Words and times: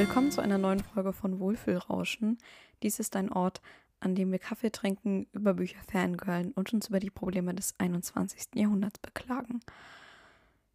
Willkommen 0.00 0.30
zu 0.30 0.40
einer 0.40 0.56
neuen 0.56 0.82
Folge 0.82 1.12
von 1.12 1.40
Wohlfühlrauschen. 1.40 2.38
Dies 2.82 3.00
ist 3.00 3.16
ein 3.16 3.30
Ort, 3.30 3.60
an 4.00 4.14
dem 4.14 4.32
wir 4.32 4.38
Kaffee 4.38 4.72
trinken, 4.72 5.26
über 5.34 5.52
Bücher 5.52 5.78
fangirlen 5.92 6.52
und 6.52 6.72
uns 6.72 6.88
über 6.88 7.00
die 7.00 7.10
Probleme 7.10 7.54
des 7.54 7.74
21. 7.76 8.54
Jahrhunderts 8.54 8.98
beklagen. 8.98 9.60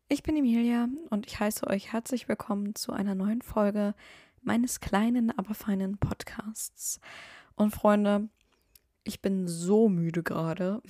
Ich 0.09 0.21
bin 0.21 0.37
Emilia 0.37 0.89
und 1.09 1.25
ich 1.25 1.39
heiße 1.39 1.65
euch 1.65 1.91
herzlich 1.91 2.29
willkommen 2.29 2.75
zu 2.75 2.91
einer 2.93 3.15
neuen 3.15 3.41
Folge 3.41 3.95
meines 4.43 4.79
kleinen, 4.79 5.35
aber 5.35 5.55
feinen 5.55 5.97
Podcasts. 5.97 6.99
Und 7.55 7.71
Freunde, 7.71 8.29
ich 9.03 9.23
bin 9.23 9.47
so 9.47 9.89
müde 9.89 10.21
gerade. 10.21 10.83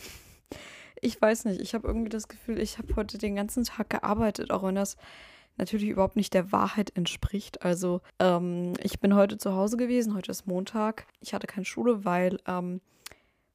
Ich 0.99 1.21
weiß 1.21 1.45
nicht, 1.45 1.61
ich 1.61 1.73
habe 1.73 1.88
irgendwie 1.88 2.09
das 2.09 2.27
Gefühl, 2.27 2.59
ich 2.59 2.80
habe 2.80 2.97
heute 2.97 3.17
den 3.17 3.36
ganzen 3.36 3.63
Tag 3.63 3.91
gearbeitet, 3.91 4.52
auch 4.52 4.63
wenn 4.63 4.75
das 4.75 4.97
natürlich 5.58 5.90
überhaupt 5.90 6.16
nicht 6.16 6.34
der 6.34 6.52
Wahrheit 6.52 6.91
entspricht. 6.95 7.64
Also 7.64 8.02
ähm, 8.20 8.73
ich 8.82 9.00
bin 9.00 9.16
heute 9.16 9.38
zu 9.38 9.54
Hause 9.54 9.78
gewesen, 9.78 10.16
heute 10.16 10.31
ist 10.31 10.48
Montag. 10.48 11.08
Ich 11.22 11.34
hatte 11.34 11.48
keine 11.48 11.66
Schule, 11.66 12.05
weil 12.05 12.40
ähm, 12.48 12.81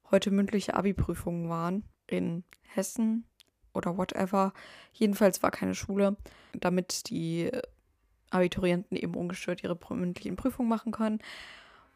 heute 0.09 0.31
mündliche 0.31 0.75
Abi-Prüfungen 0.75 1.49
waren 1.49 1.83
in 2.07 2.43
Hessen 2.63 3.25
oder 3.73 3.97
whatever. 3.97 4.53
Jedenfalls 4.93 5.43
war 5.43 5.51
keine 5.51 5.75
Schule, 5.75 6.17
damit 6.53 7.09
die 7.09 7.51
Abiturienten 8.29 8.97
eben 8.97 9.15
ungestört 9.15 9.63
ihre 9.63 9.77
mündlichen 9.89 10.35
Prüfungen 10.35 10.69
machen 10.69 10.91
können. 10.91 11.19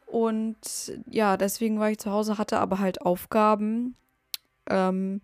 Und 0.06 0.92
ja, 1.10 1.36
deswegen 1.36 1.80
war 1.80 1.90
ich 1.90 1.98
zu 1.98 2.10
Hause, 2.10 2.38
hatte 2.38 2.58
aber 2.58 2.78
halt 2.78 3.02
Aufgaben. 3.02 3.96
Ähm, 4.68 5.20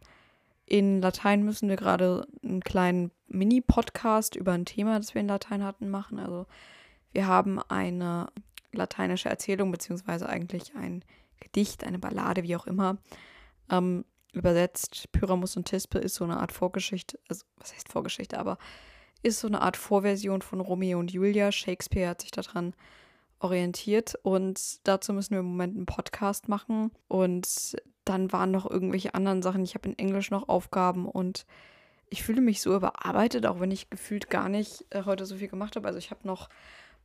in 0.73 1.03
Latein 1.03 1.43
müssen 1.43 1.69
wir 1.69 1.77
gerade 1.77 2.27
einen 2.43 2.63
kleinen 2.63 3.11
Mini-Podcast 3.29 4.37
über 4.37 4.53
ein 4.53 4.65
Thema, 4.65 4.97
das 4.97 5.13
wir 5.13 5.21
in 5.21 5.29
Latein 5.29 5.63
hatten, 5.63 5.91
machen. 5.91 6.19
Also 6.19 6.47
wir 7.13 7.27
haben 7.27 7.61
eine 7.69 8.29
lateinische 8.73 9.29
Erzählung, 9.29 9.71
beziehungsweise 9.71 10.27
eigentlich 10.27 10.75
ein 10.75 11.05
Gedicht, 11.41 11.85
eine 11.85 11.99
Ballade, 11.99 12.43
wie 12.43 12.57
auch 12.57 12.67
immer, 12.67 12.97
ähm, 13.71 14.07
übersetzt. 14.33 15.13
Pyramus 15.13 15.59
und 15.59 15.67
Tispe 15.67 15.99
ist 15.99 16.15
so 16.15 16.25
eine 16.25 16.39
Art 16.41 16.53
Vorgeschichte, 16.53 17.19
also 17.29 17.45
was 17.59 17.75
heißt 17.75 17.91
Vorgeschichte, 17.91 18.39
aber 18.39 18.57
ist 19.23 19.41
so 19.41 19.49
eine 19.49 19.61
Art 19.61 19.77
Vorversion 19.77 20.41
von 20.41 20.61
Romeo 20.61 20.99
und 20.99 21.13
Julia. 21.13 21.53
Shakespeare 21.53 22.09
hat 22.09 22.23
sich 22.23 22.31
daran 22.31 22.73
orientiert 23.43 24.15
und 24.23 24.87
dazu 24.87 25.13
müssen 25.13 25.33
wir 25.33 25.41
im 25.41 25.47
Moment 25.47 25.77
einen 25.77 25.87
Podcast 25.87 26.49
machen 26.49 26.93
und 27.09 27.77
dann 28.05 28.33
waren 28.33 28.51
noch 28.51 28.69
irgendwelche 28.69 29.15
anderen 29.15 29.43
Sachen. 29.43 29.65
Ich 29.65 29.75
habe 29.75 29.89
in 29.89 29.99
Englisch 29.99 30.31
noch 30.31 30.49
Aufgaben 30.49 31.07
und 31.07 31.47
ich 32.09 32.23
fühle 32.23 32.41
mich 32.41 32.61
so 32.61 32.75
überarbeitet, 32.75 33.47
auch 33.47 33.61
wenn 33.61 33.71
ich 33.71 33.91
gefühlt 33.91 34.29
gar 34.29 34.49
nicht 34.49 34.85
äh, 34.91 35.05
heute 35.05 35.25
so 35.25 35.37
viel 35.37 35.49
gemacht 35.49 35.77
habe. 35.77 35.87
Also 35.87 35.99
ich 35.99 36.11
habe 36.11 36.27
noch 36.27 36.49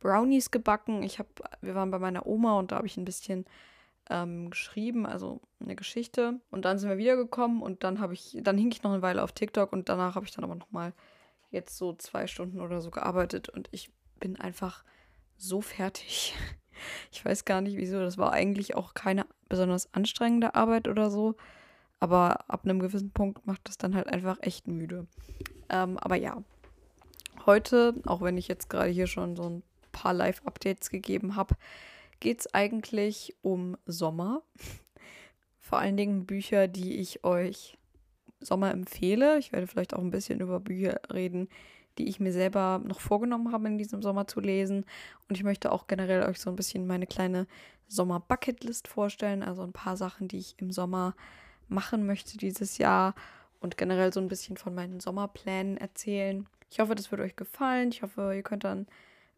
Brownies 0.00 0.50
gebacken. 0.50 1.02
Ich 1.02 1.18
habe, 1.18 1.28
wir 1.60 1.74
waren 1.74 1.90
bei 1.90 1.98
meiner 1.98 2.26
Oma 2.26 2.58
und 2.58 2.72
da 2.72 2.76
habe 2.76 2.86
ich 2.86 2.96
ein 2.96 3.04
bisschen 3.04 3.46
ähm, 4.10 4.50
geschrieben, 4.50 5.06
also 5.06 5.40
eine 5.60 5.76
Geschichte. 5.76 6.40
Und 6.50 6.64
dann 6.64 6.78
sind 6.78 6.88
wir 6.90 6.98
wiedergekommen 6.98 7.62
und 7.62 7.84
dann 7.84 8.00
habe 8.00 8.14
ich, 8.14 8.36
dann 8.42 8.58
hing 8.58 8.70
ich 8.70 8.82
noch 8.82 8.92
eine 8.92 9.02
Weile 9.02 9.22
auf 9.22 9.32
TikTok 9.32 9.72
und 9.72 9.88
danach 9.88 10.14
habe 10.14 10.26
ich 10.26 10.32
dann 10.32 10.44
aber 10.44 10.54
noch 10.54 10.70
mal 10.70 10.92
jetzt 11.50 11.76
so 11.76 11.94
zwei 11.94 12.26
Stunden 12.26 12.60
oder 12.60 12.80
so 12.80 12.90
gearbeitet 12.90 13.48
und 13.48 13.68
ich 13.72 13.90
bin 14.20 14.38
einfach 14.38 14.84
so 15.38 15.60
fertig. 15.60 16.34
Ich 17.10 17.24
weiß 17.24 17.44
gar 17.44 17.60
nicht 17.60 17.76
wieso. 17.76 17.98
Das 17.98 18.18
war 18.18 18.32
eigentlich 18.32 18.76
auch 18.76 18.94
keine 18.94 19.26
besonders 19.48 19.92
anstrengende 19.94 20.54
Arbeit 20.54 20.86
oder 20.86 21.10
so. 21.10 21.34
Aber 21.98 22.48
ab 22.48 22.60
einem 22.64 22.78
gewissen 22.78 23.10
Punkt 23.10 23.44
macht 23.48 23.62
das 23.64 23.78
dann 23.78 23.96
halt 23.96 24.06
einfach 24.06 24.38
echt 24.42 24.68
müde. 24.68 25.08
Ähm, 25.68 25.98
aber 25.98 26.14
ja, 26.14 26.44
heute, 27.46 27.94
auch 28.06 28.20
wenn 28.22 28.38
ich 28.38 28.46
jetzt 28.46 28.70
gerade 28.70 28.90
hier 28.90 29.08
schon 29.08 29.34
so 29.34 29.42
ein 29.42 29.62
paar 29.90 30.14
Live-Updates 30.14 30.90
gegeben 30.90 31.34
habe, 31.34 31.56
geht 32.20 32.40
es 32.40 32.54
eigentlich 32.54 33.36
um 33.42 33.76
Sommer. 33.86 34.42
Vor 35.58 35.78
allen 35.78 35.96
Dingen 35.96 36.26
Bücher, 36.26 36.68
die 36.68 36.98
ich 36.98 37.24
euch 37.24 37.76
Sommer 38.40 38.70
empfehle. 38.70 39.38
Ich 39.38 39.52
werde 39.52 39.66
vielleicht 39.66 39.94
auch 39.94 40.00
ein 40.00 40.10
bisschen 40.12 40.40
über 40.40 40.60
Bücher 40.60 41.00
reden, 41.12 41.48
die 41.98 42.08
ich 42.08 42.20
mir 42.20 42.32
selber 42.32 42.80
noch 42.84 43.00
vorgenommen 43.00 43.52
habe, 43.52 43.66
in 43.66 43.78
diesem 43.78 44.02
Sommer 44.02 44.26
zu 44.26 44.40
lesen. 44.40 44.84
Und 45.28 45.36
ich 45.36 45.44
möchte 45.44 45.72
auch 45.72 45.86
generell 45.86 46.22
euch 46.28 46.38
so 46.40 46.50
ein 46.50 46.56
bisschen 46.56 46.86
meine 46.86 47.06
kleine 47.06 47.46
Sommer-Bucketlist 47.88 48.88
vorstellen. 48.88 49.42
Also 49.42 49.62
ein 49.62 49.72
paar 49.72 49.96
Sachen, 49.96 50.28
die 50.28 50.38
ich 50.38 50.54
im 50.58 50.70
Sommer 50.70 51.14
machen 51.68 52.06
möchte 52.06 52.38
dieses 52.38 52.78
Jahr 52.78 53.14
und 53.60 53.76
generell 53.76 54.12
so 54.12 54.20
ein 54.20 54.28
bisschen 54.28 54.56
von 54.56 54.74
meinen 54.74 55.00
Sommerplänen 55.00 55.76
erzählen. 55.76 56.46
Ich 56.70 56.80
hoffe, 56.80 56.94
das 56.94 57.10
wird 57.10 57.20
euch 57.20 57.36
gefallen. 57.36 57.90
Ich 57.90 58.02
hoffe, 58.02 58.32
ihr 58.34 58.42
könnt 58.42 58.64
dann 58.64 58.86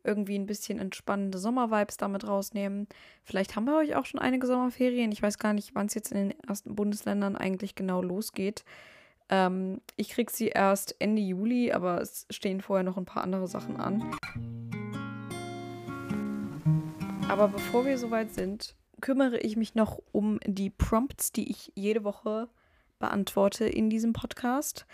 irgendwie 0.02 0.38
ein 0.38 0.46
bisschen 0.46 0.78
entspannende 0.78 1.38
Sommervibes 1.38 1.96
damit 1.96 2.26
rausnehmen. 2.26 2.88
Vielleicht 3.22 3.56
haben 3.56 3.66
wir 3.66 3.76
euch 3.76 3.94
auch 3.96 4.06
schon 4.06 4.20
einige 4.20 4.46
Sommerferien. 4.46 5.12
Ich 5.12 5.22
weiß 5.22 5.38
gar 5.38 5.52
nicht, 5.52 5.74
wann 5.74 5.86
es 5.86 5.94
jetzt 5.94 6.12
in 6.12 6.28
den 6.28 6.40
ersten 6.40 6.74
Bundesländern 6.74 7.36
eigentlich 7.36 7.74
genau 7.74 8.02
losgeht. 8.02 8.64
Ähm, 9.30 9.80
ich 9.96 10.10
kriege 10.10 10.30
sie 10.30 10.48
erst 10.48 10.96
Ende 10.98 11.22
Juli, 11.22 11.72
aber 11.72 12.00
es 12.00 12.26
stehen 12.30 12.60
vorher 12.60 12.84
noch 12.84 12.96
ein 12.96 13.04
paar 13.04 13.22
andere 13.22 13.46
Sachen 13.46 13.76
an. 13.76 14.10
Aber 17.28 17.46
bevor 17.46 17.86
wir 17.86 17.96
soweit 17.96 18.32
sind, 18.32 18.74
kümmere 19.00 19.38
ich 19.38 19.56
mich 19.56 19.76
noch 19.76 20.02
um 20.10 20.40
die 20.44 20.68
Prompts, 20.68 21.30
die 21.30 21.48
ich 21.48 21.70
jede 21.76 22.02
Woche 22.02 22.48
beantworte 22.98 23.66
in 23.66 23.88
diesem 23.88 24.12
Podcast. 24.12 24.84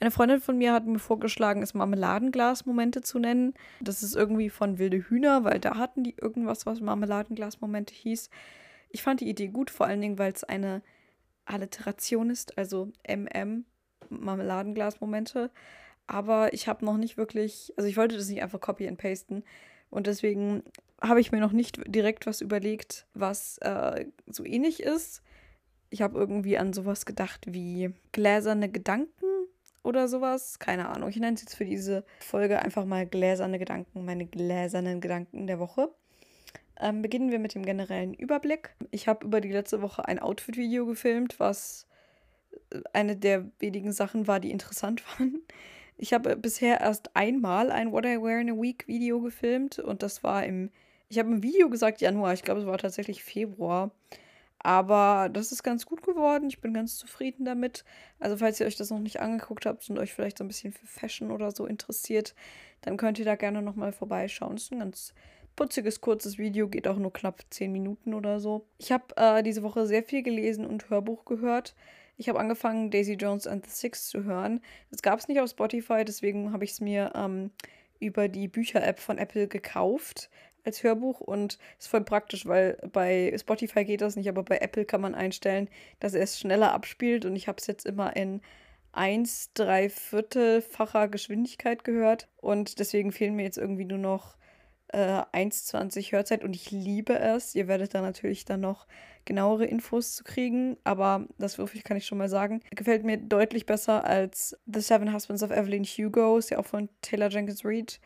Eine 0.00 0.10
Freundin 0.10 0.40
von 0.40 0.58
mir 0.58 0.72
hat 0.72 0.86
mir 0.86 0.98
vorgeschlagen, 0.98 1.62
es 1.62 1.74
Marmeladenglas-Momente 1.74 3.02
zu 3.02 3.18
nennen. 3.18 3.54
Das 3.80 4.02
ist 4.02 4.16
irgendwie 4.16 4.50
von 4.50 4.78
Wilde 4.78 5.08
Hühner, 5.08 5.44
weil 5.44 5.60
da 5.60 5.76
hatten 5.76 6.02
die 6.02 6.16
irgendwas, 6.20 6.66
was 6.66 6.80
Marmeladenglas-Momente 6.80 7.94
hieß. 7.94 8.30
Ich 8.88 9.02
fand 9.02 9.20
die 9.20 9.28
Idee 9.28 9.48
gut, 9.48 9.70
vor 9.70 9.86
allen 9.86 10.00
Dingen, 10.00 10.18
weil 10.18 10.32
es 10.32 10.42
eine 10.42 10.82
Alliteration 11.44 12.30
ist, 12.30 12.56
also 12.58 12.90
MM, 13.06 13.66
Marmeladenglas-Momente. 14.20 15.50
Aber 16.06 16.52
ich 16.52 16.68
habe 16.68 16.84
noch 16.84 16.96
nicht 16.96 17.16
wirklich, 17.16 17.72
also 17.76 17.88
ich 17.88 17.96
wollte 17.96 18.16
das 18.16 18.28
nicht 18.28 18.42
einfach 18.42 18.60
copy 18.60 18.86
and 18.86 18.98
pasten. 18.98 19.42
Und 19.90 20.06
deswegen 20.06 20.62
habe 21.00 21.20
ich 21.20 21.32
mir 21.32 21.40
noch 21.40 21.52
nicht 21.52 21.80
direkt 21.86 22.26
was 22.26 22.40
überlegt, 22.40 23.06
was 23.14 23.58
äh, 23.58 24.06
so 24.26 24.44
ähnlich 24.44 24.82
ist. 24.82 25.22
Ich 25.90 26.02
habe 26.02 26.18
irgendwie 26.18 26.58
an 26.58 26.72
sowas 26.72 27.06
gedacht 27.06 27.46
wie 27.48 27.94
gläserne 28.12 28.68
Gedanken 28.68 29.24
oder 29.82 30.08
sowas. 30.08 30.58
Keine 30.58 30.88
Ahnung. 30.88 31.08
Ich 31.08 31.16
nenne 31.16 31.34
es 31.34 31.42
jetzt 31.42 31.54
für 31.54 31.64
diese 31.64 32.04
Folge 32.20 32.60
einfach 32.60 32.84
mal 32.84 33.06
gläserne 33.06 33.58
Gedanken, 33.58 34.04
meine 34.04 34.26
gläsernen 34.26 35.00
Gedanken 35.00 35.46
der 35.46 35.58
Woche. 35.58 35.94
Ähm, 36.80 37.02
beginnen 37.02 37.30
wir 37.30 37.38
mit 37.38 37.54
dem 37.54 37.64
generellen 37.64 38.14
Überblick. 38.14 38.74
Ich 38.90 39.06
habe 39.06 39.24
über 39.24 39.40
die 39.40 39.52
letzte 39.52 39.80
Woche 39.80 40.06
ein 40.08 40.18
Outfit-Video 40.18 40.86
gefilmt, 40.86 41.38
was 41.38 41.86
eine 42.92 43.16
der 43.16 43.46
wenigen 43.58 43.92
Sachen 43.92 44.26
war, 44.26 44.40
die 44.40 44.50
interessant 44.50 45.02
waren. 45.18 45.40
Ich 45.96 46.12
habe 46.12 46.36
bisher 46.36 46.80
erst 46.80 47.14
einmal 47.16 47.70
ein 47.70 47.92
What 47.92 48.04
I 48.04 48.20
Wear 48.20 48.40
in 48.40 48.50
a 48.50 48.60
Week 48.60 48.86
Video 48.88 49.20
gefilmt 49.20 49.78
und 49.78 50.02
das 50.02 50.24
war 50.24 50.44
im, 50.44 50.70
ich 51.08 51.18
habe 51.18 51.30
im 51.30 51.42
Video 51.42 51.68
gesagt 51.68 52.00
Januar, 52.00 52.32
ich 52.32 52.42
glaube 52.42 52.60
es 52.60 52.66
war 52.66 52.78
tatsächlich 52.78 53.22
Februar. 53.22 53.90
Aber 54.64 55.28
das 55.30 55.52
ist 55.52 55.62
ganz 55.62 55.84
gut 55.84 56.02
geworden. 56.02 56.48
Ich 56.48 56.62
bin 56.62 56.72
ganz 56.72 56.96
zufrieden 56.96 57.44
damit. 57.44 57.84
Also, 58.18 58.38
falls 58.38 58.58
ihr 58.58 58.66
euch 58.66 58.76
das 58.76 58.88
noch 58.88 58.98
nicht 58.98 59.20
angeguckt 59.20 59.66
habt 59.66 59.88
und 59.90 59.98
euch 59.98 60.14
vielleicht 60.14 60.38
so 60.38 60.44
ein 60.44 60.48
bisschen 60.48 60.72
für 60.72 60.86
Fashion 60.86 61.30
oder 61.30 61.50
so 61.50 61.66
interessiert, 61.66 62.34
dann 62.80 62.96
könnt 62.96 63.18
ihr 63.18 63.26
da 63.26 63.34
gerne 63.36 63.60
nochmal 63.60 63.92
vorbeischauen. 63.92 64.56
Es 64.56 64.64
ist 64.64 64.72
ein 64.72 64.78
ganz 64.78 65.12
putziges, 65.54 66.00
kurzes 66.00 66.38
Video, 66.38 66.68
geht 66.68 66.88
auch 66.88 66.96
nur 66.96 67.12
knapp 67.12 67.42
10 67.50 67.72
Minuten 67.72 68.14
oder 68.14 68.40
so. 68.40 68.66
Ich 68.78 68.90
habe 68.90 69.04
äh, 69.16 69.42
diese 69.42 69.62
Woche 69.62 69.86
sehr 69.86 70.02
viel 70.02 70.22
gelesen 70.22 70.66
und 70.66 70.88
Hörbuch 70.88 71.26
gehört. 71.26 71.74
Ich 72.16 72.28
habe 72.28 72.38
angefangen, 72.38 72.90
Daisy 72.90 73.14
Jones 73.14 73.46
and 73.46 73.64
the 73.66 73.72
Six 73.72 74.08
zu 74.08 74.24
hören. 74.24 74.60
Das 74.90 75.02
gab 75.02 75.18
es 75.18 75.28
nicht 75.28 75.40
auf 75.40 75.50
Spotify, 75.50 76.04
deswegen 76.04 76.52
habe 76.52 76.64
ich 76.64 76.72
es 76.72 76.80
mir 76.80 77.12
ähm, 77.14 77.50
über 77.98 78.28
die 78.28 78.48
Bücher-App 78.48 79.00
von 79.00 79.18
Apple 79.18 79.48
gekauft 79.48 80.30
als 80.64 80.82
Hörbuch. 80.82 81.20
Und 81.20 81.58
ist 81.78 81.88
voll 81.88 82.04
praktisch, 82.04 82.46
weil 82.46 82.78
bei 82.92 83.34
Spotify 83.38 83.84
geht 83.84 84.00
das 84.00 84.16
nicht, 84.16 84.28
aber 84.28 84.42
bei 84.42 84.58
Apple 84.58 84.84
kann 84.84 85.00
man 85.00 85.14
einstellen, 85.14 85.68
dass 86.00 86.14
er 86.14 86.22
es 86.22 86.38
schneller 86.38 86.72
abspielt. 86.72 87.24
Und 87.24 87.34
ich 87.34 87.48
habe 87.48 87.58
es 87.58 87.66
jetzt 87.66 87.86
immer 87.86 88.14
in 88.16 88.40
1, 88.92 89.50
3 89.54 89.88
Viertelfacher 89.88 91.08
Geschwindigkeit 91.08 91.82
gehört. 91.82 92.28
Und 92.36 92.78
deswegen 92.78 93.10
fehlen 93.10 93.34
mir 93.34 93.44
jetzt 93.44 93.58
irgendwie 93.58 93.84
nur 93.84 93.98
noch 93.98 94.36
äh, 94.94 95.24
1,20 95.32 96.12
Hörzeit 96.12 96.44
und 96.44 96.54
ich 96.54 96.70
liebe 96.70 97.18
es. 97.18 97.54
Ihr 97.54 97.66
werdet 97.66 97.94
da 97.94 98.00
natürlich 98.00 98.44
dann 98.44 98.60
noch 98.60 98.86
genauere 99.24 99.64
Infos 99.64 100.14
zu 100.14 100.22
kriegen, 100.22 100.76
aber 100.84 101.26
das 101.38 101.56
kann 101.84 101.96
ich 101.96 102.06
schon 102.06 102.18
mal 102.18 102.28
sagen. 102.28 102.60
Gefällt 102.70 103.04
mir 103.04 103.16
deutlich 103.16 103.66
besser 103.66 104.04
als 104.04 104.56
The 104.66 104.80
Seven 104.80 105.12
Husbands 105.12 105.42
of 105.42 105.50
Evelyn 105.50 105.84
Hugo, 105.84 106.38
ist 106.38 106.50
ja 106.50 106.58
auch 106.58 106.66
von 106.66 106.88
Taylor 107.02 107.28
Jenkins 107.28 107.64
Reid. 107.64 108.00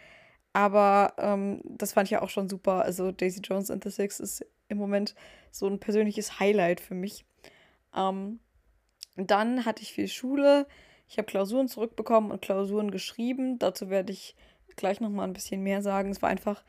Aber 0.53 1.13
ähm, 1.19 1.61
das 1.65 1.93
fand 1.93 2.07
ich 2.07 2.13
ja 2.13 2.23
auch 2.23 2.31
schon 2.31 2.49
super. 2.49 2.83
Also 2.85 3.13
Daisy 3.13 3.41
Jones 3.41 3.71
and 3.71 3.85
the 3.85 3.91
Six 3.91 4.19
ist 4.19 4.47
im 4.69 4.79
Moment 4.79 5.15
so 5.51 5.67
ein 5.67 5.79
persönliches 5.79 6.41
Highlight 6.41 6.81
für 6.81 6.95
mich. 6.95 7.27
Ähm, 7.95 8.41
dann 9.17 9.67
hatte 9.67 9.83
ich 9.83 9.93
viel 9.93 10.09
Schule. 10.09 10.67
Ich 11.09 11.19
habe 11.19 11.27
Klausuren 11.27 11.69
zurückbekommen 11.69 12.31
und 12.31 12.43
Klausuren 12.43 12.91
geschrieben. 12.91 13.59
Dazu 13.59 13.91
werde 13.91 14.13
ich 14.13 14.37
gleich 14.79 15.01
nochmal 15.01 15.27
ein 15.27 15.35
bisschen 15.35 15.63
mehr 15.63 15.83
sagen. 15.83 16.11
Es 16.11 16.23
war 16.23 16.31
einfach 16.31 16.65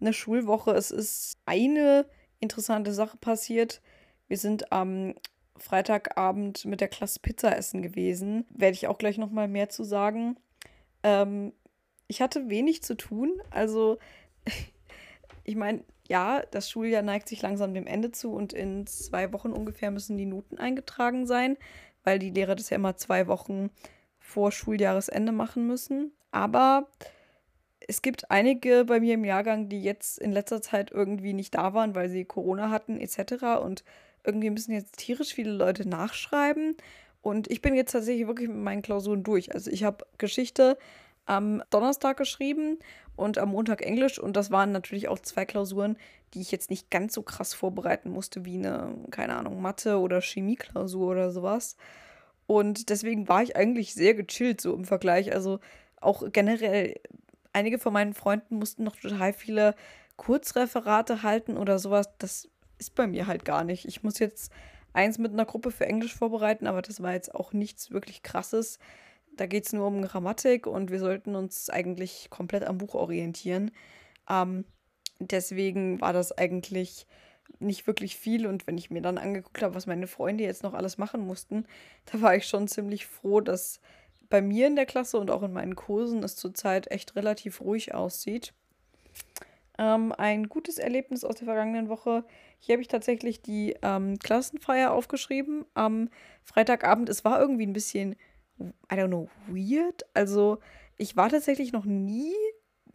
eine 0.00 0.12
Schulwoche. 0.12 0.70
Es 0.72 0.90
ist 0.90 1.38
eine 1.46 2.06
interessante 2.38 2.92
Sache 2.92 3.16
passiert. 3.16 3.82
Wir 4.28 4.38
sind 4.38 4.72
am 4.72 5.14
Freitagabend 5.56 6.64
mit 6.64 6.80
der 6.80 6.88
Klasse 6.88 7.20
Pizza 7.20 7.56
essen 7.56 7.82
gewesen. 7.82 8.46
Werde 8.50 8.74
ich 8.74 8.86
auch 8.86 8.98
gleich 8.98 9.18
nochmal 9.18 9.48
mehr 9.48 9.68
zu 9.68 9.84
sagen. 9.84 10.36
Ähm, 11.02 11.52
ich 12.06 12.20
hatte 12.20 12.48
wenig 12.48 12.82
zu 12.82 12.96
tun. 12.96 13.40
Also, 13.50 13.98
ich 15.44 15.56
meine, 15.56 15.84
ja, 16.08 16.42
das 16.50 16.70
Schuljahr 16.70 17.02
neigt 17.02 17.28
sich 17.28 17.40
langsam 17.42 17.72
dem 17.74 17.86
Ende 17.86 18.10
zu 18.10 18.32
und 18.32 18.52
in 18.52 18.86
zwei 18.86 19.32
Wochen 19.32 19.52
ungefähr 19.52 19.90
müssen 19.90 20.16
die 20.16 20.26
Noten 20.26 20.58
eingetragen 20.58 21.26
sein, 21.26 21.56
weil 22.02 22.18
die 22.18 22.30
Lehrer 22.30 22.54
das 22.54 22.70
ja 22.70 22.76
immer 22.76 22.96
zwei 22.96 23.26
Wochen 23.26 23.70
vor 24.18 24.52
Schuljahresende 24.52 25.32
machen 25.32 25.66
müssen. 25.66 26.12
Aber 26.30 26.88
es 27.88 28.02
gibt 28.02 28.30
einige 28.30 28.84
bei 28.84 29.00
mir 29.00 29.14
im 29.14 29.24
Jahrgang, 29.24 29.68
die 29.68 29.82
jetzt 29.82 30.18
in 30.18 30.32
letzter 30.32 30.62
Zeit 30.62 30.90
irgendwie 30.90 31.32
nicht 31.32 31.54
da 31.54 31.74
waren, 31.74 31.94
weil 31.94 32.08
sie 32.08 32.24
Corona 32.24 32.70
hatten 32.70 33.00
etc. 33.00 33.60
Und 33.62 33.84
irgendwie 34.24 34.50
müssen 34.50 34.72
jetzt 34.72 34.96
tierisch 34.98 35.34
viele 35.34 35.52
Leute 35.52 35.88
nachschreiben. 35.88 36.76
Und 37.22 37.50
ich 37.50 37.62
bin 37.62 37.74
jetzt 37.74 37.92
tatsächlich 37.92 38.26
wirklich 38.26 38.48
mit 38.48 38.58
meinen 38.58 38.82
Klausuren 38.82 39.22
durch. 39.22 39.54
Also 39.54 39.70
ich 39.70 39.84
habe 39.84 40.06
Geschichte 40.18 40.76
am 41.26 41.62
Donnerstag 41.70 42.16
geschrieben 42.16 42.78
und 43.16 43.38
am 43.38 43.50
Montag 43.50 43.82
Englisch. 43.82 44.18
Und 44.18 44.36
das 44.36 44.50
waren 44.50 44.72
natürlich 44.72 45.08
auch 45.08 45.18
zwei 45.18 45.44
Klausuren, 45.44 45.96
die 46.34 46.40
ich 46.40 46.50
jetzt 46.50 46.70
nicht 46.70 46.90
ganz 46.90 47.14
so 47.14 47.22
krass 47.22 47.54
vorbereiten 47.54 48.10
musste 48.10 48.44
wie 48.44 48.56
eine, 48.56 48.94
keine 49.10 49.36
Ahnung, 49.36 49.62
Mathe- 49.62 50.00
oder 50.00 50.20
Chemieklausur 50.20 51.08
oder 51.08 51.30
sowas. 51.30 51.76
Und 52.46 52.90
deswegen 52.90 53.28
war 53.28 53.42
ich 53.42 53.56
eigentlich 53.56 53.94
sehr 53.94 54.14
gechillt 54.14 54.60
so 54.60 54.74
im 54.74 54.84
Vergleich. 54.84 55.32
Also 55.32 55.60
auch 56.00 56.30
generell, 56.30 57.00
einige 57.54 57.78
von 57.78 57.92
meinen 57.92 58.14
Freunden 58.14 58.56
mussten 58.56 58.84
noch 58.84 58.96
total 58.96 59.32
viele 59.32 59.74
Kurzreferate 60.16 61.22
halten 61.22 61.56
oder 61.56 61.78
sowas. 61.78 62.08
Das 62.18 62.48
ist 62.78 62.94
bei 62.94 63.06
mir 63.06 63.26
halt 63.26 63.44
gar 63.44 63.64
nicht. 63.64 63.86
Ich 63.86 64.02
muss 64.02 64.18
jetzt 64.18 64.52
eins 64.92 65.18
mit 65.18 65.32
einer 65.32 65.44
Gruppe 65.44 65.70
für 65.70 65.86
Englisch 65.86 66.14
vorbereiten, 66.14 66.66
aber 66.66 66.82
das 66.82 67.02
war 67.02 67.12
jetzt 67.12 67.34
auch 67.34 67.52
nichts 67.52 67.90
wirklich 67.90 68.22
krasses. 68.22 68.78
Da 69.36 69.46
geht 69.46 69.66
es 69.66 69.72
nur 69.72 69.86
um 69.86 70.02
Grammatik 70.02 70.66
und 70.66 70.90
wir 70.90 71.00
sollten 71.00 71.34
uns 71.34 71.70
eigentlich 71.70 72.28
komplett 72.30 72.64
am 72.64 72.78
Buch 72.78 72.94
orientieren. 72.94 73.72
Ähm, 74.28 74.64
deswegen 75.18 76.00
war 76.00 76.12
das 76.12 76.32
eigentlich 76.32 77.06
nicht 77.58 77.86
wirklich 77.86 78.16
viel. 78.16 78.46
Und 78.46 78.66
wenn 78.66 78.78
ich 78.78 78.90
mir 78.90 79.02
dann 79.02 79.18
angeguckt 79.18 79.62
habe, 79.62 79.74
was 79.74 79.86
meine 79.86 80.06
Freunde 80.06 80.44
jetzt 80.44 80.62
noch 80.62 80.74
alles 80.74 80.98
machen 80.98 81.26
mussten, 81.26 81.66
da 82.06 82.20
war 82.20 82.36
ich 82.36 82.46
schon 82.46 82.68
ziemlich 82.68 83.06
froh, 83.06 83.40
dass 83.40 83.80
bei 84.30 84.42
mir 84.42 84.66
in 84.66 84.76
der 84.76 84.86
Klasse 84.86 85.18
und 85.18 85.30
auch 85.30 85.42
in 85.42 85.52
meinen 85.52 85.76
Kursen 85.76 86.22
es 86.22 86.36
zurzeit 86.36 86.90
echt 86.90 87.16
relativ 87.16 87.60
ruhig 87.60 87.94
aussieht. 87.94 88.52
Ähm, 89.76 90.12
ein 90.16 90.48
gutes 90.48 90.78
Erlebnis 90.78 91.24
aus 91.24 91.36
der 91.36 91.46
vergangenen 91.46 91.88
Woche. 91.88 92.24
Hier 92.58 92.74
habe 92.74 92.82
ich 92.82 92.88
tatsächlich 92.88 93.42
die 93.42 93.74
ähm, 93.82 94.18
Klassenfeier 94.18 94.92
aufgeschrieben 94.92 95.64
am 95.74 96.08
Freitagabend. 96.44 97.08
Es 97.08 97.24
war 97.24 97.40
irgendwie 97.40 97.66
ein 97.66 97.72
bisschen, 97.72 98.12
I 98.60 98.94
don't 98.94 99.08
know, 99.08 99.28
weird. 99.48 100.04
Also 100.14 100.58
ich 100.96 101.16
war 101.16 101.28
tatsächlich 101.28 101.72
noch 101.72 101.84
nie, 101.84 102.34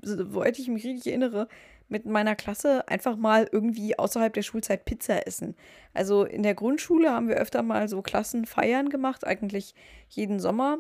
soweit 0.02 0.58
ich 0.58 0.70
mich 0.70 0.86
richtig 0.86 1.08
erinnere, 1.08 1.50
mit 1.90 2.06
meiner 2.06 2.36
Klasse 2.36 2.88
einfach 2.88 3.18
mal 3.18 3.50
irgendwie 3.52 3.98
außerhalb 3.98 4.32
der 4.32 4.44
Schulzeit 4.44 4.86
Pizza 4.86 5.28
essen. 5.28 5.56
Also 5.94 6.24
in 6.24 6.44
der 6.44 6.54
Grundschule 6.54 7.12
haben 7.12 7.28
wir 7.28 7.36
öfter 7.36 7.64
mal 7.64 7.90
so 7.90 8.02
Klassenfeiern 8.02 8.90
gemacht, 8.90 9.26
eigentlich 9.26 9.74
jeden 10.08 10.40
Sommer. 10.40 10.78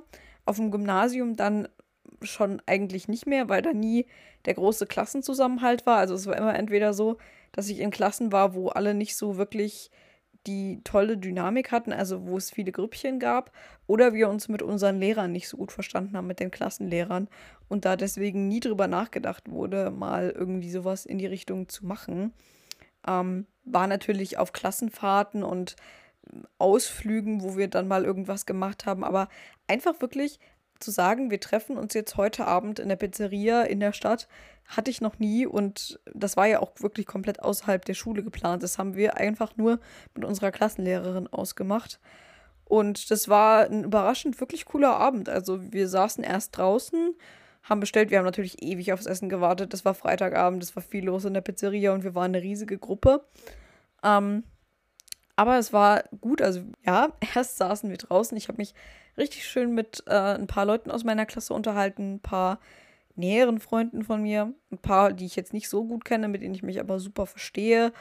Auf 0.49 0.55
dem 0.55 0.71
Gymnasium 0.71 1.35
dann 1.35 1.67
schon 2.23 2.59
eigentlich 2.65 3.07
nicht 3.07 3.27
mehr, 3.27 3.49
weil 3.49 3.61
da 3.61 3.71
nie 3.71 4.07
der 4.45 4.55
große 4.55 4.87
Klassenzusammenhalt 4.87 5.85
war. 5.85 5.97
Also 5.97 6.15
es 6.15 6.25
war 6.25 6.35
immer 6.35 6.55
entweder 6.55 6.91
so, 6.95 7.17
dass 7.51 7.69
ich 7.69 7.79
in 7.79 7.91
Klassen 7.91 8.31
war, 8.31 8.55
wo 8.55 8.69
alle 8.69 8.95
nicht 8.95 9.15
so 9.15 9.37
wirklich 9.37 9.91
die 10.47 10.81
tolle 10.83 11.17
Dynamik 11.17 11.71
hatten, 11.71 11.93
also 11.93 12.25
wo 12.25 12.35
es 12.35 12.49
viele 12.49 12.71
Grüppchen 12.71 13.19
gab, 13.19 13.51
oder 13.85 14.13
wir 14.15 14.27
uns 14.27 14.49
mit 14.49 14.63
unseren 14.63 14.97
Lehrern 14.97 15.31
nicht 15.31 15.47
so 15.47 15.57
gut 15.57 15.71
verstanden 15.71 16.17
haben, 16.17 16.25
mit 16.25 16.39
den 16.39 16.49
Klassenlehrern, 16.49 17.27
und 17.67 17.85
da 17.85 17.95
deswegen 17.95 18.47
nie 18.47 18.59
drüber 18.59 18.87
nachgedacht 18.87 19.51
wurde, 19.51 19.91
mal 19.91 20.31
irgendwie 20.31 20.71
sowas 20.71 21.05
in 21.05 21.19
die 21.19 21.27
Richtung 21.27 21.69
zu 21.69 21.85
machen. 21.85 22.33
Ähm, 23.07 23.45
war 23.65 23.85
natürlich 23.85 24.39
auf 24.39 24.51
Klassenfahrten 24.51 25.43
und 25.43 25.75
Ausflügen, 26.57 27.41
wo 27.41 27.57
wir 27.57 27.67
dann 27.67 27.87
mal 27.87 28.05
irgendwas 28.05 28.45
gemacht 28.45 28.85
haben, 28.85 29.03
aber 29.03 29.29
einfach 29.67 29.99
wirklich 30.01 30.39
zu 30.79 30.91
sagen, 30.91 31.29
wir 31.29 31.39
treffen 31.39 31.77
uns 31.77 31.93
jetzt 31.93 32.15
heute 32.17 32.45
Abend 32.45 32.79
in 32.79 32.89
der 32.89 32.95
Pizzeria 32.95 33.63
in 33.63 33.79
der 33.79 33.93
Stadt, 33.93 34.27
hatte 34.65 34.91
ich 34.91 35.01
noch 35.01 35.19
nie 35.19 35.45
und 35.45 35.99
das 36.13 36.37
war 36.37 36.45
ja 36.47 36.59
auch 36.61 36.71
wirklich 36.79 37.05
komplett 37.05 37.41
außerhalb 37.41 37.83
der 37.83 37.95
Schule 37.95 38.23
geplant. 38.23 38.63
Das 38.63 38.77
haben 38.77 38.95
wir 38.95 39.17
einfach 39.17 39.57
nur 39.57 39.79
mit 40.15 40.23
unserer 40.23 40.51
Klassenlehrerin 40.51 41.27
ausgemacht. 41.27 41.99
Und 42.65 43.09
das 43.09 43.27
war 43.27 43.65
ein 43.65 43.83
überraschend 43.83 44.39
wirklich 44.39 44.65
cooler 44.65 44.95
Abend. 44.95 45.27
Also 45.27 45.73
wir 45.73 45.89
saßen 45.89 46.23
erst 46.23 46.55
draußen, 46.55 47.15
haben 47.63 47.79
bestellt, 47.79 48.11
wir 48.11 48.19
haben 48.19 48.25
natürlich 48.25 48.61
ewig 48.61 48.93
aufs 48.93 49.07
Essen 49.07 49.27
gewartet. 49.27 49.73
Das 49.73 49.85
war 49.85 49.95
Freitagabend, 49.95 50.61
es 50.61 50.75
war 50.75 50.83
viel 50.83 51.05
los 51.05 51.25
in 51.25 51.33
der 51.33 51.41
Pizzeria 51.41 51.93
und 51.93 52.03
wir 52.03 52.13
waren 52.13 52.35
eine 52.35 52.43
riesige 52.43 52.77
Gruppe. 52.77 53.25
Ähm, 54.03 54.43
aber 55.39 55.57
es 55.57 55.71
war 55.71 56.03
gut. 56.19 56.41
Also 56.41 56.61
ja, 56.85 57.13
erst 57.35 57.57
saßen 57.57 57.89
wir 57.89 57.97
draußen. 57.97 58.37
Ich 58.37 58.49
habe 58.49 58.57
mich 58.57 58.73
richtig 59.17 59.45
schön 59.45 59.73
mit 59.73 60.03
äh, 60.05 60.35
ein 60.35 60.47
paar 60.47 60.65
Leuten 60.65 60.91
aus 60.91 61.05
meiner 61.05 61.25
Klasse 61.25 61.53
unterhalten, 61.53 62.15
ein 62.15 62.19
paar 62.19 62.59
näheren 63.15 63.59
Freunden 63.61 64.03
von 64.03 64.21
mir, 64.21 64.53
ein 64.69 64.77
paar, 64.77 65.13
die 65.13 65.25
ich 65.25 65.37
jetzt 65.37 65.53
nicht 65.53 65.69
so 65.69 65.85
gut 65.85 66.03
kenne, 66.03 66.27
mit 66.27 66.41
denen 66.41 66.55
ich 66.55 66.63
mich 66.63 66.81
aber 66.81 66.99
super 66.99 67.25
verstehe. 67.25 67.93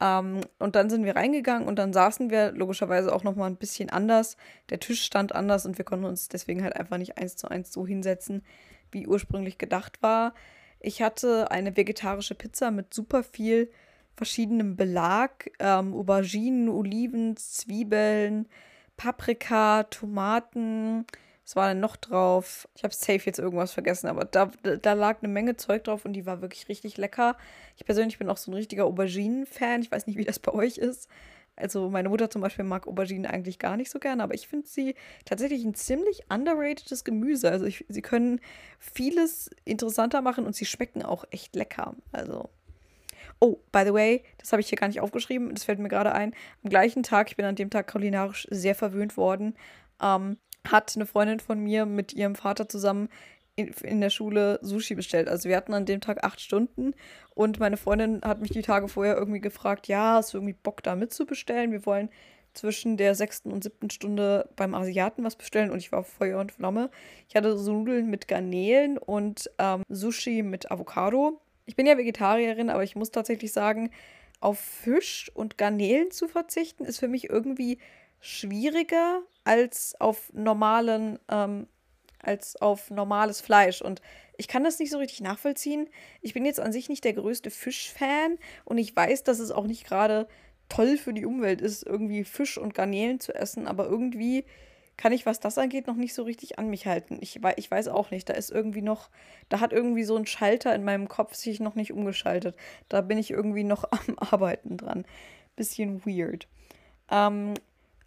Ähm, 0.00 0.40
und 0.58 0.74
dann 0.74 0.88
sind 0.88 1.04
wir 1.04 1.16
reingegangen 1.16 1.68
und 1.68 1.78
dann 1.78 1.92
saßen 1.92 2.30
wir 2.30 2.52
logischerweise 2.52 3.14
auch 3.14 3.24
noch 3.24 3.36
mal 3.36 3.46
ein 3.46 3.56
bisschen 3.56 3.90
anders. 3.90 4.38
Der 4.70 4.80
Tisch 4.80 5.02
stand 5.02 5.34
anders 5.34 5.66
und 5.66 5.76
wir 5.76 5.84
konnten 5.84 6.06
uns 6.06 6.28
deswegen 6.28 6.62
halt 6.62 6.76
einfach 6.76 6.96
nicht 6.96 7.18
eins 7.18 7.36
zu 7.36 7.48
eins 7.48 7.74
so 7.74 7.86
hinsetzen, 7.86 8.42
wie 8.90 9.06
ursprünglich 9.06 9.58
gedacht 9.58 10.02
war. 10.02 10.32
Ich 10.78 11.02
hatte 11.02 11.50
eine 11.50 11.76
vegetarische 11.76 12.34
Pizza 12.34 12.70
mit 12.70 12.94
super 12.94 13.22
viel 13.22 13.70
verschiedenem 14.20 14.76
Belag, 14.76 15.50
ähm, 15.60 15.94
Auberginen, 15.94 16.68
Oliven, 16.68 17.38
Zwiebeln, 17.38 18.46
Paprika, 18.98 19.84
Tomaten. 19.84 21.06
Was 21.42 21.56
war 21.56 21.68
denn 21.68 21.80
noch 21.80 21.96
drauf? 21.96 22.68
Ich 22.76 22.84
habe 22.84 22.92
safe 22.92 23.22
jetzt 23.24 23.38
irgendwas 23.38 23.72
vergessen, 23.72 24.08
aber 24.08 24.26
da, 24.26 24.50
da 24.62 24.92
lag 24.92 25.22
eine 25.22 25.32
Menge 25.32 25.56
Zeug 25.56 25.84
drauf 25.84 26.04
und 26.04 26.12
die 26.12 26.26
war 26.26 26.42
wirklich 26.42 26.68
richtig 26.68 26.98
lecker. 26.98 27.38
Ich 27.78 27.86
persönlich 27.86 28.18
bin 28.18 28.28
auch 28.28 28.36
so 28.36 28.50
ein 28.50 28.54
richtiger 28.54 28.84
Auberginen-Fan. 28.84 29.80
Ich 29.80 29.90
weiß 29.90 30.06
nicht, 30.06 30.18
wie 30.18 30.26
das 30.26 30.38
bei 30.38 30.52
euch 30.52 30.76
ist. 30.76 31.08
Also 31.56 31.88
meine 31.88 32.10
Mutter 32.10 32.28
zum 32.28 32.42
Beispiel 32.42 32.66
mag 32.66 32.86
Auberginen 32.86 33.24
eigentlich 33.24 33.58
gar 33.58 33.78
nicht 33.78 33.90
so 33.90 33.98
gerne, 33.98 34.22
aber 34.22 34.34
ich 34.34 34.48
finde 34.48 34.68
sie 34.68 34.96
tatsächlich 35.24 35.64
ein 35.64 35.74
ziemlich 35.74 36.24
underrateds 36.28 37.04
Gemüse. 37.04 37.50
Also 37.50 37.64
ich, 37.64 37.86
sie 37.88 38.02
können 38.02 38.38
vieles 38.78 39.48
interessanter 39.64 40.20
machen 40.20 40.44
und 40.44 40.54
sie 40.54 40.66
schmecken 40.66 41.02
auch 41.02 41.24
echt 41.30 41.56
lecker. 41.56 41.96
Also 42.12 42.50
Oh, 43.40 43.58
by 43.72 43.84
the 43.84 43.94
way, 43.94 44.22
das 44.38 44.52
habe 44.52 44.60
ich 44.60 44.68
hier 44.68 44.78
gar 44.78 44.88
nicht 44.88 45.00
aufgeschrieben, 45.00 45.54
das 45.54 45.64
fällt 45.64 45.78
mir 45.78 45.88
gerade 45.88 46.12
ein. 46.12 46.34
Am 46.62 46.70
gleichen 46.70 47.02
Tag, 47.02 47.30
ich 47.30 47.36
bin 47.36 47.46
an 47.46 47.56
dem 47.56 47.70
Tag 47.70 47.90
kulinarisch 47.90 48.46
sehr 48.50 48.74
verwöhnt 48.74 49.16
worden, 49.16 49.56
ähm, 50.02 50.36
hat 50.68 50.92
eine 50.94 51.06
Freundin 51.06 51.40
von 51.40 51.58
mir 51.58 51.86
mit 51.86 52.12
ihrem 52.12 52.34
Vater 52.34 52.68
zusammen 52.68 53.08
in, 53.56 53.68
in, 53.82 54.00
der 54.00 54.10
Schule 54.10 54.58
Sushi 54.62 54.94
bestellt. 54.94 55.28
Also 55.28 55.48
wir 55.48 55.56
hatten 55.56 55.74
an 55.74 55.86
dem 55.86 56.00
Tag 56.00 56.22
acht 56.22 56.40
Stunden 56.40 56.94
und 57.34 57.58
meine 57.60 57.76
Freundin 57.76 58.20
hat 58.22 58.40
mich 58.40 58.50
die 58.50 58.62
Tage 58.62 58.88
vorher 58.88 59.16
irgendwie 59.16 59.40
gefragt, 59.40 59.88
ja, 59.88 60.14
hast 60.14 60.34
du 60.34 60.38
irgendwie 60.38 60.56
Bock 60.62 60.82
da 60.82 60.94
mitzubestellen? 60.94 61.72
Wir 61.72 61.86
wollen 61.86 62.10
zwischen 62.52 62.96
der 62.96 63.14
sechsten 63.14 63.52
und 63.52 63.62
siebten 63.62 63.90
Stunde 63.90 64.48
beim 64.56 64.74
Asiaten 64.74 65.24
was 65.24 65.36
bestellen 65.36 65.70
und 65.70 65.78
ich 65.78 65.92
war 65.92 66.04
Feuer 66.04 66.40
und 66.40 66.52
Flamme. 66.52 66.90
Ich 67.28 67.36
hatte 67.36 67.56
so 67.56 67.72
Nudeln 67.72 68.10
mit 68.10 68.28
Garnelen 68.28 68.98
und 68.98 69.50
ähm, 69.58 69.82
Sushi 69.88 70.42
mit 70.42 70.70
Avocado 70.70 71.40
ich 71.70 71.76
bin 71.76 71.86
ja 71.86 71.96
Vegetarierin, 71.96 72.68
aber 72.68 72.82
ich 72.82 72.96
muss 72.96 73.12
tatsächlich 73.12 73.52
sagen, 73.52 73.92
auf 74.40 74.58
Fisch 74.58 75.30
und 75.34 75.56
Garnelen 75.56 76.10
zu 76.10 76.26
verzichten, 76.26 76.84
ist 76.84 76.98
für 76.98 77.06
mich 77.06 77.30
irgendwie 77.30 77.78
schwieriger 78.18 79.22
als 79.44 79.94
auf 80.00 80.32
normalen, 80.32 81.20
ähm, 81.28 81.68
als 82.20 82.56
auf 82.56 82.90
normales 82.90 83.40
Fleisch. 83.40 83.82
Und 83.82 84.02
ich 84.36 84.48
kann 84.48 84.64
das 84.64 84.80
nicht 84.80 84.90
so 84.90 84.98
richtig 84.98 85.20
nachvollziehen. 85.20 85.88
Ich 86.22 86.34
bin 86.34 86.44
jetzt 86.44 86.58
an 86.58 86.72
sich 86.72 86.88
nicht 86.88 87.04
der 87.04 87.12
größte 87.12 87.52
Fischfan 87.52 88.36
und 88.64 88.78
ich 88.78 88.96
weiß, 88.96 89.22
dass 89.22 89.38
es 89.38 89.52
auch 89.52 89.68
nicht 89.68 89.86
gerade 89.86 90.26
toll 90.68 90.96
für 90.96 91.14
die 91.14 91.24
Umwelt 91.24 91.60
ist, 91.60 91.86
irgendwie 91.86 92.24
Fisch 92.24 92.58
und 92.58 92.74
Garnelen 92.74 93.20
zu 93.20 93.32
essen, 93.32 93.68
aber 93.68 93.86
irgendwie 93.86 94.44
kann 95.00 95.12
ich, 95.12 95.24
was 95.24 95.40
das 95.40 95.56
angeht, 95.56 95.86
noch 95.86 95.96
nicht 95.96 96.12
so 96.12 96.24
richtig 96.24 96.58
an 96.58 96.68
mich 96.68 96.86
halten. 96.86 97.16
Ich, 97.22 97.40
ich 97.56 97.70
weiß 97.70 97.88
auch 97.88 98.10
nicht, 98.10 98.28
da 98.28 98.34
ist 98.34 98.50
irgendwie 98.50 98.82
noch, 98.82 99.08
da 99.48 99.60
hat 99.60 99.72
irgendwie 99.72 100.04
so 100.04 100.14
ein 100.14 100.26
Schalter 100.26 100.74
in 100.74 100.84
meinem 100.84 101.08
Kopf 101.08 101.34
sich 101.34 101.58
noch 101.58 101.74
nicht 101.74 101.90
umgeschaltet. 101.90 102.54
Da 102.90 103.00
bin 103.00 103.16
ich 103.16 103.30
irgendwie 103.30 103.64
noch 103.64 103.84
am 103.90 104.18
Arbeiten 104.18 104.76
dran. 104.76 105.06
Bisschen 105.56 106.04
weird. 106.04 106.48
Ähm, 107.10 107.54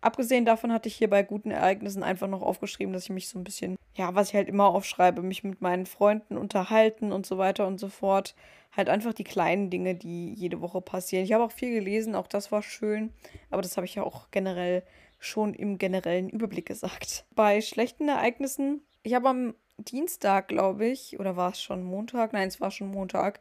abgesehen 0.02 0.46
davon 0.46 0.72
hatte 0.72 0.88
ich 0.88 0.94
hier 0.94 1.10
bei 1.10 1.24
guten 1.24 1.50
Ereignissen 1.50 2.04
einfach 2.04 2.28
noch 2.28 2.44
aufgeschrieben, 2.44 2.94
dass 2.94 3.06
ich 3.06 3.10
mich 3.10 3.28
so 3.28 3.40
ein 3.40 3.44
bisschen, 3.44 3.76
ja, 3.96 4.14
was 4.14 4.30
ich 4.30 4.36
halt 4.36 4.48
immer 4.48 4.68
aufschreibe, 4.68 5.24
mich 5.24 5.44
mit 5.44 5.62
meinen 5.62 5.88
Freunden 5.88 6.38
unterhalten 6.38 7.12
und 7.12 7.26
so 7.26 7.40
weiter 7.40 7.66
und 7.66 7.80
so 7.80 7.90
fort. 7.90 8.36
Halt 8.78 8.90
einfach 8.90 9.14
die 9.14 9.24
kleinen 9.24 9.72
Dinge, 9.72 9.96
die 9.96 10.32
jede 10.36 10.62
Woche 10.62 10.80
passieren. 10.80 11.26
Ich 11.26 11.34
habe 11.34 11.44
auch 11.44 11.52
viel 11.52 11.74
gelesen, 11.74 12.14
auch 12.14 12.28
das 12.28 12.52
war 12.52 12.62
schön. 12.62 13.12
Aber 13.50 13.64
das 13.64 13.78
habe 13.78 13.88
ich 13.88 13.96
ja 13.96 14.04
auch 14.04 14.30
generell 14.30 14.84
schon 15.24 15.54
im 15.54 15.78
generellen 15.78 16.30
Überblick 16.30 16.66
gesagt. 16.66 17.26
Bei 17.32 17.62
schlechten 17.62 18.10
Ereignissen, 18.10 18.82
ich 19.04 19.14
habe 19.14 19.30
am 19.30 19.56
Dienstag, 19.78 20.50
glaube 20.50 20.86
ich, 20.86 21.20
oder 21.20 21.36
war 21.36 21.52
es 21.52 21.62
schon 21.62 21.84
Montag? 21.84 22.34
Nein, 22.34 22.48
es 22.48 22.62
war 22.62 22.72
schon 22.72 22.90
Montag, 22.90 23.40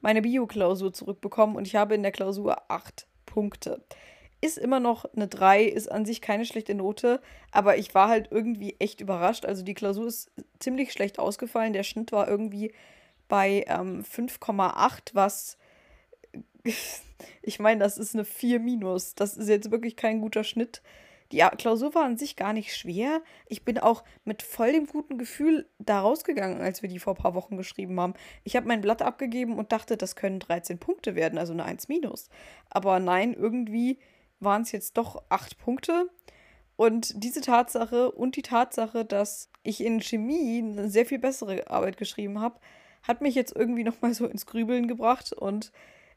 meine 0.00 0.22
Bio-Klausur 0.22 0.92
zurückbekommen 0.92 1.56
und 1.56 1.66
ich 1.66 1.76
habe 1.76 1.94
in 1.94 2.02
der 2.02 2.12
Klausur 2.12 2.70
acht 2.70 3.06
Punkte. 3.26 3.84
Ist 4.40 4.56
immer 4.56 4.80
noch 4.80 5.04
eine 5.16 5.26
3, 5.26 5.64
ist 5.64 5.90
an 5.90 6.04
sich 6.04 6.20
keine 6.20 6.44
schlechte 6.44 6.74
Note, 6.74 7.20
aber 7.50 7.76
ich 7.76 7.94
war 7.94 8.08
halt 8.08 8.28
irgendwie 8.30 8.76
echt 8.78 9.00
überrascht. 9.00 9.44
Also 9.44 9.64
die 9.64 9.74
Klausur 9.74 10.06
ist 10.06 10.30
ziemlich 10.60 10.92
schlecht 10.92 11.18
ausgefallen. 11.18 11.72
Der 11.72 11.82
Schnitt 11.82 12.12
war 12.12 12.28
irgendwie 12.28 12.72
bei 13.28 13.64
ähm, 13.66 14.02
5,8, 14.02 15.10
was 15.14 15.58
ich 17.42 17.58
meine, 17.58 17.80
das 17.80 17.98
ist 17.98 18.14
eine 18.14 18.24
4 18.24 18.60
minus. 18.60 19.14
Das 19.14 19.36
ist 19.36 19.48
jetzt 19.48 19.70
wirklich 19.70 19.96
kein 19.96 20.20
guter 20.20 20.44
Schnitt. 20.44 20.82
Die 21.30 21.44
Klausur 21.58 21.94
war 21.94 22.04
an 22.04 22.16
sich 22.16 22.36
gar 22.36 22.52
nicht 22.52 22.74
schwer. 22.74 23.22
Ich 23.46 23.64
bin 23.64 23.78
auch 23.78 24.04
mit 24.24 24.42
voll 24.42 24.72
dem 24.72 24.86
guten 24.86 25.18
Gefühl 25.18 25.68
da 25.78 26.00
rausgegangen, 26.00 26.60
als 26.60 26.80
wir 26.80 26.88
die 26.88 26.98
vor 26.98 27.14
ein 27.14 27.22
paar 27.22 27.34
Wochen 27.34 27.56
geschrieben 27.56 28.00
haben. 28.00 28.14
Ich 28.44 28.56
habe 28.56 28.66
mein 28.66 28.80
Blatt 28.80 29.02
abgegeben 29.02 29.58
und 29.58 29.72
dachte, 29.72 29.96
das 29.96 30.16
können 30.16 30.40
13 30.40 30.78
Punkte 30.78 31.14
werden, 31.14 31.38
also 31.38 31.52
eine 31.52 31.64
1 31.64 31.88
minus. 31.88 32.30
Aber 32.70 32.98
nein, 32.98 33.34
irgendwie 33.34 33.98
waren 34.40 34.62
es 34.62 34.72
jetzt 34.72 34.96
doch 34.96 35.22
8 35.28 35.58
Punkte. 35.58 36.08
Und 36.76 37.22
diese 37.22 37.40
Tatsache 37.40 38.10
und 38.12 38.36
die 38.36 38.42
Tatsache, 38.42 39.04
dass 39.04 39.50
ich 39.64 39.84
in 39.84 40.00
Chemie 40.00 40.62
eine 40.62 40.88
sehr 40.88 41.06
viel 41.06 41.18
bessere 41.18 41.68
Arbeit 41.68 41.96
geschrieben 41.96 42.40
habe, 42.40 42.60
hat 43.02 43.20
mich 43.20 43.34
jetzt 43.34 43.54
irgendwie 43.54 43.84
nochmal 43.84 44.14
so 44.14 44.26
ins 44.26 44.46
Grübeln 44.46 44.86
gebracht 44.86 45.32
und 45.32 45.72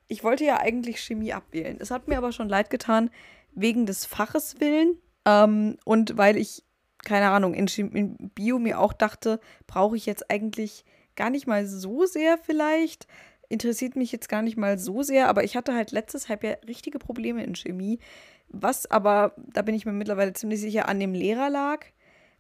ich 0.08 0.24
wollte 0.24 0.44
ja 0.44 0.60
eigentlich 0.60 1.00
Chemie 1.00 1.34
abwählen. 1.34 1.78
Es 1.80 1.90
hat 1.90 2.08
mir 2.08 2.18
aber 2.18 2.32
schon 2.32 2.50
leid 2.50 2.70
getan, 2.70 3.10
wegen 3.54 3.86
des 3.86 4.06
Faches 4.06 4.60
willen 4.60 4.98
ähm, 5.26 5.78
und 5.86 6.18
weil 6.18 6.38
ich, 6.38 6.64
keine 7.04 7.30
Ahnung, 7.30 7.54
in, 7.54 7.68
in 7.68 8.32
Bio 8.34 8.60
mir 8.60 8.80
auch 8.80 8.94
dachte, 8.94 9.40
brauche 9.68 9.98
ich 9.98 10.06
jetzt 10.06 10.30
eigentlich 10.30 10.86
gar 11.16 11.30
nicht 11.30 11.48
mal 11.48 11.66
so 11.66 12.06
sehr 12.06 12.38
vielleicht. 12.38 13.08
Interessiert 13.50 13.96
mich 13.96 14.12
jetzt 14.12 14.30
gar 14.30 14.42
nicht 14.42 14.58
mal 14.58 14.78
so 14.78 15.04
sehr, 15.04 15.28
aber 15.28 15.44
ich 15.44 15.56
hatte 15.58 15.76
halt 15.76 15.92
letztes 15.92 16.30
Halbjahr 16.30 16.58
richtige 16.68 17.00
Probleme 17.00 17.44
in 17.44 17.56
Chemie. 17.56 18.00
Was 18.48 18.90
aber, 18.90 19.34
da 19.38 19.62
bin 19.62 19.76
ich 19.76 19.86
mir 19.86 19.92
mittlerweile 19.92 20.34
ziemlich 20.34 20.60
sicher, 20.60 20.88
an 20.88 21.00
dem 21.00 21.14
Lehrer 21.14 21.50
lag 21.50 21.86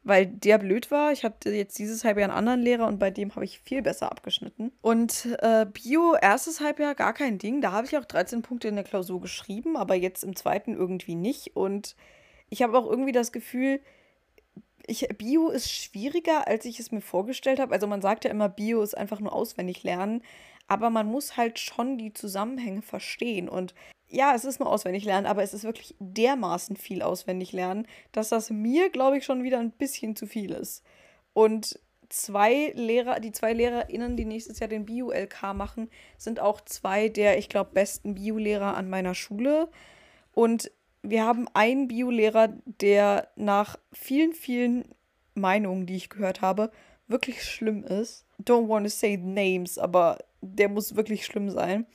weil 0.04 0.26
der 0.26 0.58
blöd 0.58 0.90
war. 0.90 1.12
Ich 1.12 1.24
hatte 1.24 1.52
jetzt 1.52 1.78
dieses 1.78 2.04
Halbjahr 2.04 2.30
einen 2.30 2.38
anderen 2.38 2.62
Lehrer 2.62 2.88
und 2.88 2.98
bei 2.98 3.12
dem 3.12 3.36
habe 3.36 3.46
ich 3.46 3.60
viel 3.60 3.82
besser 3.82 4.12
abgeschnitten. 4.12 4.72
Und 4.82 5.28
äh, 5.40 5.66
Bio, 5.66 6.16
erstes 6.16 6.60
Halbjahr, 6.60 6.96
gar 6.96 7.14
kein 7.14 7.38
Ding. 7.38 7.62
Da 7.62 7.72
habe 7.72 7.86
ich 7.86 7.98
auch 7.98 8.06
13 8.06 8.42
Punkte 8.42 8.68
in 8.68 8.76
der 8.76 8.84
Klausur 8.84 9.22
geschrieben, 9.22 9.78
aber 9.78 9.96
jetzt 9.96 10.24
im 10.24 10.36
zweiten 10.36 10.76
irgendwie 10.76 11.16
nicht. 11.16 11.56
Und 11.56 11.96
ich 12.50 12.64
habe 12.64 12.78
auch 12.78 12.90
irgendwie 12.90 13.12
das 13.12 13.32
Gefühl, 13.32 13.80
ich, 14.88 15.08
Bio 15.18 15.50
ist 15.50 15.72
schwieriger, 15.72 16.48
als 16.48 16.66
ich 16.66 16.80
es 16.80 16.92
mir 16.92 17.02
vorgestellt 17.02 17.60
habe. 17.60 17.74
Also 17.74 17.86
man 17.86 18.02
sagt 18.02 18.26
ja 18.26 18.32
immer, 18.32 18.50
Bio 18.50 18.82
ist 18.82 18.98
einfach 18.98 19.20
nur 19.20 19.34
auswendig 19.34 19.84
lernen, 19.84 20.24
aber 20.72 20.90
man 20.90 21.06
muss 21.06 21.36
halt 21.36 21.60
schon 21.60 21.98
die 21.98 22.14
Zusammenhänge 22.14 22.82
verstehen. 22.82 23.50
Und 23.50 23.76
ja, 24.08 24.34
es 24.34 24.46
ist 24.46 24.62
nur 24.62 24.70
auswendig 24.70 25.04
lernen, 25.04 25.28
aber 25.28 25.44
es 25.44 25.54
ist 25.54 25.66
wirklich 25.66 25.96
dermaßen 26.00 26.78
viel 26.78 27.02
auswendig 27.02 27.52
lernen, 27.52 27.86
dass 28.14 28.30
das 28.30 28.50
mir, 28.52 28.90
glaube 28.90 29.18
ich, 29.18 29.26
schon 29.26 29.44
wieder 29.44 29.60
ein 29.60 29.72
bisschen 29.72 30.16
zu 30.16 30.28
viel 30.28 30.52
ist. 30.52 30.82
Und 31.34 31.78
zwei 32.08 32.72
Lehrer, 32.74 33.20
die 33.20 33.34
zwei 33.34 33.52
LehrerInnen, 33.52 34.16
die 34.16 34.24
nächstes 34.24 34.60
Jahr 34.60 34.70
den 34.70 34.86
Bio-LK 34.86 35.54
machen, 35.54 35.90
sind 36.18 36.40
auch 36.40 36.62
zwei 36.62 37.10
der, 37.10 37.38
ich 37.38 37.50
glaube, 37.50 37.72
besten 37.74 38.16
Bio-Lehrer 38.16 38.78
an 38.78 38.90
meiner 38.90 39.14
Schule. 39.14 39.68
Und 40.34 40.72
wir 41.02 41.26
haben 41.26 41.50
einen 41.54 41.90
Bio-Lehrer, 41.90 42.48
der 42.64 43.28
nach 43.36 43.78
vielen, 43.92 44.32
vielen 44.32 44.86
Meinungen, 45.34 45.86
die 45.86 45.98
ich 45.98 46.10
gehört 46.10 46.40
habe, 46.40 46.72
wirklich 47.10 47.44
schlimm 47.44 47.84
ist. 47.84 48.26
Don't 48.42 48.70
want 48.70 48.86
to 48.86 48.90
say 48.90 49.18
names, 49.18 49.78
aber 49.78 50.18
der 50.42 50.70
muss 50.70 50.96
wirklich 50.96 51.26
schlimm 51.26 51.50
sein. 51.50 51.86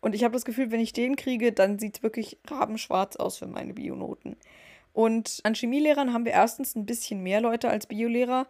Und 0.00 0.14
ich 0.14 0.24
habe 0.24 0.34
das 0.34 0.44
Gefühl, 0.44 0.70
wenn 0.70 0.80
ich 0.80 0.92
den 0.92 1.16
kriege, 1.16 1.52
dann 1.52 1.78
sieht 1.78 1.98
es 1.98 2.02
wirklich 2.02 2.38
rabenschwarz 2.48 3.16
aus 3.16 3.38
für 3.38 3.46
meine 3.46 3.72
Bionoten. 3.72 4.36
Und 4.92 5.40
an 5.44 5.54
Chemielehrern 5.54 6.12
haben 6.12 6.24
wir 6.24 6.32
erstens 6.32 6.74
ein 6.74 6.86
bisschen 6.86 7.22
mehr 7.22 7.40
Leute 7.40 7.70
als 7.70 7.86
Biolehrer. 7.86 8.46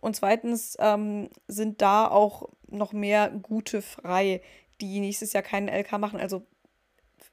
Und 0.00 0.16
zweitens 0.16 0.76
ähm, 0.80 1.28
sind 1.46 1.82
da 1.82 2.08
auch 2.08 2.48
noch 2.68 2.92
mehr 2.92 3.30
gute 3.30 3.80
frei, 3.80 4.40
die 4.80 5.00
nächstes 5.00 5.32
Jahr 5.32 5.42
keinen 5.42 5.68
LK 5.68 5.98
machen. 5.98 6.20
Also 6.20 6.42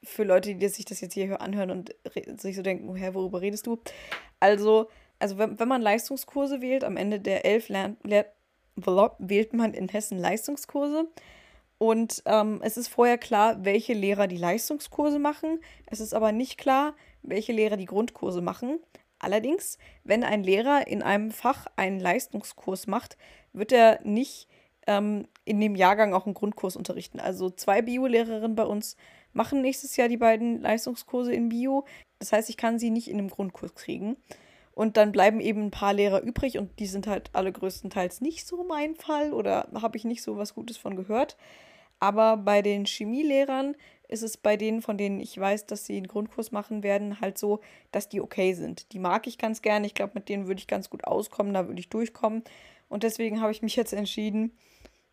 für 0.04 0.24
Leute, 0.24 0.54
die 0.54 0.68
sich 0.68 0.84
das 0.84 1.00
jetzt 1.00 1.14
hier 1.14 1.40
anhören 1.40 1.70
und 1.70 1.94
sich 2.38 2.56
so 2.56 2.62
denken, 2.62 2.94
hä, 2.94 3.10
worüber 3.12 3.40
redest 3.40 3.66
du? 3.66 3.80
Also, 4.40 4.88
also 5.18 5.38
wenn, 5.38 5.58
wenn 5.58 5.68
man 5.68 5.82
Leistungskurse 5.82 6.60
wählt, 6.60 6.84
am 6.84 6.96
Ende 6.96 7.20
der 7.20 7.44
elf 7.44 7.68
lernt, 7.68 8.04
lernt, 8.04 8.28
wählt 8.76 9.52
man 9.52 9.74
in 9.74 9.88
Hessen 9.88 10.18
Leistungskurse. 10.18 11.08
Und 11.82 12.22
ähm, 12.26 12.60
es 12.62 12.76
ist 12.76 12.86
vorher 12.86 13.18
klar, 13.18 13.64
welche 13.64 13.92
Lehrer 13.92 14.28
die 14.28 14.36
Leistungskurse 14.36 15.18
machen. 15.18 15.58
Es 15.86 15.98
ist 15.98 16.14
aber 16.14 16.30
nicht 16.30 16.56
klar, 16.56 16.94
welche 17.24 17.52
Lehrer 17.52 17.76
die 17.76 17.86
Grundkurse 17.86 18.40
machen. 18.40 18.78
Allerdings, 19.18 19.78
wenn 20.04 20.22
ein 20.22 20.44
Lehrer 20.44 20.86
in 20.86 21.02
einem 21.02 21.32
Fach 21.32 21.66
einen 21.74 21.98
Leistungskurs 21.98 22.86
macht, 22.86 23.16
wird 23.52 23.72
er 23.72 23.98
nicht 24.04 24.46
ähm, 24.86 25.26
in 25.44 25.58
dem 25.58 25.74
Jahrgang 25.74 26.14
auch 26.14 26.24
einen 26.24 26.34
Grundkurs 26.34 26.76
unterrichten. 26.76 27.18
Also 27.18 27.50
zwei 27.50 27.82
Bio-Lehrerinnen 27.82 28.54
bei 28.54 28.64
uns 28.64 28.96
machen 29.32 29.60
nächstes 29.60 29.96
Jahr 29.96 30.06
die 30.06 30.16
beiden 30.16 30.60
Leistungskurse 30.60 31.32
in 31.32 31.48
Bio. 31.48 31.84
Das 32.20 32.30
heißt, 32.30 32.48
ich 32.48 32.56
kann 32.56 32.78
sie 32.78 32.90
nicht 32.90 33.10
in 33.10 33.18
einem 33.18 33.28
Grundkurs 33.28 33.74
kriegen. 33.74 34.16
Und 34.72 34.96
dann 34.96 35.10
bleiben 35.10 35.40
eben 35.40 35.64
ein 35.64 35.70
paar 35.72 35.94
Lehrer 35.94 36.22
übrig 36.22 36.58
und 36.58 36.78
die 36.78 36.86
sind 36.86 37.08
halt 37.08 37.30
alle 37.32 37.50
größtenteils 37.50 38.20
nicht 38.20 38.46
so 38.46 38.62
mein 38.62 38.94
Fall 38.94 39.32
oder 39.32 39.66
habe 39.74 39.96
ich 39.96 40.04
nicht 40.04 40.22
so 40.22 40.36
was 40.36 40.54
Gutes 40.54 40.76
von 40.76 40.94
gehört. 40.94 41.36
Aber 42.02 42.36
bei 42.36 42.62
den 42.62 42.84
Chemielehrern 42.84 43.76
ist 44.08 44.24
es 44.24 44.36
bei 44.36 44.56
denen, 44.56 44.82
von 44.82 44.98
denen 44.98 45.20
ich 45.20 45.38
weiß, 45.38 45.66
dass 45.66 45.86
sie 45.86 45.96
einen 45.96 46.08
Grundkurs 46.08 46.50
machen 46.50 46.82
werden, 46.82 47.20
halt 47.20 47.38
so, 47.38 47.60
dass 47.92 48.08
die 48.08 48.20
okay 48.20 48.54
sind. 48.54 48.92
Die 48.92 48.98
mag 48.98 49.28
ich 49.28 49.38
ganz 49.38 49.62
gerne. 49.62 49.86
Ich 49.86 49.94
glaube, 49.94 50.14
mit 50.16 50.28
denen 50.28 50.48
würde 50.48 50.58
ich 50.58 50.66
ganz 50.66 50.90
gut 50.90 51.04
auskommen, 51.04 51.54
da 51.54 51.68
würde 51.68 51.78
ich 51.78 51.90
durchkommen. 51.90 52.42
Und 52.88 53.04
deswegen 53.04 53.40
habe 53.40 53.52
ich 53.52 53.62
mich 53.62 53.76
jetzt 53.76 53.92
entschieden, 53.92 54.50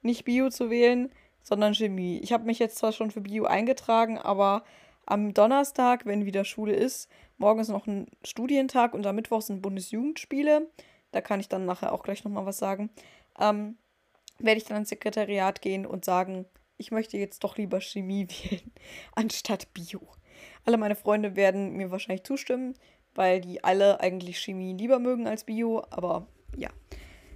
nicht 0.01 0.25
Bio 0.25 0.49
zu 0.49 0.71
wählen, 0.71 1.11
sondern 1.43 1.75
Chemie. 1.75 2.21
Ich 2.23 2.33
habe 2.33 2.45
mich 2.45 2.57
jetzt 2.57 2.79
zwar 2.79 2.91
schon 2.91 3.11
für 3.11 3.21
Bio 3.21 3.45
eingetragen, 3.45 4.17
aber 4.17 4.63
am 5.05 5.35
Donnerstag, 5.35 6.07
wenn 6.07 6.25
wieder 6.25 6.43
Schule 6.43 6.73
ist, 6.73 7.07
morgen 7.37 7.59
ist 7.59 7.69
noch 7.69 7.85
ein 7.85 8.07
Studientag 8.23 8.95
und 8.95 9.05
am 9.05 9.15
Mittwoch 9.15 9.43
sind 9.43 9.61
Bundesjugendspiele. 9.61 10.67
Da 11.11 11.21
kann 11.21 11.39
ich 11.39 11.49
dann 11.49 11.67
nachher 11.67 11.93
auch 11.93 12.01
gleich 12.01 12.23
nochmal 12.23 12.47
was 12.47 12.57
sagen. 12.57 12.89
Ähm, 13.39 13.77
werde 14.39 14.57
ich 14.57 14.65
dann 14.65 14.77
ins 14.77 14.89
Sekretariat 14.89 15.61
gehen 15.61 15.85
und 15.85 16.03
sagen, 16.03 16.47
ich 16.79 16.91
möchte 16.91 17.17
jetzt 17.17 17.43
doch 17.43 17.57
lieber 17.57 17.79
Chemie 17.81 18.27
wählen, 18.49 18.71
anstatt 19.13 19.71
Bio. 19.73 20.01
Alle 20.65 20.77
meine 20.77 20.95
Freunde 20.95 21.35
werden 21.35 21.73
mir 21.73 21.91
wahrscheinlich 21.91 22.23
zustimmen, 22.23 22.73
weil 23.13 23.41
die 23.41 23.63
alle 23.63 23.99
eigentlich 23.99 24.39
Chemie 24.39 24.73
lieber 24.73 24.97
mögen 24.97 25.27
als 25.27 25.43
Bio, 25.43 25.85
aber 25.91 26.27
ja. 26.55 26.69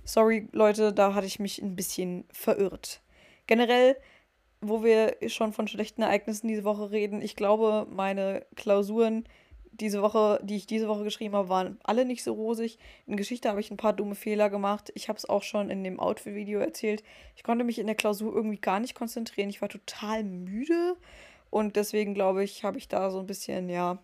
Sorry, 0.06 0.48
Leute, 0.52 0.92
da 0.92 1.14
hatte 1.14 1.28
ich 1.28 1.40
mich 1.40 1.62
ein 1.62 1.76
bisschen 1.76 2.26
verirrt. 2.32 3.02
Generell, 3.48 3.98
wo 4.62 4.84
wir 4.84 5.18
schon 5.28 5.54
von 5.54 5.68
schlechten 5.68 6.02
Ereignissen 6.02 6.48
diese 6.48 6.64
Woche 6.64 6.92
reden, 6.92 7.22
ich 7.22 7.36
glaube, 7.36 7.88
meine 7.90 8.46
Klausuren 8.56 9.26
diese 9.80 10.02
Woche, 10.02 10.40
die 10.44 10.56
ich 10.56 10.68
diese 10.68 10.88
Woche 10.88 11.04
geschrieben 11.04 11.36
habe, 11.36 11.50
waren 11.50 11.80
alle 11.84 12.06
nicht 12.06 12.24
so 12.24 12.34
rosig. 12.34 12.78
In 13.06 13.18
Geschichte 13.18 13.50
habe 13.50 13.60
ich 13.60 13.72
ein 13.72 13.78
paar 13.78 13.94
dumme 13.94 14.16
Fehler 14.16 14.50
gemacht. 14.50 14.92
Ich 14.96 15.10
habe 15.10 15.18
es 15.18 15.28
auch 15.28 15.44
schon 15.44 15.70
in 15.70 15.84
dem 15.84 16.00
Outfit-Video 16.00 16.60
erzählt. 16.60 17.04
Ich 17.36 17.44
konnte 17.44 17.64
mich 17.64 17.80
in 17.80 17.88
der 17.88 17.96
Klausur 17.96 18.34
irgendwie 18.34 18.60
gar 18.60 18.80
nicht 18.80 18.96
konzentrieren. 18.96 19.50
Ich 19.50 19.62
war 19.62 19.70
total 19.70 20.24
müde 20.24 20.96
und 21.50 21.76
deswegen 21.76 22.14
glaube 22.14 22.44
ich, 22.44 22.64
habe 22.64 22.78
ich 22.78 22.88
da 22.88 23.10
so 23.10 23.20
ein 23.20 23.28
bisschen, 23.28 23.70
ja, 23.70 24.00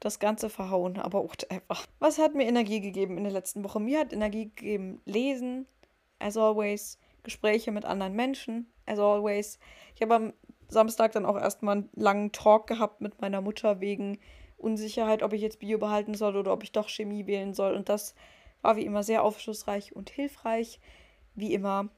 das 0.00 0.18
Ganze 0.18 0.50
verhauen. 0.50 0.98
Aber 0.98 1.22
whatever. 1.22 1.78
Was 1.98 2.18
hat 2.18 2.34
mir 2.34 2.46
Energie 2.46 2.80
gegeben 2.80 3.16
in 3.18 3.24
der 3.24 3.32
letzten 3.32 3.64
Woche? 3.64 3.80
Mir 3.80 4.00
hat 4.00 4.12
Energie 4.12 4.50
gegeben 4.54 5.00
Lesen, 5.04 5.66
as 6.18 6.36
always. 6.36 6.98
Gespräche 7.22 7.70
mit 7.70 7.84
anderen 7.84 8.14
Menschen, 8.14 8.66
as 8.86 8.98
always. 8.98 9.58
Ich 9.94 10.02
habe 10.02 10.14
am 10.14 10.32
Samstag 10.68 11.12
dann 11.12 11.26
auch 11.26 11.36
erstmal 11.36 11.76
einen 11.76 11.90
langen 11.94 12.32
Talk 12.32 12.66
gehabt 12.66 13.00
mit 13.00 13.20
meiner 13.20 13.40
Mutter 13.40 13.80
wegen 13.80 14.18
Unsicherheit, 14.62 15.22
ob 15.22 15.32
ich 15.32 15.42
jetzt 15.42 15.58
Bio 15.58 15.78
behalten 15.78 16.14
soll 16.14 16.36
oder 16.36 16.52
ob 16.52 16.62
ich 16.62 16.72
doch 16.72 16.88
Chemie 16.88 17.26
wählen 17.26 17.54
soll. 17.54 17.74
Und 17.74 17.88
das 17.88 18.14
war 18.62 18.76
wie 18.76 18.84
immer 18.84 19.02
sehr 19.02 19.24
aufschlussreich 19.24 19.94
und 19.94 20.10
hilfreich, 20.10 20.80
wie 21.34 21.52
immer. 21.54 21.88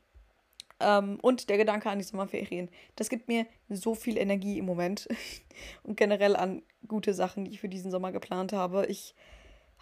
Ähm, 0.81 1.19
und 1.23 1.49
der 1.49 1.57
Gedanke 1.57 1.91
an 1.91 1.99
die 1.99 2.05
Sommerferien, 2.05 2.69
das 2.97 3.09
gibt 3.09 3.29
mir 3.29 3.47
so 3.69 3.95
viel 3.95 4.19
Energie 4.19 4.59
im 4.59 4.65
Moment 4.65 5.09
und 5.83 5.97
generell 5.97 6.37
an 6.37 6.63
gute 6.89 7.15
Sachen, 7.15 7.45
die 7.45 7.53
ich 7.53 7.61
für 7.61 7.69
diesen 7.69 7.91
Sommer 7.91 8.13
geplant 8.13 8.53
habe. 8.53 8.87
Ich, 8.87 9.15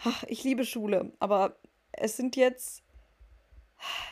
ach, 0.04 0.24
ich 0.28 0.44
liebe 0.44 0.64
Schule, 0.64 1.12
aber 1.18 1.56
es 1.92 2.16
sind 2.16 2.36
jetzt 2.36 2.82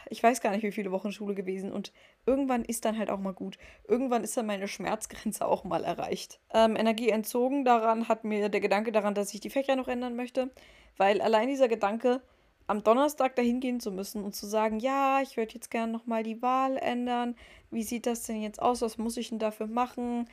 ich 0.09 0.23
weiß 0.23 0.41
gar 0.41 0.51
nicht, 0.51 0.63
wie 0.63 0.73
viele 0.73 0.91
Wochen 0.91 1.13
Schule 1.13 1.35
gewesen 1.35 1.73
und 1.73 1.93
irgendwann 2.31 2.65
ist 2.65 2.85
dann 2.85 2.97
halt 2.97 3.11
auch 3.11 3.19
mal 3.19 3.33
gut. 3.33 3.59
Irgendwann 3.89 4.23
ist 4.23 4.37
dann 4.37 4.47
meine 4.47 4.69
Schmerzgrenze 4.69 5.45
auch 5.47 5.65
mal 5.65 5.83
erreicht. 5.83 6.39
Ähm, 6.55 6.77
Energie 6.77 7.09
entzogen 7.09 7.65
daran 7.65 8.07
hat 8.07 8.23
mir 8.23 8.49
der 8.49 8.61
Gedanke 8.61 8.93
daran, 8.93 9.15
dass 9.15 9.35
ich 9.35 9.41
die 9.41 9.51
Fächer 9.51 9.75
noch 9.75 9.89
ändern 9.89 10.15
möchte, 10.15 10.51
weil 10.97 11.21
allein 11.21 11.49
dieser 11.49 11.67
Gedanke, 11.67 12.23
am 12.69 12.85
Donnerstag 12.85 13.35
dahin 13.35 13.59
gehen 13.59 13.81
zu 13.81 13.91
müssen 13.91 14.23
und 14.23 14.37
zu 14.37 14.47
sagen, 14.47 14.79
ja, 14.79 15.21
ich 15.23 15.37
würde 15.37 15.55
jetzt 15.55 15.73
gerne 15.73 15.91
nochmal 15.91 16.23
die 16.23 16.41
Wahl 16.41 16.77
ändern. 16.77 17.35
Wie 17.73 17.83
sieht 17.83 18.07
das 18.07 18.23
denn 18.23 18.41
jetzt 18.41 18.63
aus? 18.63 18.81
Was 18.81 18.97
muss 18.97 19.17
ich 19.17 19.31
denn 19.31 19.41
dafür 19.41 19.67
machen? 19.67 20.29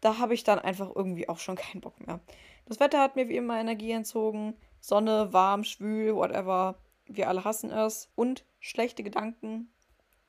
Da 0.00 0.18
habe 0.18 0.32
ich 0.32 0.42
dann 0.42 0.58
einfach 0.58 0.90
irgendwie 0.96 1.28
auch 1.28 1.38
schon 1.38 1.56
keinen 1.56 1.82
Bock 1.82 2.00
mehr. 2.06 2.18
Das 2.64 2.80
Wetter 2.80 2.98
hat 2.98 3.14
mir 3.14 3.28
wie 3.28 3.36
immer 3.36 3.60
Energie 3.60 3.90
entzogen. 3.90 4.54
Sonne, 4.80 5.34
warm, 5.34 5.64
schwül, 5.64 6.14
whatever. 6.14 6.76
Wir 7.04 7.28
alle 7.28 7.44
hassen 7.44 7.70
es. 7.70 8.10
Und 8.14 8.46
schlechte 8.58 9.02
Gedanken 9.02 9.68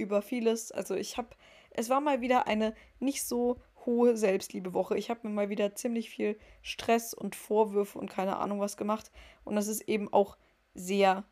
über 0.04 0.22
vieles. 0.22 0.72
Also 0.72 0.96
ich 0.96 1.18
habe, 1.18 1.30
es 1.72 1.90
war 1.90 2.02
mal 2.02 2.22
wieder 2.22 2.48
eine 2.48 2.76
nicht 3.00 3.24
so 3.24 3.60
hohe 3.86 4.16
Selbstliebewoche. 4.16 4.98
Ich 4.98 5.10
habe 5.10 5.28
mir 5.28 5.34
mal 5.34 5.50
wieder 5.50 5.76
ziemlich 5.76 6.10
viel 6.10 6.38
Stress 6.62 7.14
und 7.14 7.36
Vorwürfe 7.36 7.98
und 7.98 8.10
keine 8.10 8.38
Ahnung 8.38 8.60
was 8.60 8.78
gemacht. 8.78 9.12
Und 9.44 9.56
das 9.56 9.68
ist 9.68 9.82
eben 9.82 10.12
auch 10.14 10.38
sehr 10.74 11.24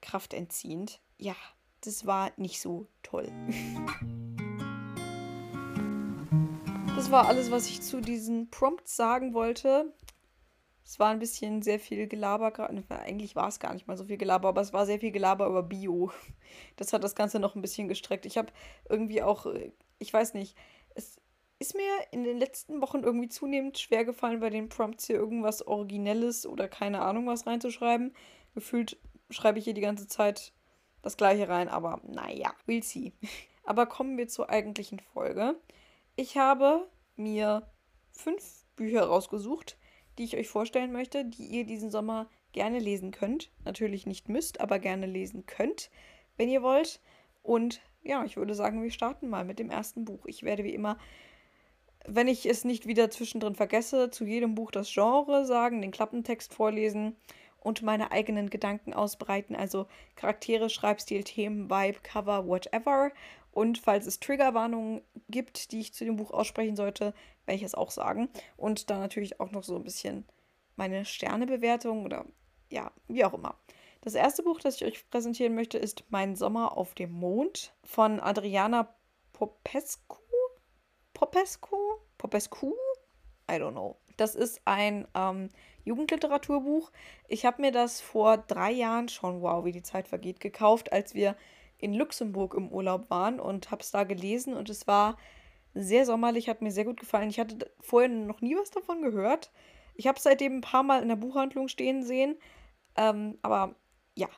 kraftentziehend. 0.00 1.00
Ja, 1.18 1.36
das 1.82 2.06
war 2.06 2.32
nicht 2.36 2.60
so 2.60 2.86
toll. 3.02 3.30
Das 6.94 7.10
war 7.10 7.26
alles, 7.26 7.50
was 7.50 7.66
ich 7.68 7.80
zu 7.80 8.00
diesen 8.00 8.48
Prompts 8.50 8.94
sagen 8.94 9.34
wollte. 9.34 9.92
Es 10.84 10.98
war 10.98 11.10
ein 11.10 11.18
bisschen 11.18 11.62
sehr 11.62 11.78
viel 11.78 12.06
Gelaber 12.06 12.50
gerade. 12.50 12.82
Eigentlich 12.88 13.36
war 13.36 13.48
es 13.48 13.60
gar 13.60 13.72
nicht 13.72 13.86
mal 13.86 13.96
so 13.96 14.04
viel 14.04 14.16
Gelaber, 14.16 14.48
aber 14.48 14.60
es 14.60 14.72
war 14.72 14.86
sehr 14.86 14.98
viel 14.98 15.12
Gelaber 15.12 15.46
über 15.46 15.62
Bio. 15.62 16.10
Das 16.76 16.92
hat 16.92 17.02
das 17.02 17.14
Ganze 17.14 17.38
noch 17.38 17.54
ein 17.54 17.62
bisschen 17.62 17.88
gestreckt. 17.88 18.26
Ich 18.26 18.36
habe 18.36 18.52
irgendwie 18.88 19.22
auch, 19.22 19.46
äh, 19.46 19.72
ich 19.98 20.12
weiß 20.12 20.34
nicht, 20.34 20.56
es 20.94 21.16
ist 21.58 21.74
mir 21.74 21.92
in 22.10 22.24
den 22.24 22.38
letzten 22.38 22.82
Wochen 22.82 23.04
irgendwie 23.04 23.28
zunehmend 23.28 23.78
schwer 23.78 24.04
gefallen, 24.04 24.40
bei 24.40 24.50
den 24.50 24.68
Prompts 24.68 25.06
hier 25.06 25.16
irgendwas 25.16 25.66
Originelles 25.66 26.44
oder 26.46 26.68
keine 26.68 27.02
Ahnung 27.02 27.26
was 27.26 27.46
reinzuschreiben. 27.46 28.12
Gefühlt 28.54 28.98
schreibe 29.30 29.58
ich 29.58 29.64
hier 29.64 29.74
die 29.74 29.80
ganze 29.80 30.08
Zeit 30.08 30.52
das 31.02 31.16
gleiche 31.16 31.48
rein, 31.48 31.68
aber 31.68 32.00
naja, 32.04 32.52
we'll 32.66 32.82
see. 32.82 33.12
Aber 33.64 33.86
kommen 33.86 34.18
wir 34.18 34.26
zur 34.26 34.50
eigentlichen 34.50 34.98
Folge. 34.98 35.54
Ich 36.16 36.36
habe 36.36 36.88
mir 37.14 37.70
fünf 38.10 38.64
Bücher 38.74 39.04
rausgesucht, 39.04 39.78
die 40.18 40.24
ich 40.24 40.36
euch 40.36 40.48
vorstellen 40.48 40.92
möchte, 40.92 41.24
die 41.24 41.46
ihr 41.46 41.64
diesen 41.64 41.90
Sommer 41.90 42.28
gerne 42.52 42.78
lesen 42.78 43.10
könnt. 43.10 43.50
Natürlich 43.64 44.06
nicht 44.06 44.28
müsst, 44.28 44.60
aber 44.60 44.78
gerne 44.78 45.06
lesen 45.06 45.46
könnt, 45.46 45.90
wenn 46.36 46.48
ihr 46.48 46.62
wollt. 46.62 47.00
Und 47.42 47.80
ja, 48.02 48.24
ich 48.24 48.36
würde 48.36 48.54
sagen, 48.54 48.82
wir 48.82 48.90
starten 48.90 49.28
mal 49.28 49.44
mit 49.44 49.58
dem 49.58 49.70
ersten 49.70 50.04
Buch. 50.04 50.26
Ich 50.26 50.42
werde 50.42 50.64
wie 50.64 50.74
immer, 50.74 50.98
wenn 52.06 52.28
ich 52.28 52.46
es 52.46 52.64
nicht 52.64 52.86
wieder 52.86 53.10
zwischendrin 53.10 53.54
vergesse, 53.54 54.10
zu 54.10 54.24
jedem 54.24 54.54
Buch 54.54 54.70
das 54.70 54.92
Genre 54.92 55.44
sagen, 55.46 55.80
den 55.80 55.92
Klappentext 55.92 56.52
vorlesen 56.52 57.16
und 57.60 57.82
meine 57.82 58.10
eigenen 58.10 58.50
Gedanken 58.50 58.92
ausbreiten. 58.92 59.54
Also 59.54 59.86
Charaktere, 60.16 60.68
Schreibstil, 60.68 61.22
Themen, 61.22 61.70
Vibe, 61.70 62.00
Cover, 62.02 62.46
whatever. 62.46 63.12
Und 63.52 63.78
falls 63.78 64.06
es 64.06 64.18
Triggerwarnungen 64.18 65.02
gibt, 65.28 65.72
die 65.72 65.80
ich 65.80 65.94
zu 65.94 66.04
dem 66.04 66.16
Buch 66.16 66.30
aussprechen 66.30 66.74
sollte, 66.74 67.14
werde 67.44 67.56
ich 67.56 67.62
es 67.62 67.74
auch 67.74 67.90
sagen. 67.90 68.28
Und 68.56 68.90
dann 68.90 69.00
natürlich 69.00 69.40
auch 69.40 69.52
noch 69.52 69.62
so 69.62 69.76
ein 69.76 69.84
bisschen 69.84 70.26
meine 70.76 71.04
Sternebewertung 71.04 72.04
oder 72.04 72.24
ja, 72.70 72.90
wie 73.08 73.24
auch 73.24 73.34
immer. 73.34 73.54
Das 74.00 74.14
erste 74.14 74.42
Buch, 74.42 74.58
das 74.58 74.76
ich 74.76 74.84
euch 74.84 75.10
präsentieren 75.10 75.54
möchte, 75.54 75.78
ist 75.78 76.04
Mein 76.08 76.34
Sommer 76.34 76.76
auf 76.76 76.94
dem 76.94 77.12
Mond 77.12 77.72
von 77.84 78.18
Adriana 78.18 78.92
Popescu. 79.32 80.18
Popescu? 81.14 81.76
Popescu? 82.18 82.74
I 83.50 83.54
don't 83.54 83.72
know. 83.72 83.96
Das 84.16 84.34
ist 84.34 84.60
ein 84.64 85.06
ähm, 85.14 85.50
Jugendliteraturbuch. 85.84 86.90
Ich 87.28 87.44
habe 87.44 87.62
mir 87.62 87.70
das 87.70 88.00
vor 88.00 88.38
drei 88.38 88.72
Jahren 88.72 89.08
schon, 89.08 89.42
wow, 89.42 89.64
wie 89.64 89.72
die 89.72 89.82
Zeit 89.82 90.08
vergeht, 90.08 90.40
gekauft, 90.40 90.92
als 90.92 91.14
wir 91.14 91.36
in 91.82 91.94
Luxemburg 91.94 92.54
im 92.54 92.68
Urlaub 92.68 93.10
waren 93.10 93.40
und 93.40 93.70
habe 93.70 93.82
es 93.82 93.90
da 93.90 94.04
gelesen 94.04 94.54
und 94.54 94.70
es 94.70 94.86
war 94.86 95.16
sehr 95.74 96.06
sommerlich, 96.06 96.48
hat 96.48 96.62
mir 96.62 96.70
sehr 96.70 96.84
gut 96.84 97.00
gefallen. 97.00 97.28
Ich 97.28 97.40
hatte 97.40 97.70
vorher 97.80 98.08
noch 98.08 98.40
nie 98.40 98.56
was 98.56 98.70
davon 98.70 99.02
gehört. 99.02 99.50
Ich 99.94 100.06
habe 100.06 100.16
es 100.16 100.22
seitdem 100.22 100.58
ein 100.58 100.60
paar 100.60 100.82
Mal 100.82 101.02
in 101.02 101.08
der 101.08 101.16
Buchhandlung 101.16 101.68
stehen 101.68 102.04
sehen. 102.04 102.36
Ähm, 102.96 103.38
aber 103.42 103.74
ja, 104.14 104.28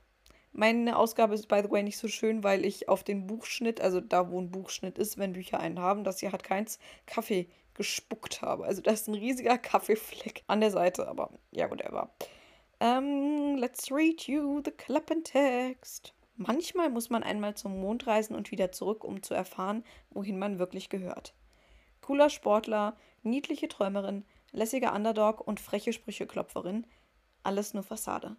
meine 0.52 0.96
Ausgabe 0.96 1.34
ist, 1.34 1.48
by 1.48 1.60
the 1.62 1.70
way, 1.70 1.82
nicht 1.82 1.98
so 1.98 2.08
schön, 2.08 2.44
weil 2.44 2.64
ich 2.64 2.88
auf 2.88 3.04
den 3.04 3.26
Buchschnitt, 3.26 3.80
also 3.80 4.00
da, 4.00 4.30
wo 4.30 4.40
ein 4.40 4.50
Buchschnitt 4.50 4.98
ist, 4.98 5.18
wenn 5.18 5.34
Bücher 5.34 5.60
einen 5.60 5.80
haben, 5.80 6.04
das 6.04 6.20
hier 6.20 6.32
hat 6.32 6.44
keins, 6.44 6.78
Kaffee 7.06 7.48
gespuckt 7.74 8.40
habe. 8.40 8.64
Also 8.64 8.80
da 8.80 8.92
ist 8.92 9.08
ein 9.08 9.14
riesiger 9.14 9.58
Kaffeefleck 9.58 10.44
an 10.46 10.60
der 10.60 10.70
Seite, 10.70 11.08
aber 11.08 11.30
ja, 11.50 11.70
whatever. 11.70 12.10
Um, 12.80 13.56
let's 13.56 13.90
read 13.90 14.22
you 14.22 14.62
the 14.64 14.70
Klappentext. 14.70 16.14
Manchmal 16.36 16.90
muss 16.90 17.10
man 17.10 17.22
einmal 17.22 17.54
zum 17.54 17.80
Mond 17.80 18.06
reisen 18.06 18.34
und 18.34 18.50
wieder 18.50 18.72
zurück, 18.72 19.04
um 19.04 19.22
zu 19.22 19.34
erfahren, 19.34 19.84
wohin 20.10 20.38
man 20.38 20.58
wirklich 20.58 20.88
gehört. 20.88 21.34
Cooler 22.00 22.28
Sportler, 22.28 22.96
niedliche 23.22 23.68
Träumerin, 23.68 24.24
lässiger 24.50 24.94
Underdog 24.94 25.46
und 25.46 25.60
freche 25.60 25.92
Sprücheklopferin. 25.92 26.86
Alles 27.44 27.72
nur 27.72 27.82
Fassade. 27.82 28.36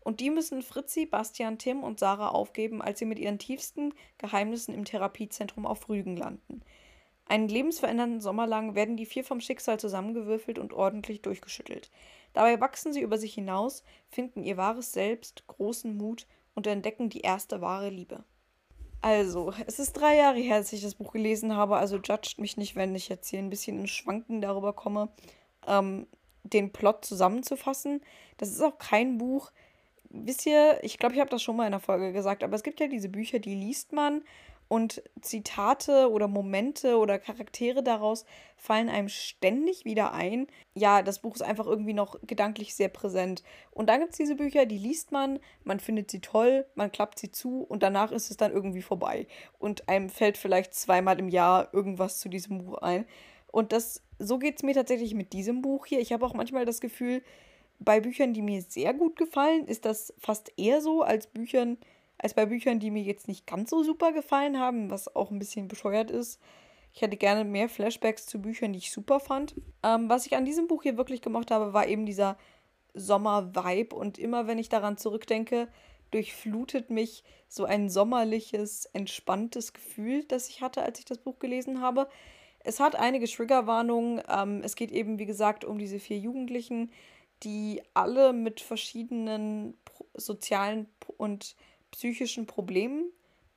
Und 0.00 0.20
die 0.20 0.30
müssen 0.30 0.62
Fritzi, 0.62 1.04
Bastian, 1.04 1.58
Tim 1.58 1.82
und 1.82 1.98
Sarah 1.98 2.28
aufgeben, 2.28 2.80
als 2.80 3.00
sie 3.00 3.06
mit 3.06 3.18
ihren 3.18 3.40
tiefsten 3.40 3.92
Geheimnissen 4.18 4.72
im 4.72 4.84
Therapiezentrum 4.84 5.66
auf 5.66 5.88
Rügen 5.88 6.16
landen. 6.16 6.62
Einen 7.28 7.48
lebensverändernden 7.48 8.20
Sommer 8.20 8.46
lang 8.46 8.76
werden 8.76 8.96
die 8.96 9.04
vier 9.04 9.24
vom 9.24 9.40
Schicksal 9.40 9.80
zusammengewürfelt 9.80 10.60
und 10.60 10.72
ordentlich 10.72 11.22
durchgeschüttelt. 11.22 11.90
Dabei 12.34 12.60
wachsen 12.60 12.92
sie 12.92 13.00
über 13.00 13.18
sich 13.18 13.34
hinaus, 13.34 13.82
finden 14.08 14.44
ihr 14.44 14.56
wahres 14.56 14.92
Selbst, 14.92 15.44
großen 15.48 15.96
Mut 15.96 16.28
und 16.56 16.66
entdecken 16.66 17.08
die 17.08 17.20
erste 17.20 17.60
wahre 17.60 17.90
Liebe. 17.90 18.24
Also, 19.02 19.52
es 19.66 19.78
ist 19.78 19.92
drei 19.92 20.16
Jahre 20.16 20.38
her, 20.38 20.56
als 20.56 20.72
ich 20.72 20.82
das 20.82 20.96
Buch 20.96 21.12
gelesen 21.12 21.54
habe, 21.54 21.76
also 21.76 21.98
judgt 21.98 22.38
mich 22.38 22.56
nicht, 22.56 22.74
wenn 22.74 22.96
ich 22.96 23.08
jetzt 23.08 23.28
hier 23.28 23.38
ein 23.38 23.50
bisschen 23.50 23.78
in 23.78 23.86
Schwanken 23.86 24.40
darüber 24.40 24.72
komme, 24.72 25.10
ähm, 25.68 26.08
den 26.42 26.72
Plot 26.72 27.04
zusammenzufassen. 27.04 28.00
Das 28.38 28.48
ist 28.48 28.62
auch 28.62 28.78
kein 28.78 29.18
Buch. 29.18 29.52
Wisst 30.08 30.46
ihr, 30.46 30.82
ich 30.82 30.98
glaube, 30.98 31.14
ich 31.14 31.20
habe 31.20 31.30
das 31.30 31.42
schon 31.42 31.56
mal 31.56 31.66
in 31.66 31.72
der 31.72 31.80
Folge 31.80 32.12
gesagt, 32.12 32.42
aber 32.42 32.56
es 32.56 32.62
gibt 32.62 32.80
ja 32.80 32.88
diese 32.88 33.08
Bücher, 33.08 33.38
die 33.38 33.54
liest 33.54 33.92
man 33.92 34.22
und 34.68 35.02
Zitate 35.20 36.10
oder 36.10 36.28
Momente 36.28 36.98
oder 36.98 37.18
Charaktere 37.18 37.82
daraus 37.82 38.24
fallen 38.56 38.88
einem 38.88 39.08
ständig 39.08 39.84
wieder 39.84 40.12
ein. 40.12 40.48
Ja, 40.74 41.02
das 41.02 41.20
Buch 41.20 41.34
ist 41.34 41.42
einfach 41.42 41.66
irgendwie 41.66 41.92
noch 41.92 42.16
gedanklich 42.26 42.74
sehr 42.74 42.88
präsent. 42.88 43.44
Und 43.70 43.88
dann 43.88 44.00
gibt 44.00 44.12
es 44.12 44.18
diese 44.18 44.34
Bücher, 44.34 44.66
die 44.66 44.78
liest 44.78 45.12
man, 45.12 45.38
man 45.64 45.78
findet 45.78 46.10
sie 46.10 46.20
toll, 46.20 46.66
man 46.74 46.90
klappt 46.90 47.18
sie 47.18 47.30
zu 47.30 47.62
und 47.62 47.82
danach 47.82 48.10
ist 48.10 48.30
es 48.30 48.36
dann 48.36 48.52
irgendwie 48.52 48.82
vorbei. 48.82 49.26
Und 49.58 49.88
einem 49.88 50.08
fällt 50.08 50.36
vielleicht 50.36 50.74
zweimal 50.74 51.18
im 51.18 51.28
Jahr 51.28 51.72
irgendwas 51.72 52.18
zu 52.18 52.28
diesem 52.28 52.58
Buch 52.58 52.78
ein. 52.78 53.06
Und 53.52 53.72
das, 53.72 54.02
so 54.18 54.38
geht 54.38 54.56
es 54.56 54.62
mir 54.62 54.74
tatsächlich 54.74 55.14
mit 55.14 55.32
diesem 55.32 55.62
Buch 55.62 55.86
hier. 55.86 56.00
Ich 56.00 56.12
habe 56.12 56.26
auch 56.26 56.34
manchmal 56.34 56.64
das 56.64 56.80
Gefühl, 56.80 57.22
bei 57.78 58.00
Büchern, 58.00 58.32
die 58.32 58.42
mir 58.42 58.62
sehr 58.62 58.94
gut 58.94 59.16
gefallen, 59.16 59.66
ist 59.66 59.84
das 59.84 60.12
fast 60.18 60.52
eher 60.56 60.80
so 60.80 61.02
als 61.02 61.26
Büchern, 61.26 61.78
als 62.18 62.34
bei 62.34 62.46
Büchern, 62.46 62.80
die 62.80 62.90
mir 62.90 63.02
jetzt 63.02 63.28
nicht 63.28 63.46
ganz 63.46 63.70
so 63.70 63.82
super 63.82 64.12
gefallen 64.12 64.58
haben, 64.58 64.90
was 64.90 65.14
auch 65.14 65.30
ein 65.30 65.38
bisschen 65.38 65.68
bescheuert 65.68 66.10
ist. 66.10 66.40
Ich 66.92 67.02
hätte 67.02 67.16
gerne 67.16 67.44
mehr 67.44 67.68
Flashbacks 67.68 68.26
zu 68.26 68.40
Büchern, 68.40 68.72
die 68.72 68.78
ich 68.78 68.90
super 68.90 69.20
fand. 69.20 69.54
Ähm, 69.82 70.08
was 70.08 70.26
ich 70.26 70.36
an 70.36 70.46
diesem 70.46 70.66
Buch 70.66 70.82
hier 70.82 70.96
wirklich 70.96 71.20
gemocht 71.20 71.50
habe, 71.50 71.74
war 71.74 71.86
eben 71.86 72.06
dieser 72.06 72.38
Sommer-Vibe. 72.94 73.94
Und 73.94 74.18
immer 74.18 74.46
wenn 74.46 74.58
ich 74.58 74.70
daran 74.70 74.96
zurückdenke, 74.96 75.68
durchflutet 76.10 76.88
mich 76.88 77.22
so 77.48 77.64
ein 77.64 77.90
sommerliches, 77.90 78.86
entspanntes 78.94 79.74
Gefühl, 79.74 80.24
das 80.24 80.48
ich 80.48 80.62
hatte, 80.62 80.82
als 80.82 80.98
ich 80.98 81.04
das 81.04 81.18
Buch 81.18 81.38
gelesen 81.38 81.82
habe. 81.82 82.08
Es 82.60 82.80
hat 82.80 82.96
einige 82.96 83.26
Triggerwarnungen. 83.26 84.22
Ähm, 84.28 84.62
es 84.64 84.74
geht 84.74 84.90
eben, 84.90 85.18
wie 85.18 85.26
gesagt, 85.26 85.64
um 85.64 85.78
diese 85.78 86.00
vier 86.00 86.18
Jugendlichen, 86.18 86.90
die 87.42 87.82
alle 87.92 88.32
mit 88.32 88.60
verschiedenen 88.60 89.76
sozialen 90.14 90.88
und 91.18 91.54
psychischen 91.90 92.46
Problemen 92.46 93.10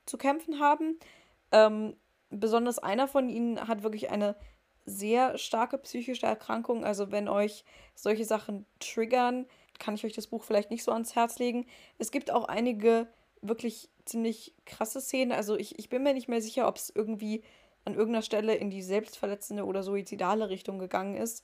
zu 0.06 0.18
kämpfen 0.18 0.60
haben. 0.60 1.00
Ähm, 1.52 1.96
besonders 2.30 2.80
einer 2.80 3.08
von 3.08 3.30
ihnen 3.30 3.68
hat 3.68 3.84
wirklich 3.84 4.10
eine 4.10 4.36
sehr 4.86 5.38
starke 5.38 5.78
psychische 5.78 6.26
Erkrankung. 6.26 6.84
Also 6.84 7.12
wenn 7.12 7.28
euch 7.28 7.64
solche 7.96 8.26
Sachen 8.26 8.66
triggern, 8.80 9.46
kann 9.78 9.96
ich 9.96 10.06
euch 10.06 10.14
das 10.14 10.28
Buch 10.28 10.44
vielleicht 10.44 10.72
nicht 10.72 10.84
so 10.84 10.92
ans 10.92 11.16
Herz 11.16 11.40
legen. 11.40 11.66
Es 11.98 12.12
gibt 12.12 12.32
auch 12.32 12.46
einige 12.46 13.08
wirklich 13.42 13.90
ziemlich 14.06 14.54
krasse 14.66 15.00
Szenen. 15.00 15.32
Also 15.32 15.56
ich, 15.56 15.80
ich 15.80 15.90
bin 15.90 16.04
mir 16.04 16.14
nicht 16.14 16.28
mehr 16.28 16.42
sicher, 16.42 16.68
ob 16.68 16.76
es 16.76 16.92
irgendwie 16.94 17.44
an 17.86 17.94
irgendeiner 17.94 18.24
Stelle 18.24 18.56
in 18.56 18.70
die 18.70 18.82
selbstverletzende 18.82 19.66
oder 19.66 19.84
suizidale 19.84 20.50
Richtung 20.50 20.80
gegangen 20.80 21.16
ist. 21.16 21.44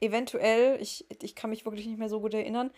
Eventuell, 0.00 0.80
ich, 0.80 1.06
ich 1.22 1.34
kann 1.34 1.50
mich 1.50 1.64
wirklich 1.64 1.86
nicht 1.86 1.98
mehr 1.98 2.08
so 2.08 2.20
gut 2.20 2.34
erinnern. 2.34 2.70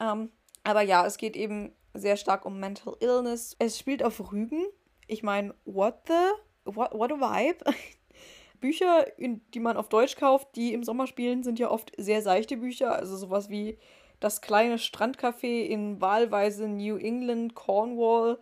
Ähm, 0.00 0.30
aber 0.64 0.82
ja, 0.82 1.06
es 1.06 1.16
geht 1.16 1.36
eben 1.36 1.72
sehr 1.94 2.16
stark 2.16 2.44
um 2.44 2.60
Mental 2.60 2.96
Illness. 3.00 3.56
Es 3.58 3.78
spielt 3.78 4.02
auf 4.02 4.32
Rügen. 4.32 4.64
Ich 5.06 5.22
meine, 5.22 5.54
what 5.64 6.08
the? 6.08 6.30
What, 6.64 6.92
what 6.92 7.12
a 7.12 7.16
vibe? 7.16 7.64
Bücher, 8.60 9.06
die 9.18 9.60
man 9.60 9.76
auf 9.76 9.88
Deutsch 9.88 10.16
kauft, 10.16 10.56
die 10.56 10.72
im 10.72 10.84
Sommer 10.84 11.06
spielen, 11.06 11.42
sind 11.42 11.58
ja 11.58 11.70
oft 11.70 11.92
sehr 11.96 12.22
seichte 12.22 12.56
Bücher. 12.56 12.94
Also 12.94 13.16
sowas 13.16 13.48
wie 13.50 13.78
Das 14.20 14.40
kleine 14.40 14.78
Strandcafé 14.78 15.64
in 15.64 16.00
wahlweise 16.00 16.66
New 16.68 16.96
England, 16.96 17.54
Cornwall, 17.54 18.38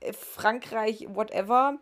äh, 0.00 0.12
Frankreich, 0.12 1.06
whatever. 1.08 1.78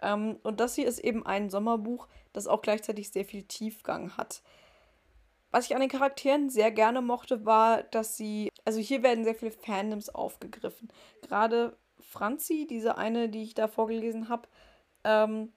Ähm, 0.00 0.38
und 0.42 0.60
das 0.60 0.74
hier 0.74 0.88
ist 0.88 0.98
eben 0.98 1.24
ein 1.24 1.50
Sommerbuch, 1.50 2.08
das 2.32 2.46
auch 2.46 2.62
gleichzeitig 2.62 3.10
sehr 3.10 3.24
viel 3.24 3.44
Tiefgang 3.44 4.16
hat. 4.16 4.42
Was 5.50 5.66
ich 5.66 5.74
an 5.74 5.80
den 5.80 5.90
Charakteren 5.90 6.50
sehr 6.50 6.70
gerne 6.70 7.00
mochte, 7.00 7.46
war, 7.46 7.82
dass 7.84 8.16
sie, 8.16 8.50
also 8.64 8.80
hier 8.80 9.02
werden 9.02 9.24
sehr 9.24 9.34
viele 9.34 9.50
Fandoms 9.50 10.10
aufgegriffen. 10.10 10.88
Gerade 11.22 11.76
Franzi, 12.00 12.66
diese 12.68 12.98
eine, 12.98 13.28
die 13.28 13.42
ich 13.42 13.54
da 13.54 13.68
vorgelesen 13.68 14.28
habe, 14.28 14.48
ähm, 15.04 15.52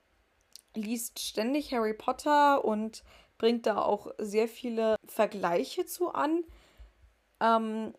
liest 0.75 1.19
ständig 1.19 1.73
Harry 1.73 1.93
Potter 1.93 2.63
und 2.63 3.03
bringt 3.37 3.65
da 3.65 3.81
auch 3.81 4.07
sehr 4.17 4.47
viele 4.47 4.95
Vergleiche 5.05 5.85
zu 5.85 6.13
an. 6.13 6.43
Ähm, 7.41 7.93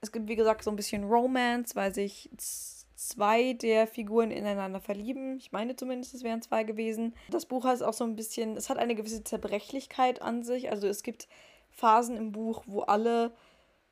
es 0.00 0.12
gibt, 0.12 0.28
wie 0.28 0.36
gesagt, 0.36 0.64
so 0.64 0.70
ein 0.70 0.76
bisschen 0.76 1.04
Romance, 1.04 1.74
weil 1.76 1.94
sich 1.94 2.30
zwei 2.98 3.52
der 3.52 3.86
Figuren 3.86 4.32
ineinander 4.32 4.80
verlieben. 4.80 5.36
Ich 5.38 5.52
meine 5.52 5.76
zumindest, 5.76 6.14
es 6.14 6.24
wären 6.24 6.42
zwei 6.42 6.64
gewesen. 6.64 7.14
Das 7.30 7.46
Buch 7.46 7.64
hat 7.64 7.80
auch 7.80 7.92
so 7.92 8.02
ein 8.02 8.16
bisschen, 8.16 8.56
es 8.56 8.68
hat 8.68 8.76
eine 8.76 8.96
gewisse 8.96 9.22
Zerbrechlichkeit 9.22 10.20
an 10.20 10.42
sich. 10.42 10.68
Also 10.70 10.88
es 10.88 11.04
gibt 11.04 11.28
Phasen 11.70 12.16
im 12.16 12.32
Buch, 12.32 12.64
wo 12.66 12.80
alle 12.80 13.32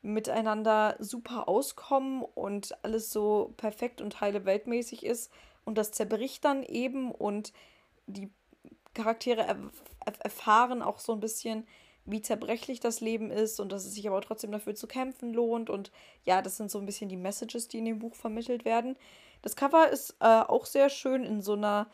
miteinander 0.01 0.97
super 0.99 1.47
auskommen 1.47 2.21
und 2.21 2.77
alles 2.83 3.09
so 3.11 3.53
perfekt 3.55 4.01
und 4.01 4.19
heile 4.19 4.43
weltmäßig 4.43 5.05
ist. 5.05 5.31
Und 5.63 5.77
das 5.77 5.91
zerbricht 5.91 6.43
dann 6.43 6.63
eben 6.63 7.11
und 7.11 7.53
die 8.07 8.29
Charaktere 8.93 9.41
erf 9.41 10.19
erfahren 10.19 10.81
auch 10.81 10.99
so 10.99 11.13
ein 11.13 11.19
bisschen, 11.19 11.65
wie 12.07 12.21
zerbrechlich 12.21 12.79
das 12.79 13.01
Leben 13.01 13.29
ist 13.29 13.59
und 13.59 13.71
dass 13.71 13.85
es 13.85 13.93
sich 13.93 14.07
aber 14.07 14.21
trotzdem 14.21 14.51
dafür 14.51 14.73
zu 14.73 14.87
kämpfen 14.87 15.33
lohnt. 15.33 15.69
Und 15.69 15.91
ja, 16.23 16.41
das 16.41 16.57
sind 16.57 16.71
so 16.71 16.79
ein 16.79 16.85
bisschen 16.85 17.09
die 17.09 17.17
Messages, 17.17 17.67
die 17.67 17.79
in 17.79 17.85
dem 17.85 17.99
Buch 17.99 18.15
vermittelt 18.15 18.65
werden. 18.65 18.95
Das 19.41 19.55
Cover 19.55 19.89
ist 19.89 20.15
äh, 20.21 20.25
auch 20.25 20.65
sehr 20.65 20.89
schön 20.89 21.23
in 21.23 21.41
so 21.41 21.53
einer 21.53 21.87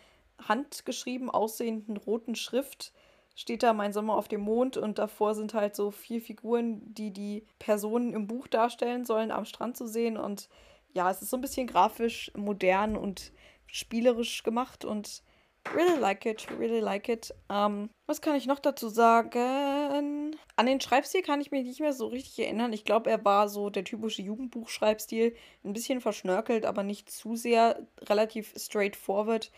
handgeschrieben 0.48 1.30
aussehenden 1.30 1.98
roten 1.98 2.36
Schrift. 2.36 2.94
Steht 3.36 3.64
da 3.64 3.74
Mein 3.74 3.92
Sommer 3.92 4.16
auf 4.16 4.28
dem 4.28 4.42
Mond 4.42 4.78
und 4.78 5.00
davor 5.00 5.34
sind 5.34 5.56
halt 5.56 5.76
so 5.76 5.90
vier 5.90 6.22
Figuren, 6.22 6.82
die 6.94 7.12
die 7.12 7.48
Personen 7.58 8.14
im 8.14 8.28
Buch 8.28 8.48
darstellen 8.48 9.06
sollen, 9.06 9.32
am 9.32 9.46
Strand 9.46 9.76
zu 9.76 9.88
sehen. 9.88 10.18
Und 10.18 10.48
ja, 10.94 11.10
es 11.10 11.24
ist 11.24 11.32
so 11.32 11.38
ein 11.38 11.42
bisschen 11.42 11.66
grafisch, 11.66 12.32
modern 12.36 12.96
und 12.96 13.34
spielerisch 13.66 14.44
gemacht 14.44 14.86
und 14.86 15.24
Really 15.72 15.98
like 15.98 16.26
it, 16.26 16.48
really 16.60 16.82
like 16.82 17.08
it. 17.10 17.34
Ähm, 17.50 17.90
was 18.06 18.22
kann 18.22 18.36
ich 18.36 18.46
noch 18.46 18.60
dazu 18.60 18.90
sagen? 18.90 20.36
An 20.56 20.66
den 20.66 20.82
Schreibstil 20.82 21.22
kann 21.22 21.42
ich 21.42 21.52
mich 21.52 21.64
nicht 21.66 21.80
mehr 21.80 21.94
so 21.94 22.08
richtig 22.08 22.38
erinnern. 22.40 22.74
Ich 22.74 22.84
glaube, 22.84 23.10
er 23.10 23.24
war 23.24 23.48
so 23.48 23.70
der 23.70 23.84
typische 23.84 24.22
Jugendbuchschreibstil. 24.22 25.36
Ein 25.64 25.74
bisschen 25.74 26.02
verschnörkelt, 26.02 26.66
aber 26.66 26.84
nicht 26.84 27.10
zu 27.10 27.36
sehr. 27.36 27.88
Relativ 28.02 28.54
straightforward. 28.58 29.52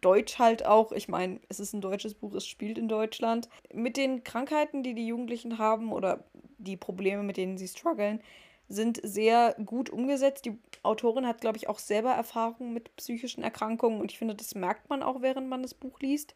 Deutsch 0.00 0.38
halt 0.38 0.66
auch. 0.66 0.92
Ich 0.92 1.08
meine, 1.08 1.40
es 1.48 1.60
ist 1.60 1.72
ein 1.72 1.80
deutsches 1.80 2.14
Buch, 2.14 2.34
es 2.34 2.46
spielt 2.46 2.76
in 2.76 2.88
Deutschland. 2.88 3.48
Mit 3.72 3.96
den 3.96 4.24
Krankheiten, 4.24 4.82
die 4.82 4.94
die 4.94 5.06
Jugendlichen 5.06 5.58
haben 5.58 5.92
oder 5.92 6.24
die 6.58 6.76
Probleme, 6.76 7.22
mit 7.22 7.36
denen 7.36 7.58
sie 7.58 7.68
strugglen, 7.68 8.20
sind 8.68 9.00
sehr 9.02 9.54
gut 9.64 9.90
umgesetzt. 9.90 10.44
Die 10.44 10.58
Autorin 10.82 11.26
hat, 11.26 11.40
glaube 11.40 11.56
ich, 11.56 11.68
auch 11.68 11.78
selber 11.78 12.12
Erfahrungen 12.12 12.72
mit 12.72 12.94
psychischen 12.96 13.42
Erkrankungen 13.42 14.00
und 14.00 14.10
ich 14.10 14.18
finde, 14.18 14.34
das 14.34 14.54
merkt 14.54 14.88
man 14.90 15.02
auch, 15.02 15.22
während 15.22 15.48
man 15.48 15.62
das 15.62 15.74
Buch 15.74 16.00
liest. 16.00 16.34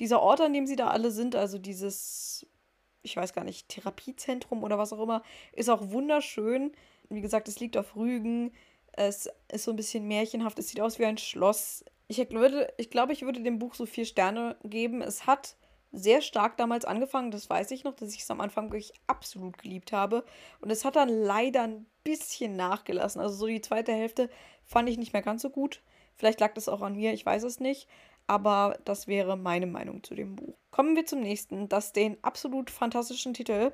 Dieser 0.00 0.20
Ort, 0.20 0.40
an 0.40 0.52
dem 0.52 0.66
sie 0.66 0.76
da 0.76 0.88
alle 0.88 1.10
sind, 1.10 1.34
also 1.34 1.58
dieses, 1.58 2.46
ich 3.02 3.16
weiß 3.16 3.32
gar 3.32 3.44
nicht, 3.44 3.68
Therapiezentrum 3.68 4.62
oder 4.62 4.78
was 4.78 4.92
auch 4.92 5.02
immer, 5.02 5.22
ist 5.52 5.70
auch 5.70 5.90
wunderschön. 5.90 6.72
Wie 7.08 7.22
gesagt, 7.22 7.48
es 7.48 7.60
liegt 7.60 7.76
auf 7.76 7.96
Rügen. 7.96 8.52
Es 8.92 9.30
ist 9.50 9.64
so 9.64 9.70
ein 9.70 9.76
bisschen 9.76 10.06
märchenhaft. 10.06 10.58
Es 10.58 10.68
sieht 10.68 10.80
aus 10.80 10.98
wie 10.98 11.06
ein 11.06 11.18
Schloss. 11.18 11.84
Ich, 12.08 12.18
würde, 12.30 12.72
ich 12.76 12.90
glaube, 12.90 13.12
ich 13.12 13.22
würde 13.22 13.42
dem 13.42 13.58
Buch 13.58 13.74
so 13.74 13.86
vier 13.86 14.04
Sterne 14.04 14.56
geben. 14.64 15.02
Es 15.02 15.26
hat 15.26 15.56
sehr 15.92 16.20
stark 16.20 16.56
damals 16.56 16.84
angefangen, 16.84 17.30
das 17.30 17.48
weiß 17.48 17.70
ich 17.70 17.84
noch, 17.84 17.94
dass 17.94 18.14
ich 18.14 18.22
es 18.22 18.30
am 18.30 18.40
Anfang 18.40 18.70
wirklich 18.70 18.92
absolut 19.06 19.58
geliebt 19.58 19.92
habe. 19.92 20.24
Und 20.60 20.70
es 20.70 20.84
hat 20.84 20.96
dann 20.96 21.08
leider 21.08 21.62
ein 21.62 21.86
bisschen 22.04 22.56
nachgelassen. 22.56 23.20
Also 23.20 23.34
so 23.36 23.46
die 23.46 23.60
zweite 23.60 23.92
Hälfte 23.92 24.28
fand 24.64 24.88
ich 24.88 24.98
nicht 24.98 25.12
mehr 25.12 25.22
ganz 25.22 25.42
so 25.42 25.50
gut. 25.50 25.82
Vielleicht 26.14 26.40
lag 26.40 26.54
das 26.54 26.68
auch 26.68 26.82
an 26.82 26.96
mir, 26.96 27.12
ich 27.12 27.24
weiß 27.24 27.42
es 27.44 27.60
nicht. 27.60 27.88
Aber 28.26 28.78
das 28.84 29.06
wäre 29.06 29.36
meine 29.36 29.66
Meinung 29.66 30.02
zu 30.02 30.14
dem 30.14 30.34
Buch. 30.34 30.56
Kommen 30.70 30.96
wir 30.96 31.06
zum 31.06 31.20
nächsten, 31.20 31.68
das 31.68 31.92
den 31.92 32.22
absolut 32.24 32.70
fantastischen 32.70 33.34
Titel 33.34 33.72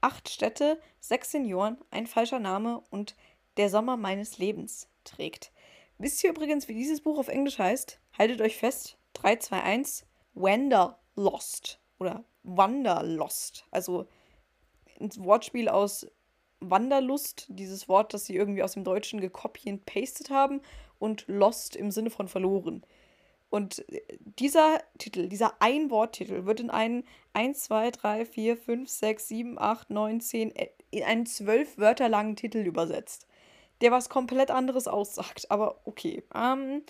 Acht 0.00 0.28
Städte, 0.28 0.80
sechs 0.98 1.30
Senioren, 1.30 1.78
ein 1.92 2.08
falscher 2.08 2.40
Name 2.40 2.82
und 2.90 3.14
Der 3.56 3.68
Sommer 3.68 3.96
meines 3.96 4.38
Lebens 4.38 4.88
trägt. 5.04 5.52
Wisst 5.98 6.24
ihr 6.24 6.30
übrigens, 6.30 6.66
wie 6.66 6.74
dieses 6.74 7.02
Buch 7.02 7.18
auf 7.18 7.28
Englisch 7.28 7.58
heißt? 7.58 8.00
Haltet 8.18 8.40
euch 8.40 8.56
fest. 8.56 8.98
3, 9.12 9.36
2, 9.36 9.62
1. 9.62 10.06
Wender 10.34 10.98
Lost 11.16 11.80
oder 11.98 12.24
Wanderlost. 12.42 13.66
Also 13.70 14.06
ein 15.00 15.10
Wortspiel 15.16 15.68
aus 15.68 16.06
Wanderlust, 16.60 17.46
dieses 17.48 17.88
Wort, 17.88 18.14
das 18.14 18.26
sie 18.26 18.36
irgendwie 18.36 18.62
aus 18.62 18.72
dem 18.72 18.84
Deutschen 18.84 19.20
gekopiert 19.20 19.84
pastet 19.84 20.30
haben, 20.30 20.60
und 20.98 21.24
Lost 21.26 21.74
im 21.74 21.90
Sinne 21.90 22.10
von 22.10 22.28
verloren. 22.28 22.84
Und 23.50 23.84
dieser 24.38 24.80
Titel, 24.98 25.28
dieser 25.28 25.60
Ein-Wort-Titel 25.60 26.46
wird 26.46 26.60
in 26.60 26.70
einen 26.70 27.04
1, 27.34 27.64
2, 27.64 27.90
3, 27.90 28.24
4, 28.24 28.56
5, 28.56 28.88
6, 28.88 29.28
7, 29.28 29.58
8, 29.58 29.90
9, 29.90 30.20
10, 30.20 30.54
in 30.90 31.02
einen 31.02 31.26
zwölf 31.26 31.76
Wörter 31.76 32.08
langen 32.08 32.36
Titel 32.36 32.58
übersetzt. 32.58 33.26
Der 33.82 33.90
was 33.90 34.08
komplett 34.08 34.50
anderes 34.50 34.88
aussagt, 34.88 35.50
aber 35.50 35.80
okay. 35.84 36.22
Um, 36.32 36.82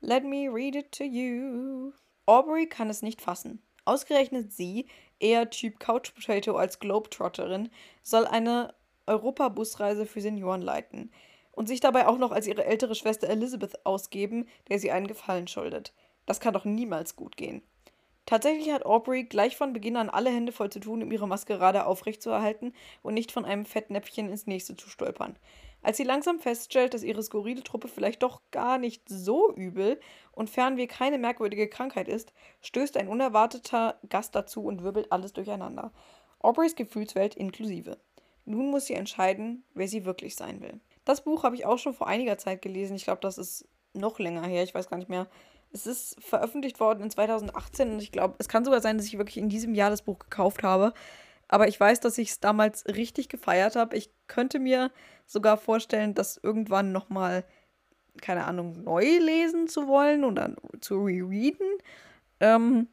let 0.00 0.24
me 0.24 0.48
read 0.48 0.76
it 0.76 0.92
to 0.92 1.04
you. 1.04 1.92
Aubrey 2.24 2.66
kann 2.66 2.88
es 2.88 3.02
nicht 3.02 3.20
fassen. 3.20 3.60
Ausgerechnet 3.86 4.52
sie, 4.52 4.86
eher 5.18 5.48
Typ 5.48 5.80
Couch 5.80 6.12
Potato 6.14 6.56
als 6.56 6.78
Globetrotterin, 6.78 7.70
soll 8.02 8.26
eine 8.26 8.74
Europabusreise 9.06 10.04
für 10.04 10.20
Senioren 10.20 10.60
leiten 10.60 11.10
und 11.52 11.68
sich 11.68 11.80
dabei 11.80 12.06
auch 12.06 12.18
noch 12.18 12.32
als 12.32 12.46
ihre 12.46 12.64
ältere 12.64 12.94
Schwester 12.94 13.28
Elizabeth 13.28 13.86
ausgeben, 13.86 14.46
der 14.68 14.78
sie 14.78 14.90
einen 14.90 15.06
Gefallen 15.06 15.48
schuldet. 15.48 15.94
Das 16.26 16.40
kann 16.40 16.52
doch 16.52 16.64
niemals 16.64 17.16
gut 17.16 17.36
gehen. 17.36 17.62
Tatsächlich 18.26 18.72
hat 18.72 18.84
Aubrey 18.84 19.22
gleich 19.22 19.56
von 19.56 19.72
Beginn 19.72 19.96
an 19.96 20.10
alle 20.10 20.30
Hände 20.30 20.50
voll 20.50 20.70
zu 20.70 20.80
tun, 20.80 21.02
um 21.04 21.12
ihre 21.12 21.28
Maskerade 21.28 21.86
aufrechtzuerhalten 21.86 22.74
und 23.02 23.14
nicht 23.14 23.30
von 23.30 23.44
einem 23.44 23.64
Fettnäpfchen 23.64 24.28
ins 24.28 24.48
nächste 24.48 24.76
zu 24.76 24.90
stolpern. 24.90 25.38
Als 25.82 25.96
sie 25.96 26.04
langsam 26.04 26.40
feststellt, 26.40 26.94
dass 26.94 27.04
ihre 27.04 27.22
skurrile 27.22 27.62
Truppe 27.62 27.88
vielleicht 27.88 28.22
doch 28.22 28.40
gar 28.50 28.78
nicht 28.78 29.08
so 29.08 29.54
übel 29.54 30.00
und 30.32 30.50
fernweh 30.50 30.86
keine 30.86 31.18
merkwürdige 31.18 31.68
Krankheit 31.68 32.08
ist, 32.08 32.32
stößt 32.60 32.96
ein 32.96 33.08
unerwarteter 33.08 33.98
Gast 34.08 34.34
dazu 34.34 34.64
und 34.64 34.82
wirbelt 34.82 35.12
alles 35.12 35.32
durcheinander. 35.32 35.92
Aubreys 36.40 36.74
Gefühlswelt 36.74 37.36
inklusive. 37.36 37.98
Nun 38.44 38.70
muss 38.70 38.86
sie 38.86 38.94
entscheiden, 38.94 39.64
wer 39.74 39.88
sie 39.88 40.04
wirklich 40.04 40.36
sein 40.36 40.60
will. 40.60 40.80
Das 41.04 41.24
Buch 41.24 41.44
habe 41.44 41.56
ich 41.56 41.66
auch 41.66 41.78
schon 41.78 41.94
vor 41.94 42.06
einiger 42.06 42.38
Zeit 42.38 42.62
gelesen. 42.62 42.96
Ich 42.96 43.04
glaube, 43.04 43.20
das 43.20 43.38
ist 43.38 43.68
noch 43.92 44.18
länger 44.18 44.44
her. 44.44 44.62
Ich 44.62 44.74
weiß 44.74 44.88
gar 44.88 44.96
nicht 44.96 45.08
mehr. 45.08 45.26
Es 45.72 45.86
ist 45.86 46.16
veröffentlicht 46.22 46.80
worden 46.80 47.02
in 47.02 47.10
2018 47.10 47.92
und 47.92 48.02
ich 48.02 48.12
glaube, 48.12 48.36
es 48.38 48.48
kann 48.48 48.64
sogar 48.64 48.80
sein, 48.80 48.96
dass 48.96 49.06
ich 49.06 49.18
wirklich 49.18 49.36
in 49.36 49.48
diesem 49.48 49.74
Jahr 49.74 49.90
das 49.90 50.02
Buch 50.02 50.18
gekauft 50.18 50.62
habe. 50.62 50.94
Aber 51.48 51.68
ich 51.68 51.78
weiß, 51.78 52.00
dass 52.00 52.18
ich 52.18 52.30
es 52.30 52.40
damals 52.40 52.86
richtig 52.86 53.28
gefeiert 53.28 53.76
habe. 53.76 53.96
Ich 53.96 54.10
könnte 54.26 54.58
mir 54.58 54.90
sogar 55.26 55.56
vorstellen, 55.56 56.14
das 56.14 56.38
irgendwann 56.42 56.92
nochmal, 56.92 57.44
keine 58.20 58.44
Ahnung, 58.44 58.82
neu 58.84 59.04
lesen 59.18 59.68
zu 59.68 59.86
wollen 59.88 60.24
oder 60.24 60.54
zu 60.80 61.04
rereaden. 61.04 61.66
Ähm, 62.40 62.88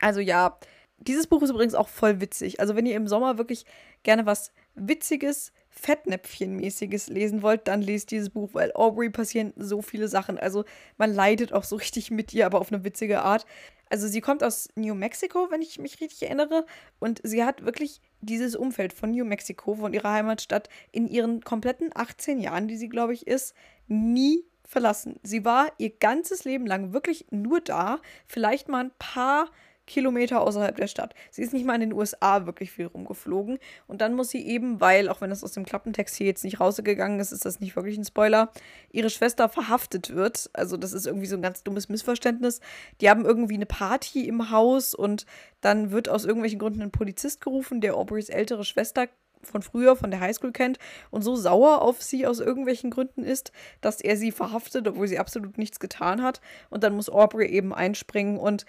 also 0.00 0.20
ja, 0.20 0.58
dieses 0.98 1.26
Buch 1.26 1.42
ist 1.42 1.50
übrigens 1.50 1.74
auch 1.74 1.88
voll 1.88 2.20
witzig. 2.20 2.60
Also 2.60 2.76
wenn 2.76 2.86
ihr 2.86 2.96
im 2.96 3.08
Sommer 3.08 3.38
wirklich 3.38 3.66
gerne 4.02 4.26
was 4.26 4.52
Witziges, 4.74 5.52
Fettnäpfchenmäßiges 5.70 7.08
lesen 7.08 7.42
wollt, 7.42 7.68
dann 7.68 7.82
lest 7.82 8.10
dieses 8.10 8.30
Buch, 8.30 8.50
weil 8.52 8.72
Aubrey 8.74 9.10
passieren 9.10 9.52
so 9.56 9.82
viele 9.82 10.08
Sachen. 10.08 10.38
Also 10.38 10.64
man 10.96 11.12
leidet 11.12 11.52
auch 11.52 11.64
so 11.64 11.76
richtig 11.84 12.10
mit 12.10 12.32
ihr, 12.32 12.46
aber 12.46 12.60
auf 12.60 12.72
eine 12.72 12.84
witzige 12.84 13.22
Art. 13.22 13.46
Also 13.90 14.08
sie 14.08 14.20
kommt 14.20 14.42
aus 14.42 14.68
New 14.76 14.94
Mexico, 14.94 15.48
wenn 15.50 15.62
ich 15.62 15.78
mich 15.78 16.00
richtig 16.00 16.22
erinnere. 16.22 16.66
Und 17.00 17.20
sie 17.22 17.44
hat 17.44 17.64
wirklich 17.64 18.00
dieses 18.24 18.56
Umfeld 18.56 18.92
von 18.92 19.10
New 19.10 19.24
Mexico, 19.24 19.74
von 19.74 19.92
ihrer 19.92 20.12
Heimatstadt, 20.12 20.68
in 20.92 21.06
ihren 21.08 21.42
kompletten 21.42 21.90
18 21.94 22.40
Jahren, 22.40 22.68
die 22.68 22.76
sie, 22.76 22.88
glaube 22.88 23.14
ich, 23.14 23.26
ist, 23.26 23.54
nie 23.86 24.44
verlassen. 24.66 25.20
Sie 25.22 25.44
war 25.44 25.70
ihr 25.78 25.90
ganzes 25.90 26.44
Leben 26.44 26.66
lang 26.66 26.92
wirklich 26.92 27.26
nur 27.30 27.60
da. 27.60 28.00
Vielleicht 28.26 28.68
mal 28.68 28.84
ein 28.84 28.92
paar 28.98 29.50
Kilometer 29.86 30.40
außerhalb 30.40 30.76
der 30.76 30.86
Stadt. 30.86 31.14
Sie 31.30 31.42
ist 31.42 31.52
nicht 31.52 31.66
mal 31.66 31.74
in 31.74 31.80
den 31.80 31.92
USA 31.92 32.46
wirklich 32.46 32.70
viel 32.70 32.86
rumgeflogen. 32.86 33.58
Und 33.86 34.00
dann 34.00 34.14
muss 34.14 34.30
sie 34.30 34.46
eben, 34.46 34.80
weil, 34.80 35.08
auch 35.08 35.20
wenn 35.20 35.30
das 35.30 35.44
aus 35.44 35.52
dem 35.52 35.64
Klappentext 35.64 36.16
hier 36.16 36.26
jetzt 36.26 36.44
nicht 36.44 36.60
rausgegangen 36.60 37.20
ist, 37.20 37.32
ist 37.32 37.44
das 37.44 37.60
nicht 37.60 37.76
wirklich 37.76 37.98
ein 37.98 38.04
Spoiler, 38.04 38.50
ihre 38.90 39.10
Schwester 39.10 39.48
verhaftet 39.48 40.14
wird. 40.14 40.50
Also 40.52 40.76
das 40.76 40.92
ist 40.92 41.06
irgendwie 41.06 41.26
so 41.26 41.36
ein 41.36 41.42
ganz 41.42 41.62
dummes 41.62 41.88
Missverständnis. 41.88 42.60
Die 43.00 43.10
haben 43.10 43.24
irgendwie 43.24 43.54
eine 43.54 43.66
Party 43.66 44.26
im 44.26 44.50
Haus 44.50 44.94
und 44.94 45.26
dann 45.60 45.90
wird 45.90 46.08
aus 46.08 46.24
irgendwelchen 46.24 46.58
Gründen 46.58 46.82
ein 46.82 46.90
Polizist 46.90 47.40
gerufen, 47.40 47.80
der 47.80 47.96
Aubreys 47.96 48.28
ältere 48.28 48.64
Schwester 48.64 49.08
von 49.46 49.62
früher, 49.62 49.96
von 49.96 50.10
der 50.10 50.20
Highschool 50.20 50.52
kennt 50.52 50.78
und 51.10 51.22
so 51.22 51.36
sauer 51.36 51.82
auf 51.82 52.02
sie 52.02 52.26
aus 52.26 52.40
irgendwelchen 52.40 52.90
Gründen 52.90 53.22
ist, 53.22 53.52
dass 53.80 54.00
er 54.00 54.16
sie 54.16 54.32
verhaftet, 54.32 54.88
obwohl 54.88 55.08
sie 55.08 55.18
absolut 55.18 55.58
nichts 55.58 55.80
getan 55.80 56.22
hat. 56.22 56.40
Und 56.70 56.82
dann 56.82 56.94
muss 56.94 57.10
Aubrey 57.10 57.48
eben 57.48 57.74
einspringen 57.74 58.38
und 58.38 58.64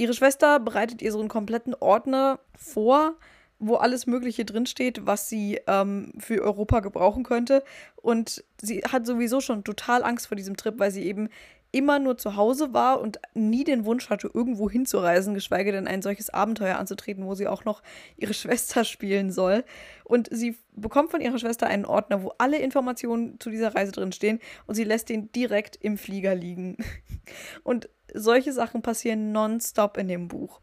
Ihre 0.00 0.14
Schwester 0.14 0.60
bereitet 0.60 1.02
ihr 1.02 1.12
so 1.12 1.20
einen 1.20 1.28
kompletten 1.28 1.74
Ordner 1.74 2.40
vor, 2.56 3.16
wo 3.58 3.74
alles 3.74 4.06
Mögliche 4.06 4.46
drinsteht, 4.46 5.04
was 5.04 5.28
sie 5.28 5.60
ähm, 5.66 6.14
für 6.16 6.40
Europa 6.40 6.80
gebrauchen 6.80 7.22
könnte. 7.22 7.62
Und 7.96 8.42
sie 8.62 8.78
hat 8.78 9.06
sowieso 9.06 9.42
schon 9.42 9.62
total 9.62 10.02
Angst 10.02 10.28
vor 10.28 10.38
diesem 10.38 10.56
Trip, 10.56 10.78
weil 10.78 10.90
sie 10.90 11.04
eben 11.04 11.28
immer 11.70 11.98
nur 11.98 12.16
zu 12.16 12.36
Hause 12.36 12.72
war 12.72 13.00
und 13.00 13.20
nie 13.34 13.62
den 13.62 13.84
Wunsch 13.84 14.08
hatte, 14.08 14.30
irgendwo 14.32 14.70
hinzureisen, 14.70 15.34
geschweige 15.34 15.70
denn 15.70 15.86
ein 15.86 16.00
solches 16.00 16.30
Abenteuer 16.30 16.78
anzutreten, 16.78 17.26
wo 17.26 17.34
sie 17.34 17.46
auch 17.46 17.66
noch 17.66 17.82
ihre 18.16 18.32
Schwester 18.34 18.84
spielen 18.84 19.30
soll. 19.30 19.64
Und 20.04 20.28
sie 20.32 20.56
bekommt 20.72 21.10
von 21.10 21.20
ihrer 21.20 21.38
Schwester 21.38 21.66
einen 21.66 21.84
Ordner, 21.84 22.22
wo 22.22 22.32
alle 22.38 22.58
Informationen 22.58 23.38
zu 23.38 23.50
dieser 23.50 23.74
Reise 23.74 23.92
drinstehen 23.92 24.40
und 24.66 24.76
sie 24.76 24.84
lässt 24.84 25.10
den 25.10 25.30
direkt 25.32 25.76
im 25.76 25.98
Flieger 25.98 26.34
liegen. 26.34 26.78
Und 27.62 27.88
solche 28.14 28.52
Sachen 28.52 28.82
passieren 28.82 29.32
nonstop 29.32 29.96
in 29.96 30.08
dem 30.08 30.28
Buch. 30.28 30.60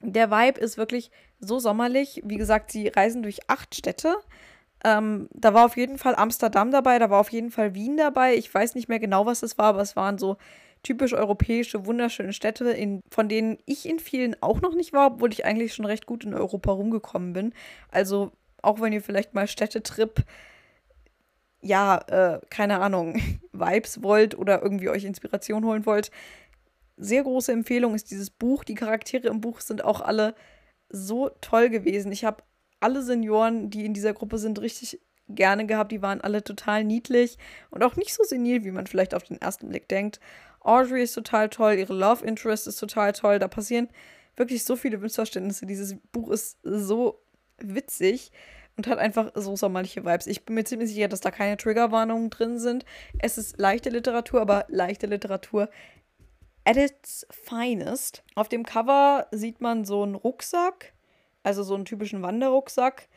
Der 0.00 0.30
Vibe 0.30 0.60
ist 0.60 0.78
wirklich 0.78 1.10
so 1.40 1.58
sommerlich. 1.58 2.22
Wie 2.24 2.36
gesagt, 2.36 2.70
sie 2.70 2.88
reisen 2.88 3.22
durch 3.22 3.48
acht 3.48 3.74
Städte. 3.74 4.16
Ähm, 4.84 5.28
da 5.32 5.54
war 5.54 5.64
auf 5.64 5.76
jeden 5.76 5.98
Fall 5.98 6.14
Amsterdam 6.14 6.70
dabei, 6.70 7.00
da 7.00 7.10
war 7.10 7.20
auf 7.20 7.32
jeden 7.32 7.50
Fall 7.50 7.74
Wien 7.74 7.96
dabei. 7.96 8.34
Ich 8.34 8.52
weiß 8.52 8.74
nicht 8.76 8.88
mehr 8.88 9.00
genau, 9.00 9.26
was 9.26 9.42
es 9.42 9.58
war, 9.58 9.66
aber 9.66 9.80
es 9.80 9.96
waren 9.96 10.18
so 10.18 10.36
typisch 10.82 11.14
europäische, 11.14 11.86
wunderschöne 11.86 12.32
Städte, 12.32 12.70
in, 12.70 13.02
von 13.10 13.28
denen 13.28 13.58
ich 13.66 13.88
in 13.88 13.98
vielen 13.98 14.40
auch 14.40 14.60
noch 14.60 14.74
nicht 14.74 14.92
war, 14.92 15.14
obwohl 15.14 15.32
ich 15.32 15.44
eigentlich 15.44 15.74
schon 15.74 15.84
recht 15.84 16.06
gut 16.06 16.24
in 16.24 16.34
Europa 16.34 16.70
rumgekommen 16.70 17.32
bin. 17.32 17.52
Also, 17.90 18.30
auch 18.62 18.80
wenn 18.80 18.92
ihr 18.92 19.02
vielleicht 19.02 19.34
mal 19.34 19.48
Städtetrip, 19.48 20.24
ja, 21.60 21.98
äh, 22.06 22.40
keine 22.50 22.80
Ahnung, 22.80 23.20
Vibes 23.52 24.02
wollt 24.02 24.38
oder 24.38 24.62
irgendwie 24.62 24.88
euch 24.88 25.04
Inspiration 25.04 25.64
holen 25.64 25.86
wollt, 25.86 26.12
sehr 26.98 27.22
große 27.22 27.52
Empfehlung 27.52 27.94
ist 27.94 28.10
dieses 28.10 28.30
Buch. 28.30 28.64
Die 28.64 28.74
Charaktere 28.74 29.28
im 29.28 29.40
Buch 29.40 29.60
sind 29.60 29.84
auch 29.84 30.00
alle 30.00 30.34
so 30.88 31.30
toll 31.40 31.70
gewesen. 31.70 32.12
Ich 32.12 32.24
habe 32.24 32.42
alle 32.80 33.02
Senioren, 33.02 33.70
die 33.70 33.84
in 33.84 33.94
dieser 33.94 34.14
Gruppe 34.14 34.38
sind, 34.38 34.60
richtig 34.60 35.00
gerne 35.28 35.66
gehabt. 35.66 35.92
Die 35.92 36.02
waren 36.02 36.20
alle 36.20 36.42
total 36.42 36.84
niedlich 36.84 37.38
und 37.70 37.82
auch 37.82 37.96
nicht 37.96 38.14
so 38.14 38.24
senil, 38.24 38.64
wie 38.64 38.70
man 38.70 38.86
vielleicht 38.86 39.14
auf 39.14 39.24
den 39.24 39.40
ersten 39.40 39.68
Blick 39.68 39.88
denkt. 39.88 40.20
Audrey 40.60 41.02
ist 41.02 41.14
total 41.14 41.48
toll, 41.48 41.74
ihre 41.74 41.94
Love 41.94 42.24
Interest 42.24 42.66
ist 42.66 42.78
total 42.78 43.12
toll. 43.12 43.38
Da 43.38 43.48
passieren 43.48 43.88
wirklich 44.36 44.64
so 44.64 44.76
viele 44.76 44.98
Missverständnisse. 44.98 45.66
Dieses 45.66 45.96
Buch 46.12 46.30
ist 46.30 46.58
so 46.62 47.22
witzig 47.58 48.32
und 48.76 48.86
hat 48.86 48.98
einfach 48.98 49.32
so 49.34 49.56
sommerliche 49.56 50.04
Vibes. 50.04 50.26
Ich 50.26 50.44
bin 50.44 50.54
mir 50.54 50.64
ziemlich 50.64 50.90
sicher, 50.90 51.08
dass 51.08 51.20
da 51.20 51.30
keine 51.30 51.56
Triggerwarnungen 51.56 52.30
drin 52.30 52.58
sind. 52.58 52.84
Es 53.18 53.36
ist 53.36 53.58
leichte 53.58 53.90
Literatur, 53.90 54.40
aber 54.40 54.66
leichte 54.68 55.06
Literatur 55.06 55.68
at 56.68 56.76
its 56.76 57.26
finest. 57.30 58.22
Auf 58.34 58.50
dem 58.50 58.62
Cover 58.62 59.26
sieht 59.30 59.62
man 59.62 59.86
so 59.86 60.02
einen 60.02 60.14
Rucksack, 60.14 60.92
also 61.42 61.62
so 61.62 61.74
einen 61.74 61.86
typischen 61.86 62.20
Wanderrucksack, 62.20 63.08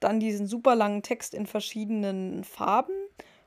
dann 0.00 0.18
diesen 0.18 0.48
super 0.48 0.74
langen 0.74 1.04
Text 1.04 1.32
in 1.32 1.46
verschiedenen 1.46 2.42
Farben 2.42 2.94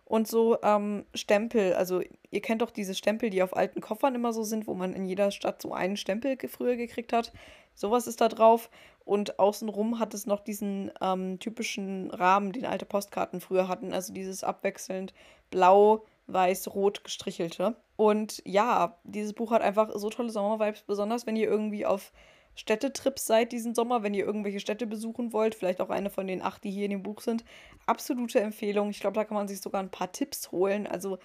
und 0.06 0.30
so 0.30 0.62
ähm, 0.64 1.06
Stempel. 1.14 1.74
Also 1.74 2.02
ihr 2.32 2.42
kennt 2.42 2.62
doch 2.62 2.72
diese 2.72 2.96
Stempel, 2.96 3.30
die 3.30 3.44
auf 3.44 3.54
alten 3.54 3.82
Koffern 3.82 4.16
immer 4.16 4.32
so 4.32 4.44
sind, 4.44 4.66
wo 4.66 4.76
man 4.76 4.94
in 4.94 5.04
jeder 5.04 5.30
Stadt 5.30 5.62
so 5.62 5.74
einen 5.74 5.98
Stempel 5.98 6.38
früher 6.48 6.78
gekriegt 6.78 7.12
hat. 7.12 7.34
Sowas 7.76 8.08
ist 8.08 8.22
da 8.22 8.30
drauf. 8.30 8.70
Und 9.04 9.40
außenrum 9.40 10.00
hat 10.00 10.14
es 10.14 10.26
noch 10.26 10.40
diesen 10.40 10.90
ähm, 11.02 11.38
typischen 11.40 12.12
Rahmen, 12.12 12.54
den 12.54 12.66
alte 12.66 12.86
Postkarten 12.86 13.42
früher 13.42 13.68
hatten. 13.68 13.92
Also 13.92 14.14
dieses 14.14 14.44
abwechselnd 14.44 15.14
blau, 15.50 16.06
weiß, 16.32 16.74
rot 16.74 17.04
gestrichelte. 17.04 17.76
Und 17.96 18.42
ja, 18.46 18.98
dieses 19.04 19.34
Buch 19.34 19.52
hat 19.52 19.62
einfach 19.62 19.92
so 19.96 20.10
tolle 20.10 20.30
Sommervibes, 20.30 20.84
besonders 20.84 21.26
wenn 21.26 21.36
ihr 21.36 21.48
irgendwie 21.48 21.86
auf 21.86 22.12
Städtetrips 22.56 23.26
seid 23.26 23.52
diesen 23.52 23.74
Sommer, 23.74 24.04
wenn 24.04 24.14
ihr 24.14 24.26
irgendwelche 24.26 24.60
Städte 24.60 24.86
besuchen 24.86 25.32
wollt, 25.32 25.56
vielleicht 25.56 25.80
auch 25.80 25.90
eine 25.90 26.10
von 26.10 26.28
den 26.28 26.42
acht, 26.42 26.64
die 26.64 26.72
hier 26.72 26.86
in 26.86 26.92
dem 26.92 27.04
Buch 27.04 27.22
sind. 27.22 27.46
Absolute 27.86 28.42
Empfehlung. 28.42 28.90
Ich 28.90 29.00
glaube, 29.00 29.16
da 29.16 29.24
kann 29.24 29.36
man 29.36 29.48
sich 29.48 29.62
sogar 29.62 29.82
ein 29.82 29.92
paar 29.92 30.12
Tipps 30.12 30.52
holen. 30.52 30.86
Also 30.86 31.20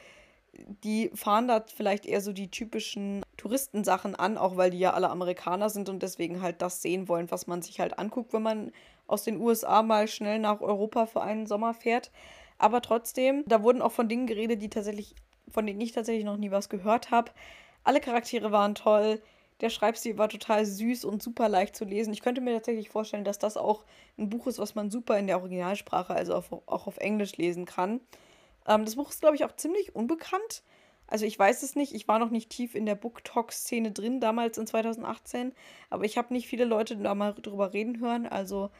die 0.84 1.10
fahren 1.14 1.48
da 1.48 1.64
vielleicht 1.66 2.06
eher 2.06 2.20
so 2.20 2.32
die 2.32 2.50
typischen 2.50 3.24
Touristensachen 3.36 4.14
an, 4.14 4.38
auch 4.38 4.56
weil 4.56 4.70
die 4.70 4.78
ja 4.78 4.92
alle 4.92 5.10
Amerikaner 5.10 5.70
sind 5.70 5.88
und 5.88 6.02
deswegen 6.02 6.42
halt 6.42 6.62
das 6.62 6.82
sehen 6.82 7.08
wollen, 7.08 7.30
was 7.30 7.46
man 7.46 7.62
sich 7.62 7.80
halt 7.80 7.98
anguckt, 7.98 8.32
wenn 8.32 8.42
man 8.42 8.72
aus 9.06 9.24
den 9.24 9.40
USA 9.40 9.82
mal 9.82 10.08
schnell 10.08 10.38
nach 10.38 10.60
Europa 10.60 11.06
für 11.06 11.22
einen 11.22 11.46
Sommer 11.46 11.74
fährt. 11.74 12.10
Aber 12.58 12.80
trotzdem, 12.80 13.44
da 13.46 13.62
wurden 13.62 13.82
auch 13.82 13.92
von 13.92 14.08
Dingen 14.08 14.26
geredet, 14.26 14.62
die 14.62 14.70
tatsächlich 14.70 15.14
von 15.54 15.66
denen 15.66 15.80
ich 15.80 15.92
tatsächlich 15.92 16.24
noch 16.24 16.36
nie 16.36 16.50
was 16.50 16.68
gehört 16.68 17.10
habe. 17.10 17.30
Alle 17.84 18.00
Charaktere 18.00 18.52
waren 18.52 18.74
toll. 18.74 19.22
Der 19.60 19.70
Schreibstil 19.70 20.18
war 20.18 20.28
total 20.28 20.66
süß 20.66 21.04
und 21.04 21.22
super 21.22 21.48
leicht 21.48 21.76
zu 21.76 21.84
lesen. 21.84 22.12
Ich 22.12 22.20
könnte 22.20 22.40
mir 22.40 22.54
tatsächlich 22.54 22.90
vorstellen, 22.90 23.24
dass 23.24 23.38
das 23.38 23.56
auch 23.56 23.84
ein 24.18 24.28
Buch 24.28 24.46
ist, 24.46 24.58
was 24.58 24.74
man 24.74 24.90
super 24.90 25.18
in 25.18 25.26
der 25.26 25.38
Originalsprache, 25.38 26.12
also 26.12 26.34
auf, 26.34 26.52
auch 26.52 26.86
auf 26.86 26.98
Englisch 26.98 27.36
lesen 27.36 27.64
kann. 27.64 28.00
Ähm, 28.66 28.84
das 28.84 28.96
Buch 28.96 29.10
ist, 29.10 29.20
glaube 29.20 29.36
ich, 29.36 29.44
auch 29.44 29.54
ziemlich 29.54 29.94
unbekannt. 29.94 30.62
Also 31.06 31.24
ich 31.26 31.38
weiß 31.38 31.62
es 31.62 31.76
nicht, 31.76 31.94
ich 31.94 32.08
war 32.08 32.18
noch 32.18 32.30
nicht 32.30 32.50
tief 32.50 32.74
in 32.74 32.86
der 32.86 32.94
Book-Talk-Szene 32.94 33.92
drin, 33.92 34.20
damals 34.20 34.56
in 34.58 34.66
2018, 34.66 35.52
aber 35.90 36.04
ich 36.04 36.16
habe 36.16 36.32
nicht 36.32 36.48
viele 36.48 36.64
Leute 36.64 36.96
da 36.96 37.14
mal 37.14 37.34
drüber 37.34 37.74
reden 37.74 38.00
hören. 38.00 38.26
Also 38.26 38.70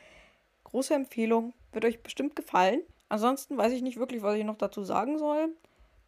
große 0.65 0.95
Empfehlung, 0.95 1.53
wird 1.73 1.85
euch 1.85 2.03
bestimmt 2.03 2.35
gefallen. 2.35 2.81
Ansonsten 3.09 3.57
weiß 3.57 3.73
ich 3.73 3.83
nicht 3.83 3.99
wirklich, 3.99 4.23
was 4.23 4.37
ich 4.37 4.45
noch 4.45 4.57
dazu 4.57 4.83
sagen 4.83 5.19
soll. 5.19 5.55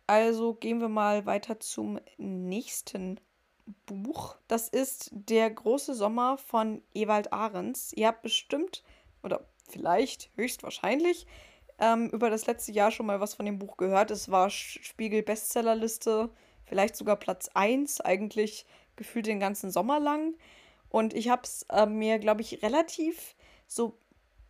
Also 0.07 0.55
gehen 0.55 0.81
wir 0.81 0.89
mal 0.89 1.27
weiter 1.27 1.59
zum 1.61 2.01
nächsten 2.17 3.21
Buch. 3.87 4.37
Das 4.47 4.69
ist 4.69 5.11
Der 5.13 5.51
große 5.51 5.95
Sommer 5.95 6.39
von 6.39 6.83
Ewald 6.95 7.33
Ahrens. 7.33 7.93
Ihr 7.93 8.09
habt 8.09 8.23
bestimmt 8.23 8.85
oder 9.23 9.47
vielleicht 9.69 10.31
höchstwahrscheinlich 10.37 11.27
ähm, 11.79 12.09
über 12.11 12.31
das 12.31 12.47
letzte 12.47 12.73
Jahr 12.73 12.91
schon 12.91 13.07
mal 13.07 13.21
was 13.21 13.35
von 13.35 13.47
dem 13.47 13.59
Buch 13.59 13.77
gehört. 13.77 14.11
Es 14.11 14.31
war 14.31 14.51
Spiegel 14.51 15.23
Bestsellerliste, 15.23 16.31
vielleicht 16.65 16.97
sogar 16.97 17.17
Platz 17.17 17.51
1, 17.55 18.01
eigentlich 18.01 18.67
gefühlt 18.95 19.27
den 19.27 19.41
ganzen 19.41 19.71
Sommer 19.71 20.01
lang. 20.01 20.35
Und 20.89 21.15
ich 21.15 21.29
habe 21.29 21.43
es 21.43 21.67
äh, 21.71 21.87
mir, 21.87 22.19
glaube 22.19 22.43
ich, 22.43 22.63
relativ 22.63 23.35
so, 23.67 23.99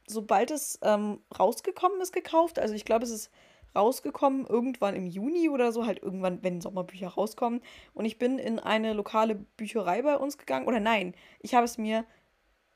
sobald 0.06 0.50
es 0.50 0.78
ähm, 0.82 1.20
rausgekommen 1.38 2.00
ist, 2.00 2.12
gekauft. 2.12 2.58
Also 2.58 2.74
ich 2.74 2.84
glaube, 2.84 3.04
es 3.04 3.10
ist 3.10 3.30
rausgekommen, 3.74 4.46
irgendwann 4.46 4.96
im 4.96 5.06
Juni 5.06 5.48
oder 5.50 5.70
so, 5.70 5.86
halt 5.86 6.02
irgendwann, 6.02 6.42
wenn 6.42 6.60
Sommerbücher 6.60 7.08
rauskommen. 7.08 7.60
Und 7.94 8.06
ich 8.06 8.18
bin 8.18 8.38
in 8.38 8.58
eine 8.58 8.94
lokale 8.94 9.34
Bücherei 9.34 10.02
bei 10.02 10.16
uns 10.16 10.38
gegangen. 10.38 10.66
Oder 10.66 10.80
nein, 10.80 11.14
ich 11.40 11.54
habe 11.54 11.64
es 11.64 11.78
mir 11.78 12.04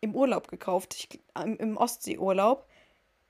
im 0.01 0.15
Urlaub 0.15 0.49
gekauft, 0.49 0.95
ich, 0.95 1.21
im, 1.43 1.57
im 1.57 1.77
Ostseeurlaub. 1.77 2.67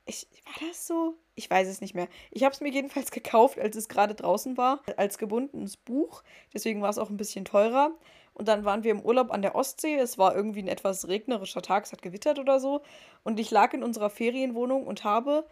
Ich, 0.05 0.27
war 0.45 0.67
das 0.67 0.87
so? 0.87 1.15
Ich 1.35 1.49
weiß 1.49 1.67
es 1.67 1.79
nicht 1.79 1.95
mehr. 1.95 2.07
Ich 2.31 2.43
habe 2.43 2.53
es 2.53 2.61
mir 2.61 2.71
jedenfalls 2.71 3.11
gekauft, 3.11 3.57
als 3.57 3.75
es 3.75 3.87
gerade 3.87 4.15
draußen 4.15 4.57
war, 4.57 4.81
als 4.97 5.17
gebundenes 5.17 5.77
Buch. 5.77 6.23
Deswegen 6.53 6.81
war 6.81 6.89
es 6.89 6.97
auch 6.97 7.09
ein 7.09 7.17
bisschen 7.17 7.45
teurer. 7.45 7.91
Und 8.33 8.47
dann 8.47 8.65
waren 8.65 8.83
wir 8.83 8.91
im 8.91 9.01
Urlaub 9.01 9.31
an 9.31 9.41
der 9.41 9.55
Ostsee. 9.55 9.95
Es 9.95 10.17
war 10.17 10.35
irgendwie 10.35 10.61
ein 10.61 10.67
etwas 10.67 11.07
regnerischer 11.07 11.61
Tag, 11.61 11.85
es 11.85 11.91
hat 11.91 12.01
gewittert 12.01 12.39
oder 12.39 12.59
so. 12.59 12.81
Und 13.23 13.39
ich 13.39 13.51
lag 13.51 13.73
in 13.73 13.83
unserer 13.83 14.09
Ferienwohnung 14.09 14.87
und 14.87 15.03
habe 15.03 15.45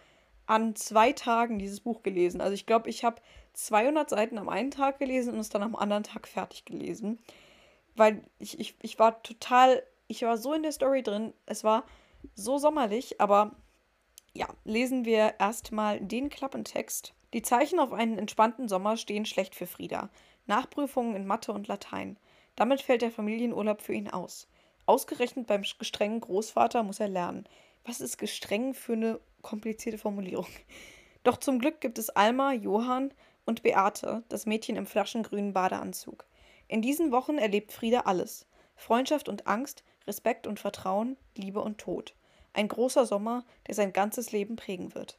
an 0.46 0.76
zwei 0.76 1.12
Tagen 1.12 1.60
dieses 1.60 1.82
Buch 1.82 2.02
gelesen. 2.02 2.42
Also 2.42 2.54
ich 2.54 2.66
glaube, 2.66 2.90
ich 2.90 3.04
habe 3.04 3.22
200 3.54 4.10
Seiten 4.10 4.38
am 4.38 4.50
einen 4.50 4.72
Tag 4.72 4.98
gelesen 4.98 5.34
und 5.34 5.40
es 5.40 5.50
dann 5.50 5.62
am 5.62 5.76
anderen 5.76 6.04
Tag 6.04 6.28
fertig 6.28 6.66
gelesen. 6.66 7.20
Weil 7.96 8.24
ich, 8.40 8.60
ich, 8.60 8.76
ich 8.82 8.98
war 8.98 9.22
total, 9.22 9.84
ich 10.08 10.24
war 10.24 10.38
so 10.38 10.54
in 10.54 10.64
der 10.64 10.72
Story 10.72 11.04
drin. 11.04 11.34
Es 11.46 11.64
war 11.64 11.84
so 12.34 12.58
sommerlich, 12.58 13.22
aber 13.22 13.52
ja, 14.34 14.48
lesen 14.64 15.06
wir 15.06 15.36
erstmal 15.40 16.00
den 16.00 16.30
Klappentext. 16.30 17.14
Die 17.34 17.42
Zeichen 17.42 17.80
auf 17.80 17.94
einen 17.94 18.18
entspannten 18.18 18.68
Sommer 18.68 18.98
stehen 18.98 19.26
schlecht 19.26 19.54
für 19.54 19.68
Frieda. 19.68 20.10
Nachprüfungen 20.48 21.16
in 21.16 21.28
Mathe 21.28 21.52
und 21.52 21.68
Latein. 21.68 22.18
Damit 22.60 22.82
fällt 22.82 23.04
der 23.04 23.12
Familienurlaub 23.12 23.82
für 23.82 23.94
ihn 23.94 24.10
aus. 24.10 24.50
Ausgerechnet 24.86 25.48
beim 25.48 25.62
gestrengen 25.62 26.20
Großvater 26.20 26.84
muss 26.84 27.00
er 27.00 27.08
lernen. 27.08 27.46
Was 27.86 28.02
ist 28.02 28.18
gestreng 28.18 28.74
für 28.74 28.92
eine 28.92 29.22
komplizierte 29.42 29.98
Formulierung. 29.98 30.50
Doch 31.24 31.38
zum 31.38 31.60
Glück 31.60 31.80
gibt 31.80 31.98
es 31.98 32.10
Alma, 32.10 32.52
Johann 32.52 33.14
und 33.46 33.64
Beate, 33.64 34.26
das 34.28 34.46
Mädchen 34.46 34.76
im 34.76 34.86
flaschengrünen 34.86 35.54
Badeanzug. 35.54 36.26
In 36.68 36.82
diesen 36.82 37.14
Wochen 37.14 37.38
erlebt 37.38 37.72
Frieda 37.72 38.02
alles. 38.02 38.46
Freundschaft 38.76 39.30
und 39.30 39.48
Angst, 39.48 39.86
Respekt 40.06 40.46
und 40.46 40.60
Vertrauen, 40.60 41.16
Liebe 41.38 41.62
und 41.62 41.78
Tod. 41.78 42.14
Ein 42.52 42.68
großer 42.68 43.06
Sommer, 43.06 43.46
der 43.68 43.76
sein 43.76 43.94
ganzes 43.94 44.34
Leben 44.34 44.58
prägen 44.58 44.94
wird. 44.96 45.18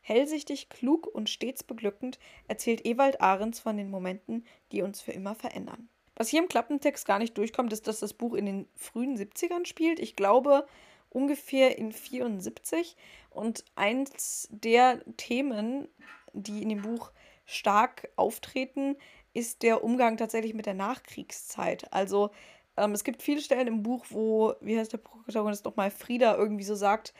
Hellsichtig, 0.00 0.70
klug 0.70 1.06
und 1.06 1.30
stets 1.30 1.62
beglückend 1.62 2.18
erzählt 2.48 2.84
Ewald 2.84 3.20
Ahrens 3.20 3.60
von 3.60 3.76
den 3.76 3.90
Momenten, 3.90 4.44
die 4.72 4.82
uns 4.82 5.00
für 5.00 5.12
immer 5.12 5.36
verändern. 5.36 5.88
Was 6.20 6.28
hier 6.28 6.42
im 6.42 6.48
Klappentext 6.48 7.06
gar 7.06 7.18
nicht 7.18 7.38
durchkommt, 7.38 7.72
ist, 7.72 7.88
dass 7.88 8.00
das 8.00 8.12
Buch 8.12 8.34
in 8.34 8.44
den 8.44 8.68
frühen 8.76 9.16
70ern 9.16 9.64
spielt. 9.64 9.98
Ich 9.98 10.16
glaube 10.16 10.66
ungefähr 11.08 11.78
in 11.78 11.92
74. 11.92 12.94
Und 13.30 13.64
eins 13.74 14.46
der 14.50 15.02
Themen, 15.16 15.88
die 16.34 16.62
in 16.62 16.68
dem 16.68 16.82
Buch 16.82 17.10
stark 17.46 18.10
auftreten, 18.16 18.96
ist 19.32 19.62
der 19.62 19.82
Umgang 19.82 20.18
tatsächlich 20.18 20.52
mit 20.52 20.66
der 20.66 20.74
Nachkriegszeit. 20.74 21.90
Also 21.90 22.32
ähm, 22.76 22.92
es 22.92 23.02
gibt 23.02 23.22
viele 23.22 23.40
Stellen 23.40 23.68
im 23.68 23.82
Buch, 23.82 24.04
wo, 24.10 24.52
wie 24.60 24.78
heißt 24.78 24.92
der 24.92 24.98
Protagonist 24.98 25.64
nochmal, 25.64 25.90
Frieda 25.90 26.36
irgendwie 26.36 26.64
so 26.64 26.74
sagt, 26.74 27.14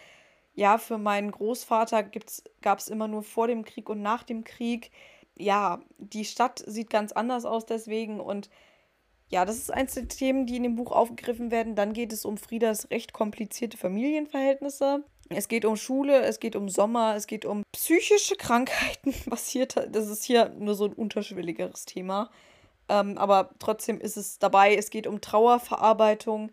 ja, 0.52 0.76
für 0.76 0.98
meinen 0.98 1.30
Großvater 1.30 2.10
gab 2.60 2.80
es 2.80 2.88
immer 2.88 3.08
nur 3.08 3.22
vor 3.22 3.46
dem 3.46 3.64
Krieg 3.64 3.88
und 3.88 4.02
nach 4.02 4.24
dem 4.24 4.44
Krieg. 4.44 4.90
Ja, 5.38 5.80
die 5.96 6.26
Stadt 6.26 6.62
sieht 6.66 6.90
ganz 6.90 7.12
anders 7.12 7.46
aus 7.46 7.64
deswegen 7.64 8.20
und 8.20 8.50
ja, 9.30 9.44
das 9.44 9.56
ist 9.56 9.72
eins 9.72 9.94
der 9.94 10.08
Themen, 10.08 10.46
die 10.46 10.56
in 10.56 10.64
dem 10.64 10.74
Buch 10.74 10.90
aufgegriffen 10.90 11.50
werden. 11.50 11.76
Dann 11.76 11.92
geht 11.92 12.12
es 12.12 12.24
um 12.24 12.36
Friedas 12.36 12.90
recht 12.90 13.12
komplizierte 13.12 13.76
Familienverhältnisse. 13.76 15.04
Es 15.28 15.46
geht 15.46 15.64
um 15.64 15.76
Schule, 15.76 16.22
es 16.22 16.40
geht 16.40 16.56
um 16.56 16.68
Sommer, 16.68 17.14
es 17.14 17.28
geht 17.28 17.44
um 17.44 17.62
psychische 17.72 18.34
Krankheiten. 18.34 19.14
Was 19.26 19.48
hier, 19.48 19.66
das 19.66 20.08
ist 20.08 20.24
hier 20.24 20.48
nur 20.58 20.74
so 20.74 20.86
ein 20.86 20.92
unterschwelligeres 20.92 21.84
Thema. 21.84 22.30
Ähm, 22.88 23.16
aber 23.16 23.50
trotzdem 23.60 24.00
ist 24.00 24.16
es 24.16 24.40
dabei. 24.40 24.74
Es 24.74 24.90
geht 24.90 25.06
um 25.06 25.20
Trauerverarbeitung. 25.20 26.50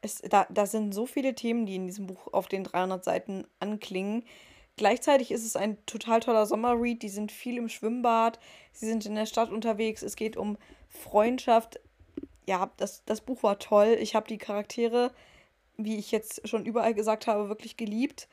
Es, 0.00 0.22
da, 0.22 0.46
da 0.48 0.64
sind 0.64 0.94
so 0.94 1.04
viele 1.04 1.34
Themen, 1.34 1.66
die 1.66 1.76
in 1.76 1.86
diesem 1.86 2.06
Buch 2.06 2.32
auf 2.32 2.48
den 2.48 2.64
300 2.64 3.04
Seiten 3.04 3.46
anklingen. 3.60 4.24
Gleichzeitig 4.76 5.30
ist 5.30 5.44
es 5.44 5.56
ein 5.56 5.76
total 5.84 6.20
toller 6.20 6.46
Sommerread. 6.46 7.02
Die 7.02 7.10
sind 7.10 7.30
viel 7.30 7.58
im 7.58 7.68
Schwimmbad, 7.68 8.40
sie 8.72 8.86
sind 8.86 9.04
in 9.04 9.14
der 9.14 9.26
Stadt 9.26 9.50
unterwegs. 9.50 10.02
Es 10.02 10.16
geht 10.16 10.38
um 10.38 10.56
Freundschaft. 10.88 11.78
Ja, 12.46 12.70
das, 12.76 13.04
das 13.04 13.20
Buch 13.20 13.42
war 13.42 13.58
toll. 13.58 13.96
Ich 14.00 14.14
habe 14.14 14.28
die 14.28 14.38
Charaktere, 14.38 15.12
wie 15.76 15.96
ich 15.96 16.10
jetzt 16.10 16.46
schon 16.48 16.66
überall 16.66 16.94
gesagt 16.94 17.26
habe, 17.26 17.48
wirklich 17.48 17.76
geliebt. 17.76 18.28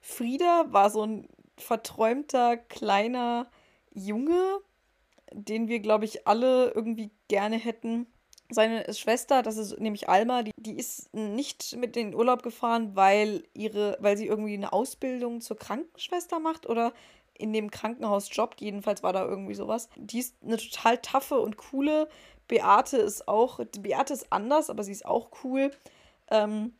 Frieda 0.00 0.66
war 0.68 0.90
so 0.90 1.04
ein 1.04 1.28
verträumter 1.56 2.56
kleiner 2.56 3.50
Junge, 3.92 4.60
den 5.32 5.68
wir, 5.68 5.80
glaube 5.80 6.04
ich, 6.04 6.26
alle 6.26 6.70
irgendwie 6.70 7.10
gerne 7.28 7.56
hätten. 7.56 8.06
Seine 8.48 8.92
Schwester, 8.94 9.42
das 9.42 9.56
ist 9.56 9.80
nämlich 9.80 10.08
Alma, 10.08 10.44
die, 10.44 10.52
die 10.56 10.76
ist 10.76 11.12
nicht 11.12 11.76
mit 11.76 11.96
in 11.96 12.12
den 12.12 12.14
Urlaub 12.14 12.44
gefahren, 12.44 12.94
weil 12.94 13.42
ihre, 13.54 13.96
weil 13.98 14.16
sie 14.16 14.26
irgendwie 14.26 14.54
eine 14.54 14.72
Ausbildung 14.72 15.40
zur 15.40 15.56
Krankenschwester 15.58 16.38
macht 16.38 16.68
oder 16.68 16.92
in 17.38 17.52
dem 17.52 17.70
Krankenhaus 17.70 18.28
jobbt. 18.34 18.60
Jedenfalls 18.60 19.02
war 19.02 19.12
da 19.12 19.24
irgendwie 19.24 19.54
sowas. 19.54 19.88
Die 19.96 20.18
ist 20.18 20.36
eine 20.42 20.56
total 20.56 20.98
taffe 20.98 21.38
und 21.40 21.56
coole. 21.56 22.08
Beate 22.48 22.98
ist 22.98 23.28
auch, 23.28 23.60
Beate 23.80 24.12
ist 24.12 24.32
anders, 24.32 24.70
aber 24.70 24.84
sie 24.84 24.92
ist 24.92 25.06
auch 25.06 25.30
cool. 25.44 25.70
Ähm, 26.30 26.74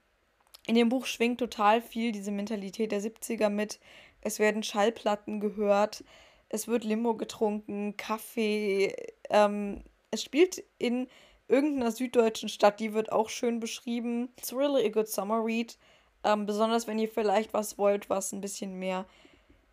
in 0.67 0.75
dem 0.75 0.89
Buch 0.89 1.07
schwingt 1.07 1.39
total 1.39 1.81
viel 1.81 2.13
diese 2.13 2.31
Mentalität 2.31 2.93
der 2.93 3.01
70er 3.01 3.49
mit. 3.49 3.81
Es 4.21 4.39
werden 4.39 4.63
Schallplatten 4.63 5.41
gehört 5.41 6.05
es 6.49 6.69
wird 6.69 6.85
Limo 6.85 7.15
getrunken, 7.15 7.97
Kaffee. 7.97 8.95
Ähm, 9.31 9.83
es 10.11 10.23
spielt 10.23 10.63
in 10.79 11.09
irgendeiner 11.49 11.93
süddeutschen 11.93 12.49
Stadt, 12.49 12.81
die 12.81 12.93
wird 12.93 13.13
auch 13.13 13.29
schön 13.29 13.61
beschrieben. 13.61 14.29
It's 14.37 14.53
really 14.53 14.87
a 14.87 14.91
good 14.91 15.09
summer 15.09 15.45
read. 15.45 15.77
Ähm, 16.25 16.47
besonders 16.47 16.87
wenn 16.87 16.99
ihr 16.99 17.09
vielleicht 17.09 17.53
was 17.53 17.79
wollt, 17.79 18.11
was 18.11 18.33
ein 18.33 18.41
bisschen 18.41 18.79
mehr 18.79 19.07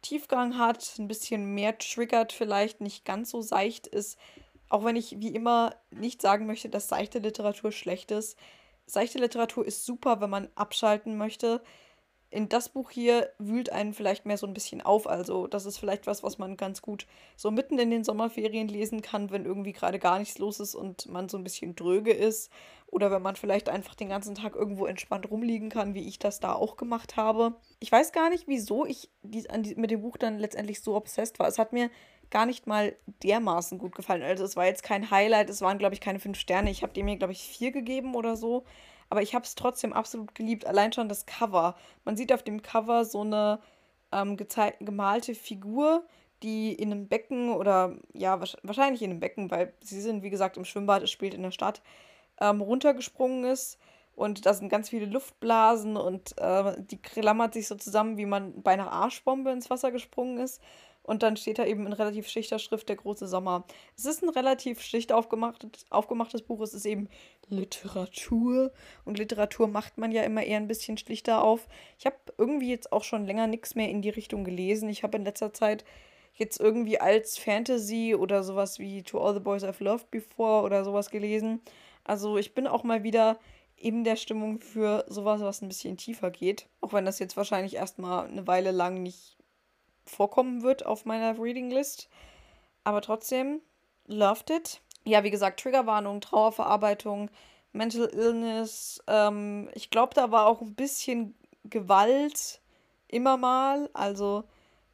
Tiefgang 0.03 0.59
hat, 0.59 0.95
ein 0.99 1.07
bisschen 1.07 1.55
mehr 1.55 1.77
triggert, 1.79 2.31
vielleicht 2.31 2.79
nicht 2.81 3.05
ganz 3.05 3.31
so 3.31 3.41
seicht 3.41 3.87
ist. 3.87 4.19
Auch 4.69 4.85
wenn 4.85 4.95
ich 4.95 5.19
wie 5.19 5.33
immer 5.33 5.75
nicht 5.89 6.21
sagen 6.21 6.45
möchte, 6.45 6.69
dass 6.69 6.87
seichte 6.87 7.19
Literatur 7.19 7.71
schlecht 7.71 8.11
ist. 8.11 8.37
Seichte 8.85 9.17
Literatur 9.17 9.65
ist 9.65 9.85
super, 9.85 10.21
wenn 10.21 10.29
man 10.29 10.49
abschalten 10.55 11.17
möchte 11.17 11.63
in 12.33 12.49
das 12.49 12.69
Buch 12.69 12.89
hier 12.89 13.29
wühlt 13.37 13.71
einen 13.71 13.93
vielleicht 13.93 14.25
mehr 14.25 14.37
so 14.37 14.47
ein 14.47 14.55
bisschen 14.55 14.81
auf. 14.81 15.07
Also, 15.07 15.45
das 15.45 15.65
ist 15.65 15.77
vielleicht 15.77 16.07
was, 16.07 16.23
was 16.23 16.39
man 16.39 16.57
ganz 16.57 16.81
gut 16.81 17.05
so 17.35 17.51
mitten 17.51 17.77
in 17.77 17.91
den 17.91 18.03
Sommerferien 18.03 18.67
lesen 18.67 19.03
kann, 19.03 19.29
wenn 19.29 19.45
irgendwie 19.45 19.71
gerade 19.71 19.99
gar 19.99 20.17
nichts 20.17 20.39
los 20.39 20.59
ist 20.59 20.73
und 20.73 21.05
man 21.05 21.29
so 21.29 21.37
ein 21.37 21.43
bisschen 21.43 21.75
dröge 21.75 22.11
ist. 22.11 22.51
Oder 22.93 23.11
wenn 23.11 23.21
man 23.21 23.35
vielleicht 23.35 23.69
einfach 23.69 23.95
den 23.95 24.09
ganzen 24.09 24.35
Tag 24.35 24.55
irgendwo 24.55 24.85
entspannt 24.85 25.29
rumliegen 25.29 25.69
kann, 25.69 25.95
wie 25.95 26.07
ich 26.07 26.19
das 26.19 26.39
da 26.39 26.53
auch 26.53 26.77
gemacht 26.77 27.17
habe. 27.17 27.55
Ich 27.79 27.91
weiß 27.91 28.11
gar 28.11 28.29
nicht, 28.29 28.47
wieso 28.47 28.85
ich 28.85 29.09
dies, 29.23 29.47
die, 29.59 29.75
mit 29.75 29.91
dem 29.91 30.01
Buch 30.01 30.17
dann 30.17 30.39
letztendlich 30.39 30.81
so 30.81 30.95
obsessed 30.95 31.39
war. 31.39 31.47
Es 31.47 31.59
hat 31.59 31.73
mir 31.73 31.89
gar 32.29 32.45
nicht 32.45 32.67
mal 32.67 32.95
dermaßen 33.23 33.79
gut 33.79 33.95
gefallen. 33.95 34.23
Also, 34.23 34.43
es 34.43 34.55
war 34.55 34.65
jetzt 34.65 34.83
kein 34.83 35.11
Highlight, 35.11 35.49
es 35.49 35.61
waren, 35.61 35.79
glaube 35.79 35.95
ich, 35.95 36.01
keine 36.01 36.19
fünf 36.19 36.37
Sterne. 36.37 36.69
Ich 36.69 36.83
habe 36.83 36.93
dem 36.93 37.07
hier, 37.07 37.17
glaube 37.17 37.33
ich, 37.33 37.41
vier 37.41 37.71
gegeben 37.71 38.15
oder 38.15 38.35
so 38.35 38.63
aber 39.13 39.21
ich 39.21 39.35
habe 39.35 39.45
es 39.45 39.53
trotzdem 39.53 39.93
absolut 39.93 40.33
geliebt. 40.33 40.65
Allein 40.65 40.91
schon 40.91 41.07
das 41.07 41.27
Cover. 41.27 41.75
Man 42.03 42.17
sieht 42.17 42.33
auf 42.33 42.41
dem 42.41 42.63
Cover 42.63 43.05
so 43.05 43.21
eine 43.21 43.59
ähm, 44.11 44.37
gemalte 44.37 45.35
Figur, 45.35 46.03
die 46.41 46.73
in 46.73 46.91
einem 46.91 47.07
Becken 47.07 47.51
oder 47.51 47.95
ja, 48.13 48.39
wahrscheinlich 48.63 49.03
in 49.03 49.11
einem 49.11 49.19
Becken, 49.19 49.51
weil 49.51 49.71
sie 49.81 50.01
sind, 50.01 50.23
wie 50.23 50.31
gesagt, 50.31 50.57
im 50.57 50.65
Schwimmbad, 50.65 51.03
es 51.03 51.11
spielt 51.11 51.35
in 51.35 51.43
der 51.43 51.51
Stadt, 51.51 51.83
ähm, 52.39 52.61
runtergesprungen 52.61 53.45
ist. 53.45 53.79
Und 54.15 54.45
da 54.45 54.53
sind 54.53 54.69
ganz 54.69 54.89
viele 54.89 55.07
Luftblasen 55.07 55.97
und 55.97 56.37
äh, 56.37 56.75
die 56.77 57.01
klammert 57.01 57.55
sich 57.55 57.67
so 57.67 57.75
zusammen, 57.75 58.17
wie 58.17 58.27
man 58.27 58.61
bei 58.61 58.71
einer 58.71 58.91
Arschbombe 58.91 59.51
ins 59.51 59.69
Wasser 59.69 59.91
gesprungen 59.91 60.37
ist. 60.37 60.61
Und 61.03 61.21
dann 61.21 61.35
steht 61.35 61.59
da 61.59 61.65
eben 61.65 61.85
in 61.85 61.93
relativ 61.93 62.29
schlichter 62.29 62.59
Schrift 62.59 62.87
der 62.87 62.95
große 62.95 63.27
Sommer. 63.27 63.65
Es 63.97 64.05
ist 64.05 64.23
ein 64.23 64.29
relativ 64.29 64.81
schlicht 64.81 65.11
aufgemachtes, 65.11 65.85
aufgemachtes 65.89 66.41
Buch. 66.41 66.61
Es 66.61 66.73
ist 66.73 66.85
eben 66.85 67.09
Literatur. 67.49 68.71
Und 69.03 69.17
Literatur 69.17 69.67
macht 69.67 69.97
man 69.97 70.11
ja 70.11 70.23
immer 70.23 70.43
eher 70.43 70.57
ein 70.57 70.69
bisschen 70.69 70.97
schlichter 70.97 71.43
auf. 71.43 71.67
Ich 71.99 72.05
habe 72.05 72.15
irgendwie 72.37 72.69
jetzt 72.69 72.93
auch 72.93 73.03
schon 73.03 73.25
länger 73.25 73.47
nichts 73.47 73.75
mehr 73.75 73.89
in 73.89 74.01
die 74.01 74.09
Richtung 74.09 74.45
gelesen. 74.45 74.87
Ich 74.87 75.03
habe 75.03 75.17
in 75.17 75.25
letzter 75.25 75.51
Zeit 75.51 75.83
jetzt 76.35 76.59
irgendwie 76.59 76.99
als 76.99 77.37
Fantasy 77.37 78.15
oder 78.15 78.43
sowas 78.43 78.79
wie 78.79 79.03
To 79.03 79.19
All 79.19 79.33
the 79.33 79.41
Boys 79.41 79.63
I've 79.63 79.83
Loved 79.83 80.09
Before 80.09 80.63
oder 80.63 80.85
sowas 80.85 81.09
gelesen. 81.09 81.61
Also 82.03 82.37
ich 82.37 82.53
bin 82.53 82.67
auch 82.67 82.83
mal 82.83 83.03
wieder 83.03 83.39
eben 83.77 84.03
der 84.03 84.15
Stimmung 84.15 84.59
für 84.59 85.05
sowas, 85.07 85.41
was 85.41 85.61
ein 85.61 85.67
bisschen 85.67 85.97
tiefer 85.97 86.31
geht. 86.31 86.67
Auch 86.81 86.93
wenn 86.93 87.05
das 87.05 87.19
jetzt 87.19 87.37
wahrscheinlich 87.37 87.75
erstmal 87.75 88.27
eine 88.27 88.47
Weile 88.47 88.71
lang 88.71 89.03
nicht 89.03 89.37
vorkommen 90.05 90.63
wird 90.63 90.85
auf 90.85 91.05
meiner 91.05 91.39
Reading 91.39 91.69
List. 91.69 92.09
Aber 92.83 93.01
trotzdem, 93.01 93.61
loved 94.07 94.49
it. 94.49 94.81
Ja, 95.05 95.23
wie 95.23 95.31
gesagt, 95.31 95.59
Triggerwarnung, 95.59 96.21
Trauerverarbeitung, 96.21 97.29
Mental 97.73 98.09
Illness. 98.13 99.03
Ähm, 99.07 99.69
ich 99.73 99.89
glaube, 99.89 100.13
da 100.13 100.31
war 100.31 100.47
auch 100.47 100.61
ein 100.61 100.75
bisschen 100.75 101.35
Gewalt 101.65 102.61
immer 103.07 103.37
mal. 103.37 103.89
Also, 103.93 104.43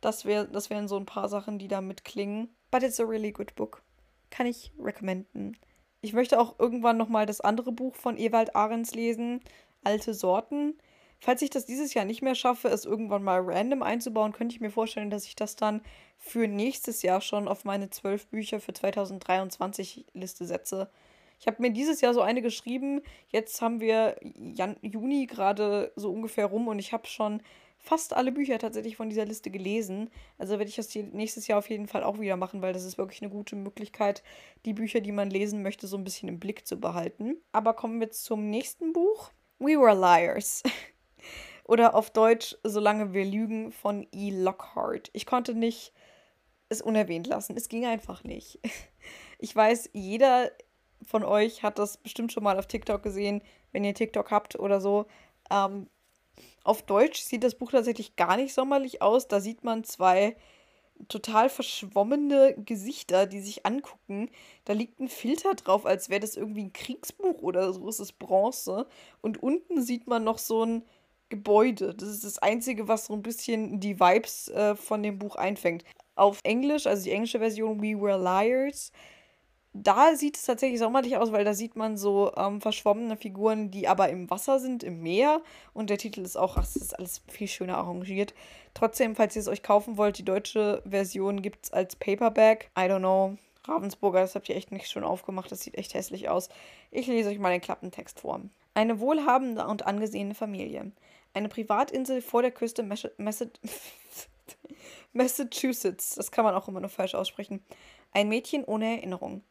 das, 0.01 0.25
wär, 0.25 0.45
das 0.45 0.69
wären 0.69 0.87
so 0.87 0.97
ein 0.97 1.05
paar 1.05 1.29
Sachen, 1.29 1.59
die 1.59 1.67
da 1.67 1.81
mitklingen. 1.81 2.49
But 2.71 2.83
it's 2.83 2.99
a 2.99 3.03
really 3.03 3.31
good 3.31 3.55
book. 3.55 3.83
Kann 4.29 4.47
ich 4.47 4.71
recommenden. 4.79 5.57
Ich 6.01 6.13
möchte 6.13 6.39
auch 6.39 6.59
irgendwann 6.59 6.97
nochmal 6.97 7.25
das 7.25 7.41
andere 7.41 7.71
Buch 7.71 7.95
von 7.95 8.17
Ewald 8.17 8.55
Ahrens 8.55 8.93
lesen, 8.93 9.41
Alte 9.83 10.13
Sorten. 10.13 10.77
Falls 11.19 11.41
ich 11.41 11.49
das 11.49 11.65
dieses 11.65 11.93
Jahr 11.93 12.05
nicht 12.05 12.21
mehr 12.21 12.35
schaffe, 12.35 12.69
es 12.69 12.85
irgendwann 12.85 13.23
mal 13.23 13.41
random 13.41 13.83
einzubauen, 13.83 14.31
könnte 14.31 14.55
ich 14.55 14.61
mir 14.61 14.71
vorstellen, 14.71 15.09
dass 15.09 15.25
ich 15.25 15.35
das 15.35 15.57
dann 15.57 15.81
für 16.17 16.47
nächstes 16.47 17.01
Jahr 17.01 17.19
schon 17.19 17.49
auf 17.49 17.65
meine 17.65 17.89
zwölf 17.89 18.27
Bücher 18.27 18.61
für 18.61 18.73
2023 18.73 20.05
Liste 20.13 20.45
setze. 20.45 20.89
Ich 21.39 21.47
habe 21.47 21.61
mir 21.61 21.71
dieses 21.71 21.99
Jahr 21.99 22.13
so 22.13 22.21
eine 22.21 22.41
geschrieben. 22.41 23.01
Jetzt 23.27 23.61
haben 23.61 23.81
wir 23.81 24.15
Jan 24.21 24.77
Juni 24.81 25.25
gerade 25.25 25.91
so 25.95 26.11
ungefähr 26.11 26.45
rum 26.45 26.67
und 26.67 26.79
ich 26.79 26.93
habe 26.93 27.07
schon 27.07 27.41
fast 27.79 28.13
alle 28.13 28.31
Bücher 28.31 28.59
tatsächlich 28.59 28.97
von 28.97 29.09
dieser 29.09 29.25
Liste 29.25 29.49
gelesen. 29.49 30.09
Also 30.37 30.59
werde 30.59 30.69
ich 30.69 30.75
das 30.75 30.93
nächstes 30.93 31.47
Jahr 31.47 31.59
auf 31.59 31.69
jeden 31.69 31.87
Fall 31.87 32.03
auch 32.03 32.19
wieder 32.19 32.35
machen, 32.35 32.61
weil 32.61 32.73
das 32.73 32.83
ist 32.83 32.97
wirklich 32.97 33.21
eine 33.21 33.31
gute 33.31 33.55
Möglichkeit, 33.55 34.21
die 34.65 34.73
Bücher, 34.73 35.01
die 35.01 35.11
man 35.11 35.29
lesen 35.29 35.63
möchte, 35.63 35.87
so 35.87 35.97
ein 35.97 36.03
bisschen 36.03 36.29
im 36.29 36.39
Blick 36.39 36.67
zu 36.67 36.79
behalten. 36.79 37.37
Aber 37.51 37.73
kommen 37.73 37.99
wir 37.99 38.11
zum 38.11 38.49
nächsten 38.49 38.93
Buch. 38.93 39.31
We 39.59 39.79
Were 39.79 39.95
Liars. 39.95 40.61
Oder 41.63 41.95
auf 41.95 42.11
Deutsch 42.11 42.57
Solange 42.63 43.13
wir 43.13 43.25
lügen 43.25 43.71
von 43.71 44.07
E. 44.11 44.31
Lockhart. 44.31 45.09
Ich 45.13 45.25
konnte 45.25 45.53
nicht 45.53 45.93
es 46.67 46.81
unerwähnt 46.81 47.27
lassen. 47.27 47.55
Es 47.57 47.69
ging 47.69 47.85
einfach 47.85 48.23
nicht. 48.23 48.59
Ich 49.41 49.55
weiß, 49.55 49.91
jeder 49.93 50.51
von 51.01 51.23
euch 51.23 51.63
hat 51.63 51.79
das 51.79 51.95
bestimmt 51.95 52.33
schon 52.33 52.43
mal 52.43 52.59
auf 52.59 52.67
TikTok 52.67 53.01
gesehen, 53.01 53.41
wenn 53.71 53.85
ihr 53.85 53.93
TikTok 53.93 54.31
habt 54.31 54.59
oder 54.59 54.81
so. 54.81 55.05
Ähm, 55.49 55.87
auf 56.69 56.83
Deutsch 56.83 57.21
sieht 57.21 57.43
das 57.43 57.55
Buch 57.55 57.71
tatsächlich 57.71 58.15
gar 58.15 58.37
nicht 58.37 58.53
sommerlich 58.53 59.01
aus. 59.01 59.27
Da 59.27 59.39
sieht 59.39 59.63
man 59.63 59.83
zwei 59.83 60.35
total 61.07 61.49
verschwommene 61.49 62.53
Gesichter, 62.63 63.25
die 63.25 63.39
sich 63.39 63.65
angucken. 63.65 64.29
Da 64.65 64.73
liegt 64.73 64.99
ein 64.99 65.07
Filter 65.07 65.55
drauf, 65.55 65.87
als 65.87 66.09
wäre 66.09 66.19
das 66.19 66.37
irgendwie 66.37 66.65
ein 66.65 66.73
Kriegsbuch 66.73 67.41
oder 67.41 67.73
so. 67.73 67.89
Es 67.89 67.99
ist 67.99 68.19
Bronze. 68.19 68.85
Und 69.21 69.41
unten 69.41 69.81
sieht 69.81 70.05
man 70.05 70.23
noch 70.23 70.37
so 70.37 70.63
ein 70.63 70.83
Gebäude. 71.29 71.95
Das 71.95 72.07
ist 72.07 72.23
das 72.23 72.37
Einzige, 72.37 72.87
was 72.87 73.07
so 73.07 73.13
ein 73.13 73.23
bisschen 73.23 73.79
die 73.79 73.99
Vibes 73.99 74.49
äh, 74.49 74.75
von 74.75 75.01
dem 75.01 75.17
Buch 75.17 75.37
einfängt. 75.37 75.83
Auf 76.13 76.39
Englisch, 76.43 76.85
also 76.85 77.03
die 77.03 77.11
englische 77.11 77.39
Version 77.39 77.81
We 77.81 77.99
Were 77.99 78.21
Liars, 78.21 78.91
da 79.73 80.15
sieht 80.15 80.35
es 80.35 80.45
tatsächlich 80.45 80.79
sommerlich 80.79 81.17
aus, 81.17 81.31
weil 81.31 81.45
da 81.45 81.53
sieht 81.53 81.75
man 81.75 81.95
so 81.95 82.31
ähm, 82.35 82.59
verschwommene 82.59 83.17
Figuren, 83.17 83.69
die 83.69 83.87
aber 83.87 84.09
im 84.09 84.29
Wasser 84.29 84.59
sind, 84.59 84.83
im 84.83 85.01
Meer. 85.01 85.41
Und 85.73 85.89
der 85.89 85.99
Titel 85.99 86.21
ist 86.21 86.37
auch, 86.37 86.57
ach, 86.57 86.63
das 86.63 86.75
ist 86.75 86.97
alles 86.97 87.21
viel 87.27 87.47
schöner 87.47 87.77
arrangiert. 87.77 88.33
Trotzdem, 88.73 89.15
falls 89.15 89.35
ihr 89.35 89.41
es 89.41 89.47
euch 89.47 89.61
kaufen 89.61 89.97
wollt, 89.97 90.17
die 90.17 90.25
deutsche 90.25 90.81
Version 90.89 91.41
gibt 91.41 91.65
es 91.65 91.73
als 91.73 91.95
Paperback. 91.95 92.71
I 92.77 92.83
don't 92.83 92.99
know. 92.99 93.37
Ravensburger, 93.65 94.21
das 94.21 94.33
habt 94.33 94.49
ihr 94.49 94.55
echt 94.55 94.71
nicht 94.71 94.89
schon 94.89 95.03
aufgemacht. 95.03 95.51
Das 95.51 95.61
sieht 95.61 95.77
echt 95.77 95.93
hässlich 95.93 96.29
aus. 96.29 96.49
Ich 96.89 97.05
lese 97.05 97.29
euch 97.29 97.37
mal 97.37 97.51
den 97.51 97.61
Klappentext 97.61 98.21
vor. 98.21 98.41
Eine 98.73 98.99
wohlhabende 98.99 99.67
und 99.67 99.85
angesehene 99.85 100.33
Familie. 100.33 100.91
Eine 101.33 101.49
Privatinsel 101.49 102.21
vor 102.21 102.41
der 102.41 102.51
Küste 102.51 102.83
Massachusetts. 105.13 106.15
Das 106.15 106.31
kann 106.31 106.43
man 106.43 106.55
auch 106.55 106.67
immer 106.67 106.79
nur 106.79 106.89
falsch 106.89 107.13
aussprechen. 107.13 107.63
Ein 108.13 108.29
Mädchen 108.29 108.63
ohne 108.63 108.97
Erinnerung. 108.97 109.43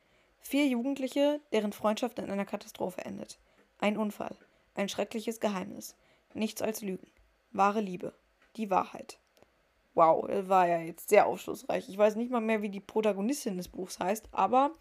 Vier 0.49 0.67
Jugendliche, 0.67 1.43
deren 1.53 1.75
Freundschaft 1.75 2.19
in 2.19 2.31
einer 2.31 2.47
Katastrophe 2.47 3.05
endet. 3.05 3.39
Ein 3.81 3.99
Unfall. 3.99 4.35
Ein 4.75 4.89
schreckliches 4.89 5.41
Geheimnis. 5.41 5.95
Nichts 6.33 6.63
als 6.63 6.81
Lügen. 6.81 7.07
Wahre 7.51 7.83
Liebe. 7.83 8.15
Die 8.57 8.71
Wahrheit. 8.71 9.19
Wow, 9.93 10.27
das 10.27 10.49
war 10.49 10.67
ja 10.67 10.79
jetzt 10.79 11.11
sehr 11.11 11.27
aufschlussreich. 11.27 11.91
Ich 11.91 11.99
weiß 11.99 12.17
nicht 12.17 12.31
mal 12.31 12.41
mehr, 12.41 12.63
wie 12.63 12.71
die 12.71 12.81
Protagonistin 12.81 13.59
des 13.59 13.69
Buchs 13.69 13.99
heißt, 14.01 14.31
aber 14.33 14.73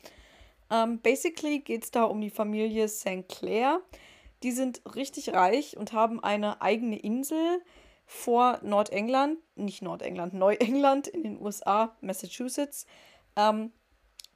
ähm, 0.72 1.02
basically 1.02 1.60
geht 1.60 1.84
es 1.84 1.92
da 1.92 2.06
um 2.06 2.22
die 2.22 2.30
Familie 2.30 2.88
St. 2.88 3.28
Clair. 3.28 3.82
Die 4.44 4.54
sind 4.54 4.82
richtig 4.96 5.34
reich 5.34 5.76
und 5.76 5.92
haben 5.92 6.24
eine 6.24 6.62
eigene 6.62 6.98
Insel 6.98 7.62
vor 8.06 8.62
Nordengland, 8.64 9.38
nicht 9.56 9.82
Nordengland, 9.82 10.34
Neuengland 10.34 11.10
in 11.10 11.24
den 11.24 11.42
USA, 11.42 11.98
Massachusetts. 12.00 12.86
Ähm, 13.36 13.74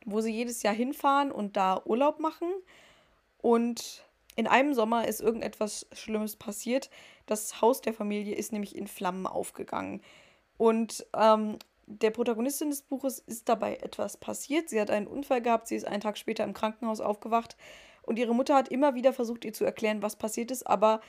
wo 0.06 0.22
sie 0.22 0.32
jedes 0.32 0.64
Jahr 0.64 0.74
hinfahren 0.74 1.32
und 1.32 1.58
da 1.58 1.82
Urlaub 1.86 2.20
machen. 2.20 2.48
Und 3.40 4.04
in 4.36 4.48
einem 4.48 4.74
Sommer 4.74 5.08
ist 5.08 5.22
irgendetwas 5.22 5.88
Schlimmes 5.94 6.36
passiert. 6.36 6.90
Das 7.26 7.62
Haus 7.62 7.82
der 7.82 7.94
Familie 7.94 8.36
ist 8.36 8.52
nämlich 8.52 8.76
in 8.76 8.88
Flammen 8.88 9.28
aufgegangen. 9.28 10.02
Und 10.58 11.06
ähm, 11.16 11.58
der 11.86 12.12
Protagonistin 12.12 12.70
des 12.70 12.84
Buches 12.84 13.20
ist 13.20 13.50
dabei 13.50 13.78
etwas 13.78 14.18
passiert. 14.18 14.70
Sie 14.70 14.80
hat 14.80 14.92
einen 14.92 15.08
Unfall 15.08 15.42
gehabt, 15.42 15.68
sie 15.68 15.76
ist 15.76 15.86
einen 15.86 16.02
Tag 16.02 16.18
später 16.18 16.44
im 16.44 16.54
Krankenhaus 16.54 17.02
aufgewacht. 17.02 17.58
Und 18.04 18.18
ihre 18.18 18.34
Mutter 18.34 18.56
hat 18.56 18.70
immer 18.70 18.96
wieder 18.96 19.14
versucht, 19.14 19.46
ihr 19.46 19.54
zu 19.54 19.66
erklären, 19.66 20.02
was 20.02 20.16
passiert 20.16 20.52
ist, 20.52 20.66
aber 20.66 21.02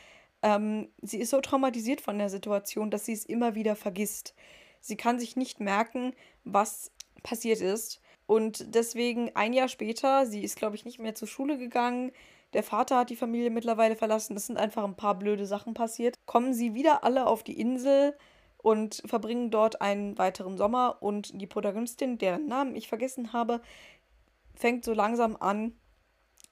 ähm, 0.43 0.89
sie 1.01 1.19
ist 1.19 1.31
so 1.31 1.41
traumatisiert 1.41 2.01
von 2.01 2.19
der 2.19 2.29
Situation, 2.29 2.91
dass 2.91 3.07
sie 3.07 3.13
es 3.13 3.25
immer 3.25 3.55
wieder 3.55 3.77
vergisst. 3.77 4.35
Sie 4.81 4.97
kann 4.97 5.19
sich 5.19 5.37
nicht 5.37 5.61
merken, 5.61 6.13
was 6.45 6.91
passiert 7.23 7.61
ist. 7.61 8.01
Und 8.33 8.75
deswegen 8.75 9.31
ein 9.37 9.53
Jahr 9.53 9.69
später, 9.69 10.25
sie 10.25 10.43
ist, 10.43 10.57
glaube 10.57 10.75
ich, 10.75 10.87
nicht 10.87 10.99
mehr 10.99 11.15
zur 11.15 11.29
Schule 11.29 11.59
gegangen. 11.59 12.13
Der 12.55 12.63
Vater 12.63 12.97
hat 12.97 13.11
die 13.11 13.17
Familie 13.17 13.51
mittlerweile 13.51 13.95
verlassen. 13.95 14.35
Es 14.35 14.47
sind 14.47 14.57
einfach 14.57 14.85
ein 14.85 14.97
paar 14.97 15.19
blöde 15.19 15.45
Sachen 15.45 15.75
passiert. 15.75 16.17
Kommen 16.25 16.55
sie 16.55 16.73
wieder 16.73 17.05
alle 17.05 17.27
auf 17.27 17.43
die 17.43 17.61
Insel 17.61 18.17
und 18.57 19.03
verbringen 19.05 19.51
dort 19.51 19.83
einen 19.83 20.17
weiteren 20.17 20.57
Sommer. 20.57 20.97
Und 21.03 21.39
die 21.39 21.47
Protagonistin, 21.47 22.17
deren 22.17 22.47
Namen 22.47 22.75
ich 22.75 22.89
vergessen 22.89 23.35
habe, 23.35 23.61
fängt 24.55 24.87
so 24.87 24.95
langsam 24.95 25.37
an, 25.39 25.77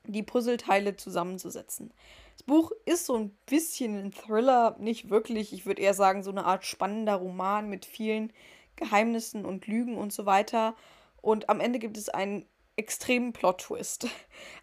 die 0.05 0.23
Puzzleteile 0.23 0.97
zusammenzusetzen. 0.97 1.95
Das 2.37 2.43
Buch 2.43 2.73
ist 2.85 3.07
so 3.07 3.17
ein 3.17 3.31
bisschen 3.47 3.97
ein 3.97 4.13
Thriller, 4.13 4.77
nicht 4.79 5.09
wirklich. 5.09 5.55
Ich 5.55 5.65
würde 5.65 5.81
eher 5.81 5.95
sagen, 5.95 6.25
so 6.25 6.31
eine 6.31 6.45
Art 6.45 6.67
spannender 6.67 7.15
Roman 7.15 7.71
mit 7.71 7.87
vielen 7.87 8.35
Geheimnissen 8.77 9.47
und 9.47 9.67
Lügen 9.67 9.97
und 9.97 10.13
so 10.13 10.27
weiter. 10.27 10.75
Und 11.23 11.49
am 11.49 11.61
Ende 11.61 11.79
gibt 11.79 11.97
es 11.97 12.09
einen 12.09 12.47
extremen 12.77 13.33
Plot-Twist. 13.33 14.09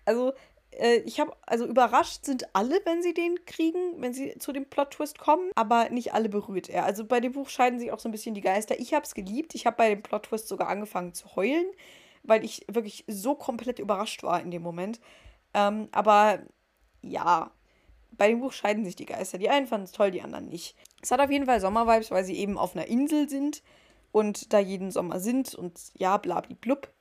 Also, 0.06 0.34
äh, 0.72 0.98
ich 1.00 1.20
habe, 1.20 1.36
also 1.46 1.66
überrascht 1.66 2.26
sind 2.26 2.56
alle, 2.56 2.80
wenn 2.86 3.02
sie 3.02 3.14
den 3.14 3.46
kriegen, 3.46 4.02
wenn 4.02 4.14
sie 4.14 4.38
zu 4.40 4.52
dem 4.52 4.66
Plot-Twist 4.66 5.20
kommen, 5.20 5.52
aber 5.56 5.90
nicht 5.90 6.14
alle 6.14 6.30
berührt 6.30 6.70
er. 6.70 6.86
Also 6.86 7.06
bei 7.06 7.20
dem 7.20 7.34
Buch 7.34 7.50
scheiden 7.50 7.80
sich 7.80 7.92
auch 7.92 8.00
so 8.00 8.08
ein 8.10 8.14
bisschen 8.14 8.36
die 8.36 8.42
Geister. 8.42 8.80
Ich 8.80 8.94
habe 8.94 9.06
es 9.06 9.14
geliebt. 9.14 9.56
Ich 9.56 9.66
habe 9.66 9.78
bei 9.78 9.90
dem 9.90 10.02
Plot-Twist 10.02 10.48
sogar 10.48 10.70
angefangen 10.70 11.14
zu 11.14 11.36
heulen, 11.36 11.66
weil 12.24 12.44
ich 12.44 12.66
wirklich 12.72 13.04
so 13.08 13.36
komplett 13.36 13.80
überrascht 13.80 14.24
war 14.24 14.42
in 14.42 14.52
dem 14.52 14.62
Moment. 14.62 15.00
Ähm, 15.54 15.90
aber 15.92 16.40
ja, 17.02 17.52
bei 18.12 18.30
dem 18.30 18.40
Buch 18.40 18.54
scheiden 18.54 18.86
sich 18.86 18.96
die 18.96 19.06
Geister. 19.06 19.38
Die 19.38 19.50
einen 19.50 19.68
fanden 19.68 19.86
es 19.86 19.92
toll, 19.92 20.12
die 20.12 20.22
anderen 20.22 20.48
nicht. 20.48 20.76
Es 21.02 21.12
hat 21.12 21.20
auf 21.20 21.32
jeden 21.32 21.46
Fall 21.46 21.62
Sommervibes, 21.62 22.12
weil 22.12 22.24
sie 22.24 22.38
eben 22.38 22.58
auf 22.58 22.76
einer 22.76 22.88
Insel 22.88 23.30
sind 23.30 23.62
und 24.12 24.54
da 24.54 24.60
jeden 24.60 24.92
Sommer 24.92 25.20
sind 25.20 25.56
und 25.56 25.80
ja, 25.96 26.18
blub. 26.18 26.94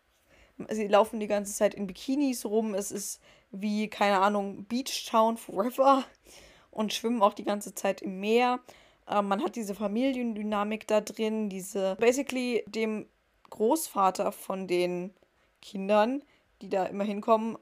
Sie 0.71 0.87
laufen 0.87 1.21
die 1.21 1.27
ganze 1.27 1.53
Zeit 1.53 1.75
in 1.75 1.87
Bikinis 1.87 2.47
rum. 2.47 2.75
Es 2.75 2.91
ist 2.91 3.21
wie, 3.51 3.89
keine 3.89 4.21
Ahnung, 4.21 4.65
Beach 4.65 5.07
Town 5.09 5.37
Forever 5.37 6.05
und 6.71 6.93
schwimmen 6.93 7.23
auch 7.23 7.35
die 7.35 7.45
ganze 7.45 7.75
Zeit 7.75 8.03
im 8.03 8.21
Meer. 8.21 8.61
Äh, 9.07 9.23
man 9.23 9.43
hat 9.43 9.57
diese 9.57 9.75
Familiendynamik 9.75 10.87
da 10.87 11.01
drin, 11.01 11.49
diese, 11.49 11.97
basically 12.01 12.65
dem 12.67 13.07
Großvater 13.51 14.33
von 14.33 14.67
den 14.67 15.15
Kindern, 15.63 16.23
die 16.63 16.69
da 16.69 16.87
immer 16.87 17.05
hinkommen, 17.05 17.59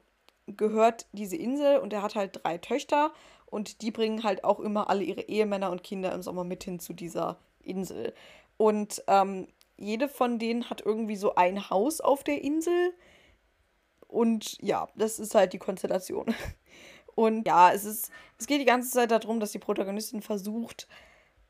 gehört 0.47 1.07
diese 1.11 1.35
Insel 1.35 1.79
und 1.79 1.91
er 1.91 2.01
hat 2.01 2.15
halt 2.15 2.43
drei 2.43 2.57
Töchter 2.57 3.11
und 3.45 3.81
die 3.81 3.91
bringen 3.91 4.23
halt 4.23 4.43
auch 4.43 4.59
immer 4.59 4.89
alle 4.89 5.03
ihre 5.03 5.21
Ehemänner 5.21 5.71
und 5.71 5.83
Kinder 5.83 6.11
im 6.13 6.21
Sommer 6.21 6.43
mit 6.43 6.63
hin 6.63 6.79
zu 6.79 6.93
dieser 6.93 7.37
Insel. 7.63 8.13
Und 8.57 9.03
ähm, 9.07 9.47
jede 9.77 10.07
von 10.07 10.39
denen 10.39 10.69
hat 10.69 10.81
irgendwie 10.81 11.15
so 11.15 11.35
ein 11.35 11.69
Haus 11.69 12.01
auf 12.01 12.23
der 12.23 12.41
Insel. 12.41 12.93
Und 14.07 14.57
ja, 14.61 14.87
das 14.95 15.19
ist 15.19 15.35
halt 15.35 15.53
die 15.53 15.59
Konstellation. 15.59 16.33
Und 17.15 17.47
ja, 17.47 17.71
es 17.71 17.85
ist, 17.85 18.11
es 18.37 18.47
geht 18.47 18.59
die 18.59 18.65
ganze 18.65 18.91
Zeit 18.91 19.11
darum, 19.11 19.39
dass 19.39 19.51
die 19.51 19.59
Protagonistin 19.59 20.21
versucht, 20.21 20.87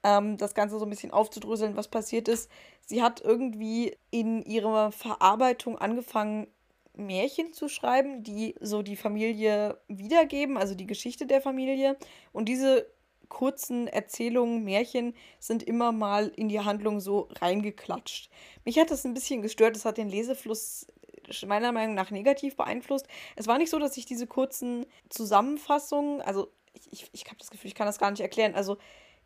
ähm, 0.04 0.38
das 0.38 0.54
Ganze 0.54 0.78
so 0.78 0.86
ein 0.86 0.90
bisschen 0.90 1.12
aufzudröseln, 1.12 1.76
was 1.76 1.88
passiert 1.88 2.28
ist. 2.28 2.50
Sie 2.86 3.02
hat 3.02 3.22
irgendwie 3.22 3.98
in 4.12 4.44
ihrer 4.44 4.92
Verarbeitung 4.92 5.78
angefangen, 5.78 6.48
Märchen 6.94 7.52
zu 7.52 7.68
schreiben, 7.68 8.24
die 8.24 8.56
so 8.62 8.82
die 8.82 8.96
Familie 8.96 9.78
wiedergeben, 9.88 10.58
also 10.58 10.76
die 10.76 10.88
Geschichte 10.88 11.26
der 11.26 11.42
Familie. 11.42 11.98
Und 12.32 12.48
diese 12.48 12.88
kurzen 13.30 13.88
Erzählungen, 13.88 14.64
Märchen 14.64 15.14
sind 15.40 15.64
immer 15.64 15.92
mal 15.92 16.32
in 16.36 16.50
die 16.50 16.60
Handlung 16.60 17.00
so 17.00 17.30
reingeklatscht. 17.40 18.30
Mich 18.64 18.80
hat 18.80 18.92
das 18.92 19.06
ein 19.06 19.14
bisschen 19.14 19.42
gestört, 19.42 19.76
es 19.76 19.86
hat 19.86 19.98
den 19.98 20.10
Lesefluss 20.10 20.88
äh, 21.28 21.46
meiner 21.46 21.72
Meinung 21.72 21.96
nach 21.96 22.12
negativ 22.12 22.56
beeinflusst. 22.56 23.08
Es 23.36 23.48
war 23.48 23.58
nicht 23.58 23.70
so, 23.70 23.80
dass 23.80 23.98
ich 23.98 24.06
diese 24.06 24.28
kurzen 24.28 24.86
Zusammenfassungen, 25.10 26.22
also 26.22 26.52
ich, 26.74 26.92
ich, 26.92 27.10
ich 27.14 27.26
habe 27.26 27.38
das 27.38 27.52
Gefühl, 27.52 27.70
ich 27.70 27.76
kann 27.76 27.88
das 27.88 28.00
gar 28.00 28.12
nicht 28.12 28.22
erklären, 28.22 28.56
also 28.56 28.78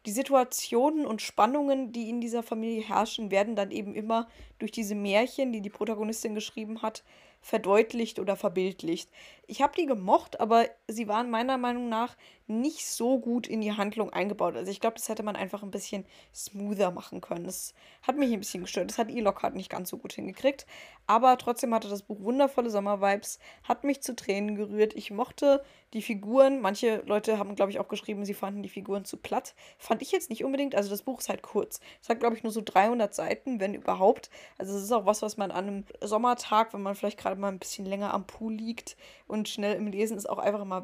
die 0.06 0.12
Situationen 0.12 1.06
und 1.06 1.22
Spannungen, 1.22 1.92
die 1.92 2.10
in 2.10 2.22
dieser 2.22 2.42
Familie 2.42 2.88
herrschen, 2.88 3.32
werden 3.32 3.56
dann 3.56 3.72
eben 3.72 3.94
immer 3.96 4.30
durch 4.58 4.72
diese 4.72 4.96
Märchen, 4.96 5.52
die 5.52 5.62
die 5.62 5.70
Protagonistin 5.70 6.36
geschrieben 6.36 6.82
hat, 6.82 7.04
verdeutlicht 7.42 8.20
oder 8.20 8.36
verbildlicht. 8.36 9.10
Ich 9.48 9.62
habe 9.62 9.74
die 9.78 9.86
gemocht, 9.86 10.40
aber 10.40 10.68
sie 10.88 11.08
waren 11.08 11.30
meiner 11.30 11.58
Meinung 11.58 11.90
nach 11.90 12.16
nicht 12.50 12.88
so 12.88 13.20
gut 13.20 13.48
in 13.48 13.62
die 13.62 13.74
Handlung 13.74 14.12
eingebaut. 14.12 14.56
Also 14.56 14.72
ich 14.72 14.80
glaube, 14.80 14.96
das 14.96 15.08
hätte 15.08 15.24
man 15.24 15.36
einfach 15.36 15.62
ein 15.64 15.72
bisschen 15.72 16.06
smoother 16.34 16.92
machen 16.92 17.22
können. 17.22 17.46
Das 17.46 17.74
hat 18.02 18.18
mich 18.18 18.34
ein 18.34 18.40
bisschen 18.40 18.64
gestört. 18.64 18.90
Das 18.90 18.98
hat 18.98 19.10
E-Lockhart 19.10 19.56
nicht 19.56 19.70
ganz 19.70 19.90
so 19.90 19.98
gut 19.98 20.14
hingekriegt. 20.14 20.66
Aber 21.06 21.38
trotzdem 21.38 21.74
hatte 21.74 21.90
das 21.90 22.04
Buch 22.04 22.20
wundervolle 22.22 22.70
Sommervibes, 22.70 23.40
hat 23.64 23.84
mich 23.84 24.02
zu 24.02 24.16
Tränen 24.16 24.56
gerührt. 24.56 24.96
Ich 24.96 25.12
mochte 25.12 25.64
die 25.94 26.02
Figuren. 26.02 26.62
Manche 26.62 27.04
Leute 27.06 27.38
haben, 27.38 27.56
glaube 27.56 27.72
ich, 27.72 27.80
auch 27.80 27.88
geschrieben, 27.88 28.26
sie 28.26 28.34
fanden 28.34 28.64
die 28.64 28.70
Figuren 28.70 29.06
zu 29.06 29.18
platt. 29.18 29.54
Fand 29.78 30.02
ich 30.02 30.12
jetzt 30.12 30.30
nicht 30.30 30.44
unbedingt. 30.44 30.76
Also 30.76 30.90
das 30.90 31.04
Buch 31.04 31.20
ist 31.20 31.30
halt 31.30 31.44
kurz. 31.44 31.80
Es 32.02 32.10
hat, 32.10 32.20
glaube 32.20 32.36
ich, 32.36 32.44
nur 32.44 32.52
so 32.52 32.62
300 32.64 33.14
Seiten, 33.14 33.60
wenn 33.60 33.74
überhaupt. 33.74 34.30
Also 34.58 34.76
es 34.76 34.84
ist 34.84 34.92
auch 34.92 35.06
was, 35.06 35.22
was 35.22 35.38
man 35.38 35.52
an 35.52 35.68
einem 35.68 35.86
Sommertag, 36.02 36.74
wenn 36.74 36.82
man 36.82 36.96
vielleicht 36.96 37.20
gerade 37.20 37.40
mal 37.40 37.50
ein 37.50 37.60
bisschen 37.60 37.86
länger 37.86 38.14
am 38.14 38.26
Pool 38.26 38.54
liegt 38.54 38.98
und 39.28 39.50
schnell 39.50 39.76
im 39.76 39.88
Lesen 39.88 40.18
ist, 40.18 40.30
auch 40.30 40.40
einfach 40.40 40.66
mal 40.66 40.82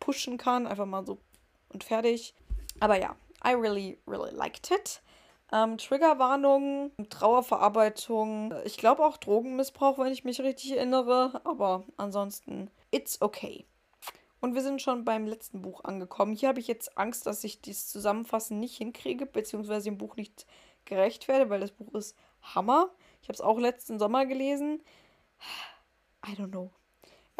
wegpushen 0.00 0.38
kann. 0.38 0.66
Einfach 0.66 0.86
mal 0.86 1.04
so 1.04 1.18
und 1.72 1.84
fertig. 1.84 2.34
Aber 2.80 2.98
ja, 2.98 3.14
I 3.44 3.54
really, 3.54 3.98
really 4.06 4.34
liked 4.34 4.70
it. 4.70 5.02
Ähm, 5.52 5.78
Triggerwarnung, 5.78 6.92
Trauerverarbeitung, 7.08 8.54
ich 8.64 8.76
glaube 8.76 9.04
auch 9.04 9.16
Drogenmissbrauch, 9.16 9.98
wenn 9.98 10.12
ich 10.12 10.24
mich 10.24 10.40
richtig 10.40 10.76
erinnere. 10.76 11.40
Aber 11.44 11.84
ansonsten, 11.96 12.70
it's 12.90 13.20
okay. 13.20 13.66
Und 14.40 14.54
wir 14.54 14.62
sind 14.62 14.80
schon 14.80 15.04
beim 15.04 15.26
letzten 15.26 15.60
Buch 15.60 15.84
angekommen. 15.84 16.34
Hier 16.34 16.48
habe 16.48 16.60
ich 16.60 16.68
jetzt 16.68 16.96
Angst, 16.96 17.26
dass 17.26 17.44
ich 17.44 17.60
das 17.60 17.88
Zusammenfassen 17.88 18.58
nicht 18.58 18.76
hinkriege, 18.78 19.26
beziehungsweise 19.26 19.84
dem 19.84 19.98
Buch 19.98 20.16
nicht 20.16 20.46
gerecht 20.86 21.28
werde, 21.28 21.50
weil 21.50 21.60
das 21.60 21.72
Buch 21.72 21.92
ist 21.94 22.16
Hammer. 22.40 22.90
Ich 23.20 23.28
habe 23.28 23.34
es 23.34 23.42
auch 23.42 23.58
letzten 23.58 23.98
Sommer 23.98 24.24
gelesen. 24.24 24.82
I 26.26 26.32
don't 26.32 26.50
know. 26.50 26.70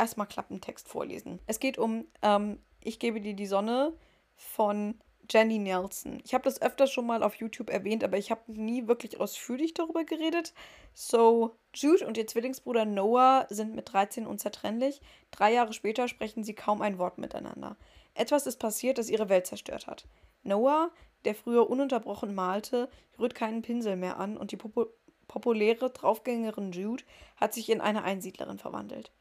Erstmal 0.01 0.27
Klappentext 0.27 0.89
vorlesen. 0.89 1.41
Es 1.47 1.61
geht 1.61 1.77
um 1.77 2.07
ähm, 2.23 2.59
Ich 2.83 2.99
gebe 2.99 3.21
dir 3.21 3.35
die 3.35 3.47
Sonne 3.47 3.93
von 4.35 4.99
Jenny 5.29 5.59
Nelson. 5.59 6.23
Ich 6.25 6.33
habe 6.33 6.45
das 6.45 6.63
öfter 6.63 6.87
schon 6.87 7.07
mal 7.07 7.23
auf 7.23 7.35
YouTube 7.35 7.69
erwähnt, 7.69 8.03
aber 8.03 8.17
ich 8.17 8.31
habe 8.31 8.51
nie 8.51 8.89
wirklich 8.89 9.21
ausführlich 9.21 9.75
darüber 9.75 10.05
geredet. 10.05 10.55
So, 10.95 11.55
Jude 11.75 12.07
und 12.07 12.17
ihr 12.17 12.27
Zwillingsbruder 12.27 12.87
Noah 12.87 13.47
sind 13.51 13.75
mit 13.75 13.93
13 13.93 14.27
unzertrennlich. 14.27 15.03
Drei 15.33 15.53
Jahre 15.53 15.75
später 15.75 16.09
sprechen 16.09 16.45
sie 16.45 16.55
kaum 16.55 16.81
ein 16.81 16.97
Wort 16.97 17.19
miteinander. 17.19 17.77
Etwas 18.15 18.47
ist 18.47 18.59
passiert, 18.59 18.97
das 18.97 19.11
ihre 19.11 19.29
Welt 19.29 19.47
zerstört 19.47 19.87
hat. 19.87 20.07
Noah, 20.45 20.91
der 21.27 21.35
früher 21.35 21.69
ununterbrochen 21.69 22.35
malte, 22.35 22.89
rührt 23.19 23.35
keinen 23.35 23.61
Pinsel 23.61 23.97
mehr 23.97 24.19
an 24.19 24.39
und 24.39 24.51
die 24.51 24.57
Popo 24.57 24.87
populäre 25.29 25.91
Draufgängerin 25.91 26.73
Jude 26.73 27.05
hat 27.37 27.53
sich 27.53 27.69
in 27.69 27.83
eine 27.83 28.03
Einsiedlerin 28.03 28.59
verwandelt. 28.59 29.13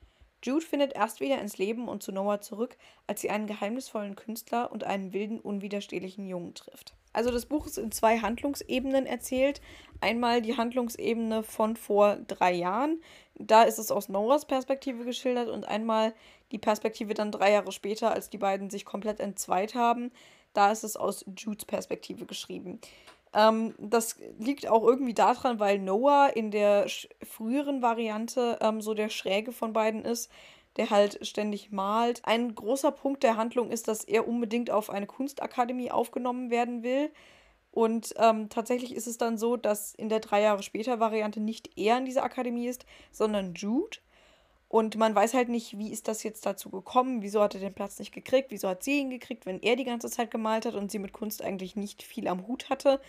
Jude 0.43 0.65
findet 0.65 0.93
erst 0.93 1.19
wieder 1.19 1.39
ins 1.39 1.57
Leben 1.57 1.87
und 1.87 2.01
zu 2.01 2.11
Noah 2.11 2.41
zurück, 2.41 2.77
als 3.07 3.21
sie 3.21 3.29
einen 3.29 3.47
geheimnisvollen 3.47 4.15
Künstler 4.15 4.71
und 4.71 4.83
einen 4.83 5.13
wilden, 5.13 5.39
unwiderstehlichen 5.39 6.25
Jungen 6.27 6.53
trifft. 6.53 6.93
Also 7.11 7.31
das 7.31 7.45
Buch 7.45 7.65
ist 7.65 7.77
in 7.77 7.91
zwei 7.91 8.19
Handlungsebenen 8.19 9.05
erzählt. 9.05 9.61
Einmal 9.99 10.41
die 10.41 10.55
Handlungsebene 10.55 11.43
von 11.43 11.75
vor 11.75 12.17
drei 12.27 12.53
Jahren. 12.53 13.01
Da 13.35 13.63
ist 13.63 13.79
es 13.79 13.91
aus 13.91 14.09
Noahs 14.09 14.45
Perspektive 14.45 15.05
geschildert 15.05 15.49
und 15.49 15.67
einmal 15.67 16.13
die 16.51 16.59
Perspektive 16.59 17.13
dann 17.13 17.31
drei 17.31 17.51
Jahre 17.51 17.71
später, 17.71 18.11
als 18.11 18.29
die 18.29 18.37
beiden 18.37 18.69
sich 18.69 18.85
komplett 18.85 19.19
entzweit 19.19 19.75
haben. 19.75 20.11
Da 20.53 20.71
ist 20.71 20.83
es 20.83 20.95
aus 20.95 21.25
Judes 21.37 21.65
Perspektive 21.65 22.25
geschrieben. 22.25 22.79
Ähm, 23.33 23.75
das 23.77 24.17
liegt 24.39 24.67
auch 24.67 24.83
irgendwie 24.83 25.13
daran, 25.13 25.59
weil 25.59 25.79
Noah 25.79 26.31
in 26.35 26.51
der 26.51 26.87
früheren 27.23 27.81
Variante 27.81 28.57
ähm, 28.61 28.81
so 28.81 28.93
der 28.93 29.09
Schräge 29.09 29.51
von 29.51 29.73
beiden 29.73 30.03
ist, 30.03 30.31
der 30.77 30.89
halt 30.89 31.25
ständig 31.27 31.71
malt. 31.71 32.21
Ein 32.23 32.55
großer 32.55 32.91
Punkt 32.91 33.23
der 33.23 33.37
Handlung 33.37 33.71
ist, 33.71 33.87
dass 33.87 34.03
er 34.03 34.27
unbedingt 34.27 34.71
auf 34.71 34.89
eine 34.89 35.07
Kunstakademie 35.07 35.91
aufgenommen 35.91 36.49
werden 36.49 36.83
will. 36.83 37.11
Und 37.71 38.13
ähm, 38.17 38.49
tatsächlich 38.49 38.95
ist 38.95 39.07
es 39.07 39.17
dann 39.17 39.37
so, 39.37 39.55
dass 39.55 39.93
in 39.93 40.09
der 40.09 40.19
drei 40.19 40.41
Jahre 40.41 40.63
später 40.63 40.99
Variante 40.99 41.39
nicht 41.39 41.77
er 41.77 41.97
in 41.97 42.05
dieser 42.05 42.23
Akademie 42.23 42.67
ist, 42.67 42.85
sondern 43.11 43.53
Jude. 43.53 43.97
Und 44.69 44.95
man 44.97 45.15
weiß 45.15 45.33
halt 45.33 45.49
nicht, 45.49 45.79
wie 45.79 45.91
ist 45.91 46.07
das 46.07 46.21
jetzt 46.21 46.45
dazu 46.45 46.69
gekommen, 46.69 47.23
wieso 47.23 47.41
hat 47.41 47.55
er 47.55 47.59
den 47.59 47.73
Platz 47.73 47.97
nicht 47.97 48.13
gekriegt, 48.13 48.51
wieso 48.51 48.69
hat 48.69 48.83
sie 48.83 48.99
ihn 48.99 49.09
gekriegt, 49.09 49.47
wenn 49.47 49.59
er 49.61 49.75
die 49.75 49.83
ganze 49.83 50.11
Zeit 50.11 50.29
gemalt 50.29 50.67
hat 50.67 50.75
und 50.75 50.91
sie 50.91 50.99
mit 50.99 51.11
Kunst 51.11 51.43
eigentlich 51.43 51.75
nicht 51.75 52.03
viel 52.03 52.27
am 52.27 52.47
Hut 52.47 52.69
hatte. 52.69 53.01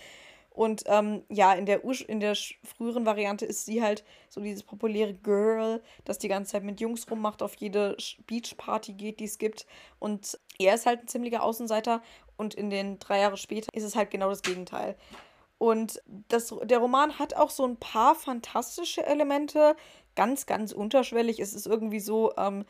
Und 0.50 0.82
ähm, 0.86 1.22
ja, 1.28 1.52
in 1.52 1.66
der, 1.66 1.84
in 2.08 2.18
der 2.18 2.34
früheren 2.64 3.06
Variante 3.06 3.44
ist 3.44 3.66
sie 3.66 3.82
halt 3.82 4.04
so 4.28 4.40
dieses 4.40 4.62
populäre 4.62 5.14
Girl, 5.14 5.82
das 6.04 6.18
die 6.18 6.28
ganze 6.28 6.52
Zeit 6.52 6.64
mit 6.64 6.80
Jungs 6.80 7.08
rummacht, 7.10 7.42
auf 7.42 7.54
jede 7.56 7.96
Beachparty 8.26 8.94
geht, 8.94 9.20
die 9.20 9.24
es 9.24 9.38
gibt. 9.38 9.66
Und 9.98 10.40
er 10.58 10.74
ist 10.74 10.86
halt 10.86 11.02
ein 11.02 11.08
ziemlicher 11.08 11.42
Außenseiter. 11.42 12.02
Und 12.36 12.54
in 12.54 12.70
den 12.70 12.98
drei 12.98 13.20
Jahre 13.20 13.36
später 13.36 13.68
ist 13.74 13.84
es 13.84 13.94
halt 13.94 14.10
genau 14.10 14.30
das 14.30 14.42
Gegenteil. 14.42 14.96
Und 15.58 16.02
das, 16.28 16.54
der 16.62 16.78
Roman 16.78 17.18
hat 17.18 17.34
auch 17.34 17.50
so 17.50 17.66
ein 17.66 17.76
paar 17.76 18.14
fantastische 18.14 19.04
Elemente, 19.04 19.76
ganz, 20.20 20.44
ganz 20.44 20.72
unterschwellig. 20.72 21.40
Es 21.40 21.54
ist 21.54 21.66
irgendwie 21.66 21.98
so, 21.98 22.34
ähm, 22.36 22.66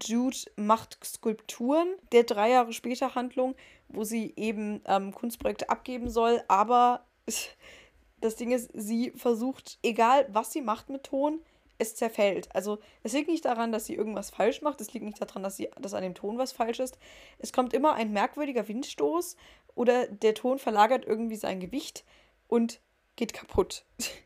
Jude 0.00 0.36
macht 0.54 0.96
Skulpturen 1.04 1.88
der 2.12 2.22
drei 2.22 2.50
Jahre 2.50 2.72
später 2.72 3.16
Handlung, 3.16 3.56
wo 3.88 4.04
sie 4.04 4.32
eben 4.36 4.80
ähm, 4.86 5.12
Kunstprojekte 5.12 5.70
abgeben 5.70 6.08
soll, 6.08 6.44
aber 6.46 7.04
das 8.20 8.36
Ding 8.36 8.52
ist, 8.52 8.70
sie 8.74 9.10
versucht, 9.16 9.80
egal 9.82 10.28
was 10.30 10.52
sie 10.52 10.60
macht 10.60 10.88
mit 10.88 11.02
Ton, 11.02 11.40
es 11.78 11.96
zerfällt. 11.96 12.54
Also 12.54 12.78
es 13.02 13.12
liegt 13.12 13.28
nicht 13.28 13.44
daran, 13.44 13.72
dass 13.72 13.86
sie 13.86 13.96
irgendwas 13.96 14.30
falsch 14.30 14.62
macht, 14.62 14.80
es 14.80 14.92
liegt 14.92 15.04
nicht 15.04 15.20
daran, 15.20 15.42
dass, 15.42 15.56
sie, 15.56 15.68
dass 15.80 15.94
an 15.94 16.04
dem 16.04 16.14
Ton 16.14 16.38
was 16.38 16.52
falsch 16.52 16.78
ist. 16.78 16.96
Es 17.40 17.52
kommt 17.52 17.72
immer 17.74 17.94
ein 17.94 18.12
merkwürdiger 18.12 18.68
Windstoß 18.68 19.34
oder 19.74 20.06
der 20.06 20.34
Ton 20.34 20.60
verlagert 20.60 21.04
irgendwie 21.04 21.34
sein 21.34 21.58
Gewicht 21.58 22.04
und 22.46 22.78
geht 23.16 23.32
kaputt. 23.32 23.84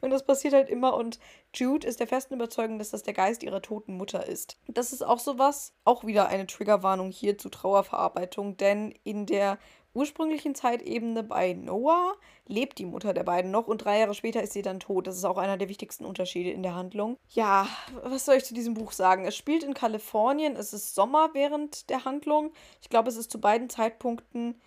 Und 0.00 0.10
das 0.10 0.24
passiert 0.24 0.54
halt 0.54 0.68
immer 0.68 0.94
und 0.94 1.18
Jude 1.54 1.86
ist 1.86 2.00
der 2.00 2.06
festen 2.06 2.34
Überzeugung, 2.34 2.78
dass 2.78 2.90
das 2.90 3.02
der 3.02 3.14
Geist 3.14 3.42
ihrer 3.42 3.62
toten 3.62 3.96
Mutter 3.96 4.26
ist. 4.26 4.58
Das 4.68 4.92
ist 4.92 5.02
auch 5.02 5.18
sowas, 5.18 5.74
auch 5.84 6.04
wieder 6.04 6.28
eine 6.28 6.46
Triggerwarnung 6.46 7.10
hier 7.10 7.38
zu 7.38 7.48
Trauerverarbeitung, 7.48 8.56
denn 8.56 8.94
in 9.04 9.26
der 9.26 9.58
ursprünglichen 9.96 10.54
Zeitebene 10.54 11.22
bei 11.22 11.54
Noah 11.54 12.14
lebt 12.46 12.78
die 12.78 12.84
Mutter 12.84 13.14
der 13.14 13.24
beiden 13.24 13.50
noch 13.50 13.66
und 13.66 13.78
drei 13.78 13.98
Jahre 13.98 14.14
später 14.14 14.42
ist 14.42 14.52
sie 14.52 14.60
dann 14.60 14.78
tot. 14.78 15.06
Das 15.06 15.16
ist 15.16 15.24
auch 15.24 15.38
einer 15.38 15.56
der 15.56 15.70
wichtigsten 15.70 16.04
Unterschiede 16.04 16.50
in 16.50 16.62
der 16.62 16.74
Handlung. 16.74 17.16
Ja, 17.30 17.66
was 18.02 18.26
soll 18.26 18.36
ich 18.36 18.44
zu 18.44 18.52
diesem 18.52 18.74
Buch 18.74 18.92
sagen? 18.92 19.24
Es 19.24 19.34
spielt 19.34 19.64
in 19.64 19.72
Kalifornien, 19.72 20.54
es 20.54 20.74
ist 20.74 20.94
Sommer 20.94 21.30
während 21.32 21.88
der 21.88 22.04
Handlung. 22.04 22.52
Ich 22.82 22.90
glaube, 22.90 23.08
es 23.08 23.16
ist 23.16 23.30
zu 23.30 23.40
beiden 23.40 23.70
Zeitpunkten 23.70 24.60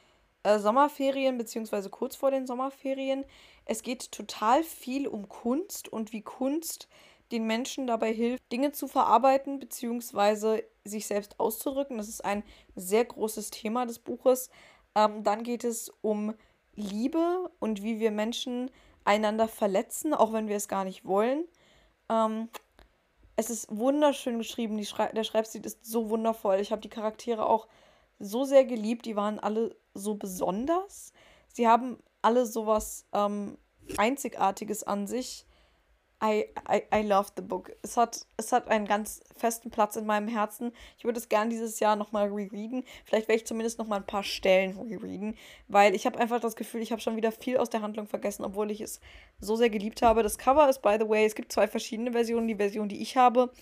äh, 0.49 0.59
Sommerferien 0.59 1.37
beziehungsweise 1.37 1.89
kurz 1.89 2.15
vor 2.15 2.31
den 2.31 2.47
Sommerferien. 2.47 3.25
Es 3.65 3.83
geht 3.83 4.11
total 4.11 4.63
viel 4.63 5.07
um 5.07 5.29
Kunst 5.29 5.89
und 5.89 6.11
wie 6.11 6.21
Kunst 6.21 6.87
den 7.31 7.45
Menschen 7.45 7.85
dabei 7.85 8.11
hilft, 8.11 8.51
Dinge 8.51 8.71
zu 8.71 8.87
verarbeiten 8.87 9.59
bzw. 9.59 10.63
sich 10.83 11.05
selbst 11.05 11.39
auszudrücken. 11.39 11.97
Das 11.97 12.09
ist 12.09 12.25
ein 12.25 12.43
sehr 12.75 13.05
großes 13.05 13.51
Thema 13.51 13.85
des 13.85 13.99
Buches. 13.99 14.49
Ähm, 14.95 15.23
dann 15.23 15.43
geht 15.43 15.63
es 15.63 15.91
um 16.01 16.33
Liebe 16.75 17.51
und 17.59 17.83
wie 17.83 17.99
wir 17.99 18.11
Menschen 18.11 18.71
einander 19.05 19.47
verletzen, 19.47 20.13
auch 20.13 20.33
wenn 20.33 20.47
wir 20.47 20.55
es 20.55 20.67
gar 20.67 20.83
nicht 20.83 21.05
wollen. 21.05 21.45
Ähm, 22.09 22.49
es 23.35 23.49
ist 23.49 23.67
wunderschön 23.69 24.37
geschrieben. 24.37 24.83
Schrei 24.83 25.11
der 25.11 25.23
Schreibstil 25.23 25.65
ist 25.65 25.85
so 25.85 26.09
wundervoll. 26.09 26.59
Ich 26.59 26.71
habe 26.71 26.81
die 26.81 26.89
Charaktere 26.89 27.45
auch 27.45 27.67
so 28.19 28.43
sehr 28.43 28.65
geliebt. 28.65 29.05
Die 29.05 29.15
waren 29.15 29.39
alle 29.39 29.75
so 29.99 30.15
besonders. 30.15 31.13
Sie 31.53 31.67
haben 31.67 31.97
alle 32.21 32.45
sowas 32.45 33.05
ähm, 33.13 33.57
Einzigartiges 33.97 34.83
an 34.83 35.07
sich. 35.07 35.45
I, 36.21 36.45
I, 36.69 36.83
I 36.93 37.01
love 37.01 37.31
the 37.37 37.41
book. 37.41 37.71
Es 37.81 37.95
hat, 37.95 38.25
es 38.35 38.51
hat 38.51 38.67
einen 38.67 38.85
ganz 38.85 39.21
festen 39.37 39.71
Platz 39.71 39.95
in 39.95 40.05
meinem 40.05 40.27
Herzen. 40.27 40.73
Ich 40.97 41.05
würde 41.05 41.17
es 41.17 41.29
gern 41.29 41.49
dieses 41.49 41.79
Jahr 41.79 41.95
nochmal 41.95 42.27
rereaden. 42.27 42.83
Vielleicht 43.05 43.29
werde 43.29 43.37
ich 43.37 43.47
zumindest 43.47 43.79
nochmal 43.79 43.99
ein 43.99 44.05
paar 44.05 44.23
Stellen 44.23 44.77
rereaden, 44.77 45.37
weil 45.69 45.95
ich 45.95 46.05
habe 46.05 46.19
einfach 46.19 46.41
das 46.41 46.57
Gefühl, 46.57 46.81
ich 46.81 46.91
habe 46.91 47.01
schon 47.01 47.15
wieder 47.15 47.31
viel 47.31 47.57
aus 47.57 47.69
der 47.69 47.81
Handlung 47.81 48.05
vergessen, 48.05 48.43
obwohl 48.43 48.69
ich 48.69 48.81
es 48.81 48.99
so 49.39 49.55
sehr 49.55 49.69
geliebt 49.69 50.01
habe. 50.01 50.21
Das 50.21 50.37
Cover 50.37 50.67
ist, 50.67 50.81
by 50.81 50.97
the 50.99 51.07
way, 51.07 51.25
es 51.25 51.35
gibt 51.35 51.53
zwei 51.53 51.69
verschiedene 51.69 52.11
Versionen. 52.11 52.49
Die 52.49 52.55
Version, 52.55 52.89
die 52.89 53.01
ich 53.01 53.15
habe, 53.15 53.53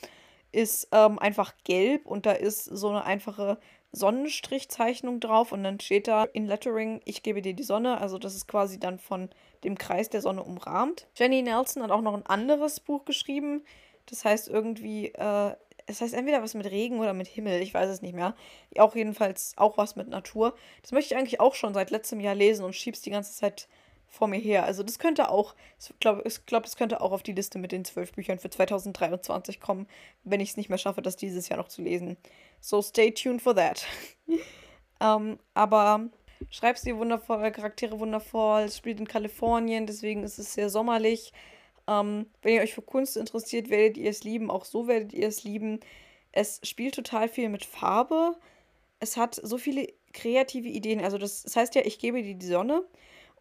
ist 0.51 0.87
ähm, 0.91 1.19
einfach 1.19 1.53
gelb 1.63 2.07
und 2.07 2.25
da 2.25 2.31
ist 2.31 2.63
so 2.63 2.89
eine 2.89 3.03
einfache 3.03 3.59
Sonnenstrichzeichnung 3.91 5.19
drauf 5.19 5.51
und 5.51 5.63
dann 5.63 5.79
steht 5.79 6.07
da 6.07 6.23
in 6.23 6.45
Lettering, 6.45 7.01
ich 7.05 7.23
gebe 7.23 7.41
dir 7.41 7.53
die 7.53 7.63
Sonne. 7.63 7.99
Also 7.99 8.17
das 8.17 8.35
ist 8.35 8.47
quasi 8.47 8.79
dann 8.79 8.99
von 8.99 9.29
dem 9.63 9.77
Kreis 9.77 10.09
der 10.09 10.21
Sonne 10.21 10.43
umrahmt. 10.43 11.07
Jenny 11.15 11.41
Nelson 11.41 11.83
hat 11.83 11.91
auch 11.91 12.01
noch 12.01 12.13
ein 12.13 12.25
anderes 12.25 12.79
Buch 12.79 13.05
geschrieben. 13.05 13.63
Das 14.05 14.23
heißt 14.23 14.47
irgendwie, 14.47 15.07
äh, 15.07 15.55
es 15.87 16.01
heißt 16.01 16.13
entweder 16.13 16.43
was 16.43 16.53
mit 16.53 16.69
Regen 16.69 16.99
oder 16.99 17.13
mit 17.13 17.27
Himmel, 17.27 17.61
ich 17.61 17.73
weiß 17.73 17.89
es 17.89 18.01
nicht 18.01 18.13
mehr. 18.13 18.35
Auch 18.77 18.95
jedenfalls 18.95 19.53
auch 19.55 19.77
was 19.77 19.95
mit 19.95 20.09
Natur. 20.09 20.53
Das 20.81 20.91
möchte 20.91 21.13
ich 21.13 21.19
eigentlich 21.19 21.39
auch 21.39 21.55
schon 21.55 21.73
seit 21.73 21.91
letztem 21.91 22.19
Jahr 22.19 22.35
lesen 22.35 22.65
und 22.65 22.75
schieb's 22.75 23.01
die 23.01 23.09
ganze 23.09 23.33
Zeit 23.33 23.67
vor 24.07 24.27
mir 24.27 24.39
her. 24.39 24.65
Also 24.65 24.83
das 24.83 24.99
könnte 24.99 25.29
auch, 25.29 25.55
ich 25.79 25.99
glaube, 25.99 26.23
ich 26.25 26.45
glaub, 26.45 26.63
das 26.63 26.75
könnte 26.75 27.01
auch 27.01 27.11
auf 27.11 27.23
die 27.23 27.33
Liste 27.33 27.59
mit 27.59 27.71
den 27.71 27.85
zwölf 27.85 28.13
Büchern 28.13 28.39
für 28.39 28.49
2023 28.49 29.59
kommen, 29.59 29.87
wenn 30.23 30.39
ich 30.39 30.51
es 30.51 30.57
nicht 30.57 30.69
mehr 30.69 30.77
schaffe, 30.77 31.01
das 31.01 31.17
dieses 31.17 31.49
Jahr 31.49 31.57
noch 31.57 31.67
zu 31.67 31.81
lesen. 31.81 32.17
So 32.59 32.81
stay 32.81 33.11
tuned 33.11 33.41
for 33.41 33.55
that. 33.55 33.85
ähm, 35.01 35.37
aber 35.53 36.09
schreibst 36.49 36.85
die 36.85 36.95
wundervoll, 36.95 37.51
Charaktere 37.51 37.99
wundervoll, 37.99 38.63
es 38.63 38.77
spielt 38.77 38.99
in 38.99 39.07
Kalifornien, 39.07 39.85
deswegen 39.85 40.23
ist 40.23 40.39
es 40.39 40.53
sehr 40.53 40.69
sommerlich. 40.69 41.33
Ähm, 41.87 42.27
wenn 42.41 42.55
ihr 42.55 42.61
euch 42.61 42.73
für 42.73 42.81
Kunst 42.81 43.17
interessiert, 43.17 43.69
werdet 43.69 43.97
ihr 43.97 44.09
es 44.09 44.23
lieben. 44.23 44.51
Auch 44.51 44.65
so 44.65 44.87
werdet 44.87 45.13
ihr 45.13 45.27
es 45.27 45.43
lieben. 45.43 45.79
Es 46.31 46.59
spielt 46.63 46.95
total 46.95 47.29
viel 47.29 47.49
mit 47.49 47.65
Farbe. 47.65 48.35
Es 48.99 49.15
hat 49.15 49.35
so 49.35 49.57
viele 49.57 49.87
kreative 50.13 50.67
Ideen. 50.67 51.01
Also 51.01 51.17
das, 51.17 51.43
das 51.43 51.55
heißt 51.55 51.75
ja, 51.75 51.81
ich 51.85 51.99
gebe 51.99 52.21
dir 52.21 52.35
die 52.35 52.45
Sonne. 52.45 52.83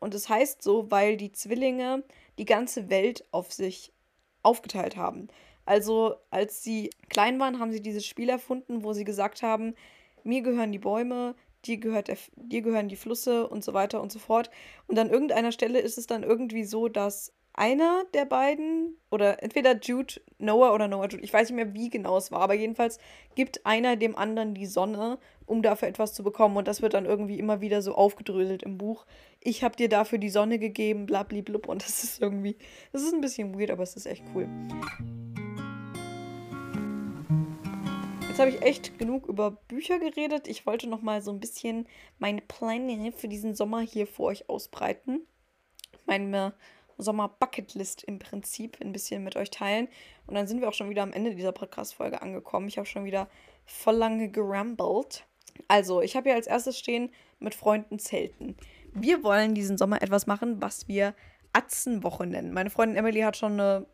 Und 0.01 0.14
es 0.14 0.24
das 0.24 0.28
heißt 0.30 0.62
so, 0.62 0.90
weil 0.90 1.16
die 1.16 1.32
Zwillinge 1.32 2.05
die 2.38 2.44
ganze 2.44 2.90
Welt 2.90 3.24
auf 3.32 3.53
sich 3.53 3.92
aufgeteilt 4.42 4.97
haben. 4.97 5.28
Also 5.64 6.14
als 6.30 6.62
sie 6.62 6.90
klein 7.09 7.40
waren, 7.40 7.59
haben 7.59 7.72
sie 7.72 7.82
dieses 7.82 8.07
Spiel 8.07 8.28
erfunden, 8.28 8.84
wo 8.84 8.92
sie 8.92 9.05
gesagt 9.05 9.42
haben, 9.42 9.74
mir 10.22 10.42
gehören 10.42 10.72
die 10.72 10.78
Bäume, 10.78 11.34
dir, 11.64 11.78
gehört 11.78 12.09
der, 12.09 12.18
dir 12.36 12.62
gehören 12.62 12.88
die 12.88 12.97
Flüsse 12.97 13.49
und 13.49 13.64
so 13.64 13.74
weiter 13.74 14.01
und 14.01 14.12
so 14.12 14.18
fort. 14.18 14.51
Und 14.86 14.99
an 14.99 15.11
irgendeiner 15.11 15.53
Stelle 15.53 15.80
ist 15.80 15.99
es 15.99 16.07
dann 16.07 16.22
irgendwie 16.22 16.64
so, 16.64 16.88
dass 16.88 17.32
einer 17.57 18.05
der 18.12 18.26
beiden, 18.26 18.97
oder 19.11 19.42
entweder 19.42 19.76
Jude, 19.76 20.20
Noah 20.38 20.74
oder 20.74 20.88
Noah 20.88 21.09
Jude, 21.09 21.24
ich 21.24 21.32
weiß 21.32 21.49
nicht 21.49 21.57
mehr, 21.57 21.74
wie 21.74 21.88
genau 21.88 22.18
es 22.18 22.30
war, 22.30 22.40
aber 22.40 22.55
jedenfalls 22.55 22.99
gibt 23.34 23.64
einer 23.64 23.97
dem 23.97 24.14
anderen 24.14 24.55
die 24.55 24.66
Sonne, 24.66 25.18
um 25.47 25.62
dafür 25.62 25.88
etwas 25.88 26.12
zu 26.12 26.22
bekommen. 26.22 26.57
Und 26.57 26.68
das 26.68 26.82
wird 26.82 26.94
dann 26.94 27.07
irgendwie 27.07 27.38
immer 27.38 27.61
wieder 27.61 27.80
so 27.82 27.94
aufgedröselt 27.94 28.62
im 28.62 28.78
Buch. 28.78 29.07
Ich 29.40 29.64
habe 29.64 29.76
dir 29.76 29.88
dafür 29.88 30.18
die 30.18 30.28
Sonne 30.28 30.59
gegeben, 30.59 31.07
blablablub. 31.07 31.68
Und 31.68 31.82
das 31.82 32.05
ist 32.05 32.20
irgendwie, 32.20 32.57
das 32.92 33.03
ist 33.03 33.14
ein 33.14 33.20
bisschen 33.20 33.59
weird, 33.59 33.70
aber 33.70 33.82
es 33.82 33.97
ist 33.97 34.07
echt 34.07 34.24
cool. 34.34 34.49
Jetzt 38.28 38.38
habe 38.38 38.51
ich 38.51 38.61
echt 38.61 38.99
genug 38.99 39.28
über 39.28 39.53
Bücher 39.53 39.99
geredet. 39.99 40.47
Ich 40.47 40.66
wollte 40.66 40.88
noch 40.88 41.01
mal 41.01 41.22
so 41.22 41.30
ein 41.30 41.40
bisschen 41.40 41.88
meine 42.18 42.42
Pläne 42.42 43.11
für 43.12 43.28
diesen 43.28 43.55
Sommer 43.55 43.80
hier 43.80 44.07
vor 44.07 44.26
euch 44.26 44.51
ausbreiten. 44.51 45.26
Meine 46.05 46.53
Sommer-Bucketlist 46.99 48.05
im 48.05 48.18
Prinzip 48.18 48.78
ein 48.82 48.92
bisschen 48.92 49.24
mit 49.24 49.36
euch 49.36 49.51
teilen. 49.51 49.88
Und 50.26 50.34
dann 50.34 50.47
sind 50.47 50.61
wir 50.61 50.68
auch 50.68 50.74
schon 50.74 50.90
wieder 50.90 51.03
am 51.03 51.12
Ende 51.12 51.34
dieser 51.34 51.53
Podcast-Folge 51.53 52.20
angekommen. 52.20 52.68
Ich 52.68 52.76
habe 52.76 52.86
schon 52.86 53.05
wieder 53.05 53.28
voll 53.64 53.97
lange 53.97 54.28
gerambelt. 54.30 55.26
Also, 55.68 56.02
ich 56.02 56.16
habe 56.16 56.28
hier 56.28 56.36
als 56.36 56.46
erstes 56.46 56.78
stehen 56.78 57.11
mit 57.38 57.54
Freunden 57.54 57.98
zelten. 57.98 58.57
Wir 58.92 59.22
wollen 59.22 59.54
diesen 59.54 59.76
Sommer 59.76 60.02
etwas 60.02 60.26
machen, 60.26 60.62
was 60.62 60.88
wir 60.88 61.14
Atzenwoche 61.52 62.26
nennen. 62.26 62.52
Meine 62.52 62.70
Freundin 62.70 62.96
Emily 62.96 63.20
hat 63.20 63.36
schon 63.36 63.52
eine 63.52 63.86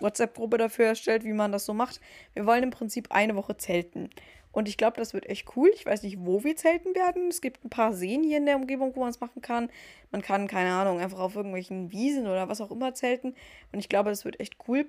WhatsApp-Gruppe 0.00 0.58
dafür 0.58 0.86
erstellt, 0.86 1.24
wie 1.24 1.32
man 1.32 1.52
das 1.52 1.64
so 1.64 1.74
macht. 1.74 2.00
Wir 2.34 2.46
wollen 2.46 2.62
im 2.62 2.70
Prinzip 2.70 3.10
eine 3.10 3.34
Woche 3.34 3.56
zelten. 3.56 4.10
Und 4.52 4.68
ich 4.68 4.76
glaube, 4.76 4.96
das 4.96 5.12
wird 5.12 5.26
echt 5.26 5.56
cool. 5.56 5.70
Ich 5.74 5.84
weiß 5.84 6.02
nicht, 6.02 6.18
wo 6.20 6.42
wir 6.42 6.56
zelten 6.56 6.94
werden. 6.94 7.28
Es 7.28 7.40
gibt 7.40 7.64
ein 7.64 7.70
paar 7.70 7.92
Seen 7.92 8.22
hier 8.22 8.38
in 8.38 8.46
der 8.46 8.56
Umgebung, 8.56 8.94
wo 8.94 9.00
man 9.00 9.10
es 9.10 9.20
machen 9.20 9.42
kann. 9.42 9.70
Man 10.10 10.22
kann, 10.22 10.48
keine 10.48 10.72
Ahnung, 10.72 11.00
einfach 11.00 11.18
auf 11.18 11.36
irgendwelchen 11.36 11.92
Wiesen 11.92 12.26
oder 12.26 12.48
was 12.48 12.60
auch 12.60 12.70
immer 12.70 12.94
zelten. 12.94 13.34
Und 13.72 13.78
ich 13.78 13.88
glaube, 13.88 14.10
das 14.10 14.24
wird 14.24 14.40
echt 14.40 14.56
cool. 14.66 14.86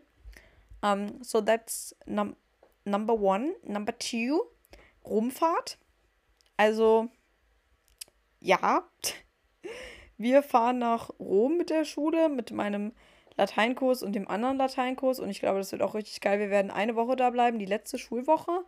Um, 0.82 0.90
ähm, 0.90 1.24
so 1.24 1.42
that's 1.42 1.96
num 2.06 2.36
number 2.86 3.20
one. 3.20 3.54
Number 3.64 3.98
two, 3.98 4.42
Rumfahrt. 5.04 5.78
Also, 6.60 7.08
ja. 8.42 8.84
Wir 10.18 10.44
fahren 10.44 10.80
nach 10.80 11.10
Rom 11.18 11.56
mit 11.56 11.70
der 11.70 11.86
Schule, 11.86 12.28
mit 12.28 12.52
meinem 12.52 12.92
Lateinkurs 13.38 14.04
und 14.04 14.12
dem 14.12 14.28
anderen 14.28 14.58
Lateinkurs. 14.58 15.22
Und 15.22 15.30
ich 15.30 15.40
glaube, 15.40 15.60
das 15.60 15.72
wird 15.72 15.82
auch 15.82 15.96
richtig 15.96 16.20
geil. 16.20 16.38
Wir 16.38 16.50
werden 16.50 16.70
eine 16.70 16.98
Woche 16.98 17.16
da 17.16 17.30
bleiben, 17.30 17.60
die 17.60 17.66
letzte 17.66 17.98
Schulwoche. 17.98 18.66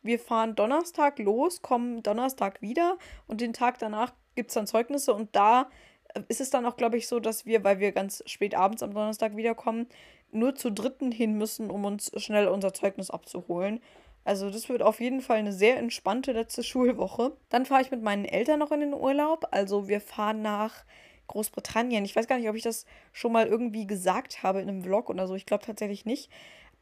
Wir 0.00 0.18
fahren 0.18 0.54
Donnerstag 0.54 1.18
los, 1.18 1.60
kommen 1.60 2.02
Donnerstag 2.02 2.62
wieder 2.62 2.96
und 3.26 3.42
den 3.42 3.52
Tag 3.52 3.78
danach 3.78 4.14
gibt 4.36 4.48
es 4.48 4.54
dann 4.54 4.66
Zeugnisse 4.66 5.12
und 5.12 5.36
da 5.36 5.68
äh, 6.14 6.22
ist 6.28 6.40
es 6.40 6.48
dann 6.48 6.64
auch, 6.64 6.76
glaube 6.76 6.96
ich, 6.96 7.08
so, 7.08 7.20
dass 7.20 7.44
wir, 7.44 7.62
weil 7.62 7.78
wir 7.78 7.92
ganz 7.92 8.22
spät 8.24 8.54
abends 8.54 8.82
am 8.82 8.94
Donnerstag 8.94 9.36
wiederkommen, 9.36 9.86
nur 10.32 10.54
zu 10.54 10.72
dritten 10.72 11.12
hin 11.12 11.36
müssen, 11.36 11.70
um 11.70 11.84
uns 11.84 12.10
schnell 12.16 12.48
unser 12.48 12.72
Zeugnis 12.72 13.10
abzuholen. 13.10 13.82
Also 14.24 14.50
das 14.50 14.68
wird 14.68 14.82
auf 14.82 15.00
jeden 15.00 15.20
Fall 15.20 15.38
eine 15.38 15.52
sehr 15.52 15.76
entspannte 15.76 16.32
letzte 16.32 16.62
Schulwoche. 16.64 17.36
Dann 17.48 17.66
fahre 17.66 17.82
ich 17.82 17.90
mit 17.90 18.02
meinen 18.02 18.24
Eltern 18.24 18.58
noch 18.58 18.72
in 18.72 18.80
den 18.80 18.94
Urlaub. 18.94 19.46
Also 19.50 19.88
wir 19.88 20.00
fahren 20.00 20.42
nach 20.42 20.84
Großbritannien. 21.26 22.04
Ich 22.04 22.16
weiß 22.16 22.26
gar 22.26 22.38
nicht, 22.38 22.48
ob 22.48 22.56
ich 22.56 22.62
das 22.62 22.86
schon 23.12 23.32
mal 23.32 23.46
irgendwie 23.46 23.86
gesagt 23.86 24.42
habe 24.42 24.60
in 24.60 24.68
einem 24.68 24.82
Vlog 24.82 25.10
oder 25.10 25.26
so. 25.26 25.34
Ich 25.34 25.46
glaube 25.46 25.64
tatsächlich 25.64 26.04
nicht. 26.04 26.30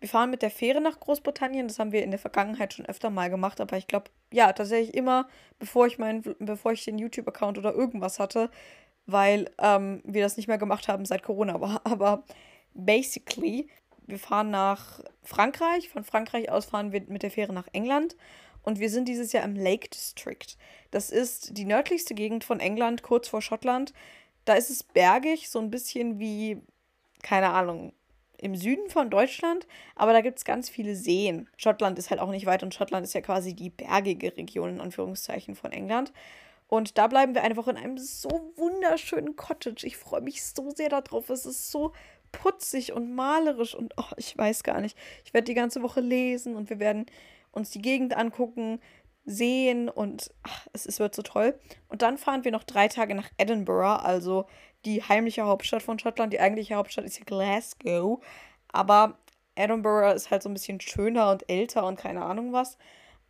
Wir 0.00 0.08
fahren 0.08 0.30
mit 0.30 0.42
der 0.42 0.50
Fähre 0.50 0.80
nach 0.80 0.98
Großbritannien. 0.98 1.68
Das 1.68 1.78
haben 1.78 1.92
wir 1.92 2.02
in 2.02 2.10
der 2.10 2.18
Vergangenheit 2.18 2.74
schon 2.74 2.86
öfter 2.86 3.08
mal 3.08 3.30
gemacht, 3.30 3.60
aber 3.60 3.76
ich 3.76 3.86
glaube, 3.86 4.10
ja, 4.32 4.52
tatsächlich 4.52 4.94
immer, 4.94 5.28
bevor 5.60 5.86
ich 5.86 5.98
meinen, 5.98 6.22
bevor 6.40 6.72
ich 6.72 6.84
den 6.84 6.98
YouTube-Account 6.98 7.56
oder 7.56 7.72
irgendwas 7.72 8.18
hatte, 8.18 8.50
weil 9.06 9.48
ähm, 9.58 10.02
wir 10.04 10.22
das 10.22 10.36
nicht 10.36 10.48
mehr 10.48 10.58
gemacht 10.58 10.88
haben 10.88 11.04
seit 11.04 11.22
Corona 11.22 11.60
war. 11.60 11.82
Aber 11.84 12.24
basically, 12.74 13.68
wir 14.06 14.18
fahren 14.18 14.50
nach 14.50 15.00
Frankreich. 15.22 15.88
Von 15.88 16.04
Frankreich 16.04 16.50
aus 16.50 16.66
fahren 16.66 16.92
wir 16.92 17.02
mit 17.08 17.22
der 17.22 17.30
Fähre 17.30 17.52
nach 17.52 17.68
England. 17.72 18.16
Und 18.62 18.78
wir 18.78 18.90
sind 18.90 19.08
dieses 19.08 19.32
Jahr 19.32 19.44
im 19.44 19.56
Lake 19.56 19.88
District. 19.88 20.56
Das 20.90 21.10
ist 21.10 21.56
die 21.56 21.64
nördlichste 21.64 22.14
Gegend 22.14 22.44
von 22.44 22.60
England, 22.60 23.02
kurz 23.02 23.28
vor 23.28 23.42
Schottland. 23.42 23.92
Da 24.44 24.54
ist 24.54 24.70
es 24.70 24.82
bergig, 24.82 25.50
so 25.50 25.58
ein 25.58 25.70
bisschen 25.70 26.18
wie, 26.18 26.60
keine 27.22 27.50
Ahnung, 27.50 27.92
im 28.38 28.56
Süden 28.56 28.90
von 28.90 29.08
Deutschland, 29.08 29.68
aber 29.94 30.12
da 30.12 30.20
gibt 30.20 30.38
es 30.38 30.44
ganz 30.44 30.68
viele 30.68 30.96
Seen. 30.96 31.48
Schottland 31.56 31.96
ist 31.98 32.10
halt 32.10 32.20
auch 32.20 32.30
nicht 32.30 32.44
weit 32.44 32.64
und 32.64 32.74
Schottland 32.74 33.06
ist 33.06 33.14
ja 33.14 33.20
quasi 33.20 33.54
die 33.54 33.70
bergige 33.70 34.36
Region 34.36 34.70
in 34.70 34.80
Anführungszeichen 34.80 35.54
von 35.54 35.70
England. 35.70 36.12
Und 36.66 36.98
da 36.98 37.06
bleiben 37.06 37.34
wir 37.34 37.42
eine 37.42 37.56
Woche 37.56 37.70
in 37.70 37.76
einem 37.76 37.98
so 37.98 38.52
wunderschönen 38.56 39.36
Cottage. 39.36 39.86
Ich 39.86 39.96
freue 39.96 40.22
mich 40.22 40.42
so 40.42 40.70
sehr 40.70 40.88
darauf. 40.88 41.30
Es 41.30 41.46
ist 41.46 41.70
so 41.70 41.92
putzig 42.32 42.92
und 42.92 43.14
malerisch 43.14 43.74
und 43.74 43.94
oh, 43.96 44.12
ich 44.16 44.36
weiß 44.36 44.62
gar 44.62 44.80
nicht. 44.80 44.96
Ich 45.24 45.34
werde 45.34 45.44
die 45.44 45.54
ganze 45.54 45.82
Woche 45.82 46.00
lesen 46.00 46.56
und 46.56 46.70
wir 46.70 46.80
werden 46.80 47.06
uns 47.52 47.70
die 47.70 47.82
Gegend 47.82 48.16
angucken 48.16 48.80
sehen 49.24 49.88
und 49.88 50.32
ach, 50.42 50.66
es, 50.72 50.86
es 50.86 50.98
wird 50.98 51.14
so 51.14 51.22
toll. 51.22 51.58
Und 51.88 52.02
dann 52.02 52.18
fahren 52.18 52.44
wir 52.44 52.50
noch 52.50 52.64
drei 52.64 52.88
Tage 52.88 53.14
nach 53.14 53.30
Edinburgh, 53.36 54.02
also 54.02 54.46
die 54.84 55.02
heimliche 55.02 55.44
Hauptstadt 55.44 55.82
von 55.82 55.98
Schottland. 55.98 56.32
Die 56.32 56.40
eigentliche 56.40 56.74
Hauptstadt 56.74 57.04
ist 57.04 57.18
ja 57.18 57.24
Glasgow, 57.24 58.20
aber 58.68 59.18
Edinburgh 59.54 60.12
ist 60.14 60.30
halt 60.30 60.42
so 60.42 60.48
ein 60.48 60.54
bisschen 60.54 60.80
schöner 60.80 61.30
und 61.30 61.48
älter 61.48 61.86
und 61.86 61.98
keine 61.98 62.24
Ahnung 62.24 62.52
was. 62.52 62.78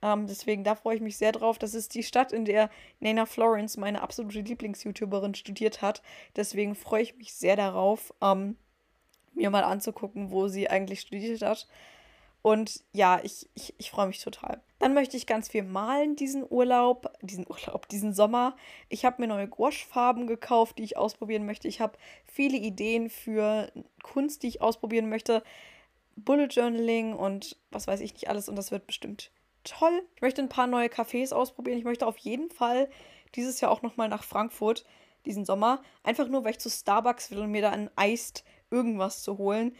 Ähm, 0.02 0.26
deswegen, 0.26 0.64
da 0.64 0.74
freue 0.74 0.96
ich 0.96 1.02
mich 1.02 1.16
sehr 1.16 1.32
drauf. 1.32 1.58
Das 1.58 1.74
ist 1.74 1.94
die 1.94 2.02
Stadt, 2.02 2.32
in 2.32 2.44
der 2.44 2.70
Nana 3.00 3.26
Florence, 3.26 3.76
meine 3.76 4.02
absolute 4.02 4.40
Lieblings-YouTuberin, 4.40 5.34
studiert 5.34 5.80
hat. 5.80 6.02
Deswegen 6.36 6.74
freue 6.74 7.02
ich 7.02 7.16
mich 7.16 7.34
sehr 7.34 7.56
darauf, 7.56 8.12
ähm, 8.20 8.56
mir 9.34 9.50
mal 9.50 9.64
anzugucken, 9.64 10.30
wo 10.30 10.48
sie 10.48 10.68
eigentlich 10.68 11.00
studiert 11.00 11.42
hat. 11.42 11.66
Und 12.42 12.82
ja, 12.92 13.20
ich, 13.22 13.48
ich, 13.54 13.72
ich 13.78 13.90
freue 13.92 14.08
mich 14.08 14.20
total. 14.20 14.60
Dann 14.80 14.94
möchte 14.94 15.16
ich 15.16 15.28
ganz 15.28 15.48
viel 15.48 15.62
malen 15.62 16.16
diesen 16.16 16.44
Urlaub, 16.48 17.08
diesen 17.22 17.46
Urlaub, 17.46 17.88
diesen 17.88 18.12
Sommer. 18.12 18.56
Ich 18.88 19.04
habe 19.04 19.22
mir 19.22 19.28
neue 19.28 19.46
Gouache-Farben 19.46 20.26
gekauft, 20.26 20.78
die 20.78 20.82
ich 20.82 20.96
ausprobieren 20.96 21.46
möchte. 21.46 21.68
Ich 21.68 21.80
habe 21.80 21.96
viele 22.24 22.56
Ideen 22.56 23.10
für 23.10 23.70
Kunst, 24.02 24.42
die 24.42 24.48
ich 24.48 24.60
ausprobieren 24.60 25.08
möchte. 25.08 25.44
Bullet 26.16 26.48
Journaling 26.48 27.14
und 27.14 27.56
was 27.70 27.86
weiß 27.86 28.00
ich 28.00 28.12
nicht 28.12 28.28
alles. 28.28 28.48
Und 28.48 28.56
das 28.56 28.72
wird 28.72 28.88
bestimmt 28.88 29.30
toll. 29.62 30.02
Ich 30.16 30.22
möchte 30.22 30.42
ein 30.42 30.48
paar 30.48 30.66
neue 30.66 30.88
Cafés 30.88 31.32
ausprobieren. 31.32 31.78
Ich 31.78 31.84
möchte 31.84 32.08
auf 32.08 32.18
jeden 32.18 32.50
Fall 32.50 32.88
dieses 33.36 33.60
Jahr 33.60 33.70
auch 33.70 33.82
nochmal 33.82 34.08
nach 34.08 34.24
Frankfurt 34.24 34.84
diesen 35.26 35.44
Sommer. 35.44 35.80
Einfach 36.02 36.26
nur, 36.26 36.44
weil 36.44 36.50
ich 36.50 36.58
zu 36.58 36.70
Starbucks 36.70 37.30
will 37.30 37.38
und 37.38 37.52
mir 37.52 37.62
da 37.62 37.70
ein 37.70 37.88
Eist 37.94 38.44
irgendwas 38.72 39.22
zu 39.22 39.38
holen 39.38 39.72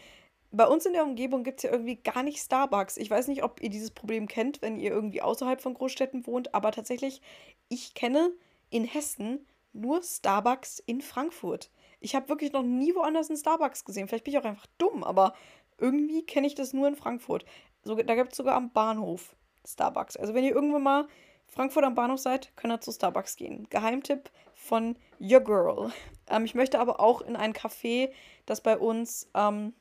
bei 0.53 0.67
uns 0.67 0.85
in 0.85 0.93
der 0.93 1.05
Umgebung 1.05 1.45
gibt 1.45 1.59
es 1.59 1.63
ja 1.65 1.71
irgendwie 1.73 1.97
gar 1.97 2.23
nicht 2.23 2.39
Starbucks. 2.39 2.99
Ich 2.99 3.11
weiß 3.11 3.29
nicht, 3.29 3.43
ob 3.43 3.63
ihr 3.63 3.71
dieses 3.71 3.91
Problem 3.91 4.29
kennt, 4.29 4.61
wenn 4.61 4.79
ihr 4.79 4.91
irgendwie 4.91 5.23
außerhalb 5.23 5.61
von 5.61 5.75
Großstädten 5.75 6.27
wohnt, 6.27 6.55
aber 6.55 6.73
tatsächlich, 6.73 7.23
ich 7.69 7.95
kenne 7.95 8.31
in 8.69 8.85
Hessen 8.85 9.47
nur 9.73 10.03
Starbucks 10.03 10.79
in 10.81 11.01
Frankfurt. 11.01 11.71
Ich 12.01 12.15
habe 12.15 12.29
wirklich 12.29 12.53
noch 12.53 12.63
nie 12.63 12.95
woanders 12.95 13.31
einen 13.31 13.39
Starbucks 13.39 13.85
gesehen. 13.85 14.09
Vielleicht 14.09 14.25
bin 14.25 14.35
ich 14.35 14.39
auch 14.39 14.45
einfach 14.45 14.67
dumm, 14.77 15.03
aber 15.03 15.35
irgendwie 15.79 16.25
kenne 16.25 16.47
ich 16.47 16.55
das 16.55 16.75
nur 16.75 16.87
in 16.87 16.97
Frankfurt. 16.97 17.47
So, 17.83 17.95
da 17.95 18.15
gibt 18.15 18.33
es 18.33 18.37
sogar 18.37 18.55
am 18.55 18.71
Bahnhof 18.73 19.35
Starbucks. 19.67 20.17
Also 20.19 20.35
wenn 20.35 20.45
ihr 20.45 20.55
irgendwann 20.55 20.83
mal 20.83 21.09
Frankfurt 21.47 21.85
am 21.85 21.95
Bahnhof 21.95 22.19
seid, 22.19 22.55
könnt 22.57 22.75
ihr 22.75 22.81
zu 22.81 22.93
Starbucks 22.93 23.37
gehen. 23.37 23.67
Geheimtipp 23.71 24.31
von 24.55 24.97
Your 25.19 25.41
Girl. 25.41 25.93
Ähm, 26.33 26.45
ich 26.45 26.55
möchte 26.55 26.81
aber 26.81 27.01
auch 27.01 27.21
in 27.21 27.37
ein 27.37 27.53
Café, 27.53 28.11
das 28.47 28.61
bei 28.61 28.77
uns 28.77 29.31
ähm, 29.35 29.75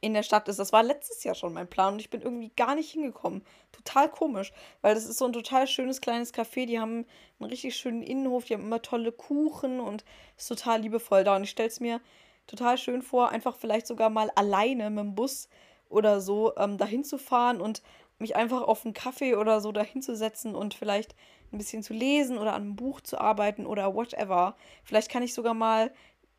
in 0.00 0.14
der 0.14 0.22
Stadt 0.24 0.48
ist. 0.48 0.58
Das 0.58 0.72
war 0.72 0.82
letztes 0.82 1.22
Jahr 1.24 1.34
schon 1.34 1.52
mein 1.52 1.68
Plan 1.68 1.94
und 1.94 2.00
ich 2.00 2.10
bin 2.10 2.22
irgendwie 2.22 2.50
gar 2.56 2.74
nicht 2.74 2.90
hingekommen. 2.90 3.44
Total 3.70 4.10
komisch, 4.10 4.52
weil 4.80 4.94
das 4.94 5.06
ist 5.06 5.18
so 5.18 5.24
ein 5.24 5.32
total 5.32 5.66
schönes 5.66 6.00
kleines 6.00 6.34
Café. 6.34 6.66
Die 6.66 6.80
haben 6.80 7.06
einen 7.38 7.50
richtig 7.50 7.76
schönen 7.76 8.02
Innenhof, 8.02 8.44
die 8.44 8.54
haben 8.54 8.64
immer 8.64 8.82
tolle 8.82 9.12
Kuchen 9.12 9.80
und 9.80 10.04
ist 10.36 10.48
total 10.48 10.80
liebevoll 10.80 11.24
da. 11.24 11.36
Und 11.36 11.44
ich 11.44 11.50
stelle 11.50 11.68
es 11.68 11.80
mir 11.80 12.00
total 12.48 12.78
schön 12.78 13.00
vor, 13.00 13.30
einfach 13.30 13.56
vielleicht 13.56 13.86
sogar 13.86 14.10
mal 14.10 14.30
alleine 14.34 14.90
mit 14.90 15.04
dem 15.04 15.14
Bus 15.14 15.48
oder 15.88 16.20
so 16.20 16.56
ähm, 16.56 16.78
dahin 16.78 17.04
zu 17.04 17.16
fahren 17.16 17.60
und 17.60 17.82
mich 18.18 18.34
einfach 18.34 18.62
auf 18.62 18.84
einen 18.84 18.94
Kaffee 18.94 19.36
oder 19.36 19.60
so 19.60 19.70
dahin 19.70 20.02
zu 20.02 20.16
setzen 20.16 20.54
und 20.54 20.74
vielleicht 20.74 21.14
ein 21.52 21.58
bisschen 21.58 21.82
zu 21.82 21.92
lesen 21.92 22.38
oder 22.38 22.54
an 22.54 22.62
einem 22.62 22.76
Buch 22.76 23.00
zu 23.00 23.18
arbeiten 23.18 23.66
oder 23.66 23.94
whatever. 23.94 24.56
Vielleicht 24.84 25.10
kann 25.10 25.22
ich 25.22 25.34
sogar 25.34 25.54
mal 25.54 25.92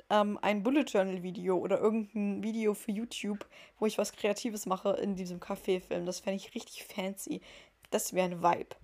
ähm, 0.09 0.37
ein 0.41 0.63
Bullet 0.63 0.83
Journal 0.83 1.23
Video 1.23 1.57
oder 1.57 1.79
irgendein 1.79 2.43
Video 2.43 2.73
für 2.73 2.91
YouTube, 2.91 3.45
wo 3.79 3.85
ich 3.85 3.97
was 3.97 4.13
Kreatives 4.13 4.65
mache 4.65 4.91
in 4.91 5.15
diesem 5.15 5.39
Café-Film. 5.39 6.05
Das 6.05 6.19
fände 6.19 6.37
ich 6.37 6.53
richtig 6.55 6.83
fancy. 6.83 7.41
Das 7.89 8.13
wäre 8.13 8.29
ein 8.29 8.43
Vibe. 8.43 8.75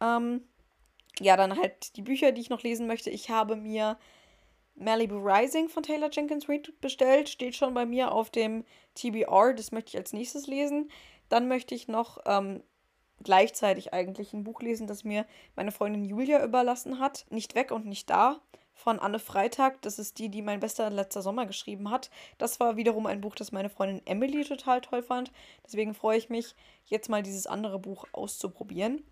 Ähm, 0.00 0.42
ja, 1.20 1.36
dann 1.36 1.58
halt 1.58 1.96
die 1.96 2.02
Bücher, 2.02 2.32
die 2.32 2.40
ich 2.40 2.50
noch 2.50 2.62
lesen 2.62 2.86
möchte. 2.86 3.10
Ich 3.10 3.30
habe 3.30 3.56
mir 3.56 3.98
Malibu 4.74 5.16
Rising 5.16 5.68
von 5.68 5.82
Taylor 5.82 6.10
Jenkins 6.10 6.48
Reid 6.48 6.72
bestellt. 6.80 7.28
Steht 7.28 7.56
schon 7.56 7.74
bei 7.74 7.86
mir 7.86 8.12
auf 8.12 8.30
dem 8.30 8.64
TBR. 8.94 9.54
Das 9.54 9.72
möchte 9.72 9.90
ich 9.90 9.96
als 9.98 10.12
nächstes 10.12 10.46
lesen. 10.46 10.90
Dann 11.28 11.48
möchte 11.48 11.74
ich 11.74 11.88
noch 11.88 12.18
ähm, 12.26 12.62
gleichzeitig 13.22 13.92
eigentlich 13.92 14.32
ein 14.32 14.44
Buch 14.44 14.60
lesen, 14.62 14.86
das 14.86 15.04
mir 15.04 15.26
meine 15.56 15.72
Freundin 15.72 16.04
Julia 16.04 16.44
überlassen 16.44 16.98
hat. 16.98 17.26
Nicht 17.30 17.54
weg 17.54 17.70
und 17.70 17.86
nicht 17.86 18.10
da 18.10 18.40
von 18.74 18.98
Anne 18.98 19.18
Freitag. 19.18 19.80
Das 19.82 19.98
ist 19.98 20.18
die, 20.18 20.28
die 20.28 20.42
mein 20.42 20.60
bester 20.60 20.90
letzter 20.90 21.22
Sommer 21.22 21.46
geschrieben 21.46 21.90
hat. 21.90 22.10
Das 22.38 22.60
war 22.60 22.76
wiederum 22.76 23.06
ein 23.06 23.20
Buch, 23.20 23.34
das 23.34 23.52
meine 23.52 23.70
Freundin 23.70 24.02
Emily 24.06 24.44
total 24.44 24.80
toll 24.80 25.02
fand. 25.02 25.32
Deswegen 25.64 25.94
freue 25.94 26.18
ich 26.18 26.28
mich, 26.28 26.54
jetzt 26.86 27.08
mal 27.08 27.22
dieses 27.22 27.46
andere 27.46 27.78
Buch 27.78 28.06
auszuprobieren. 28.12 29.04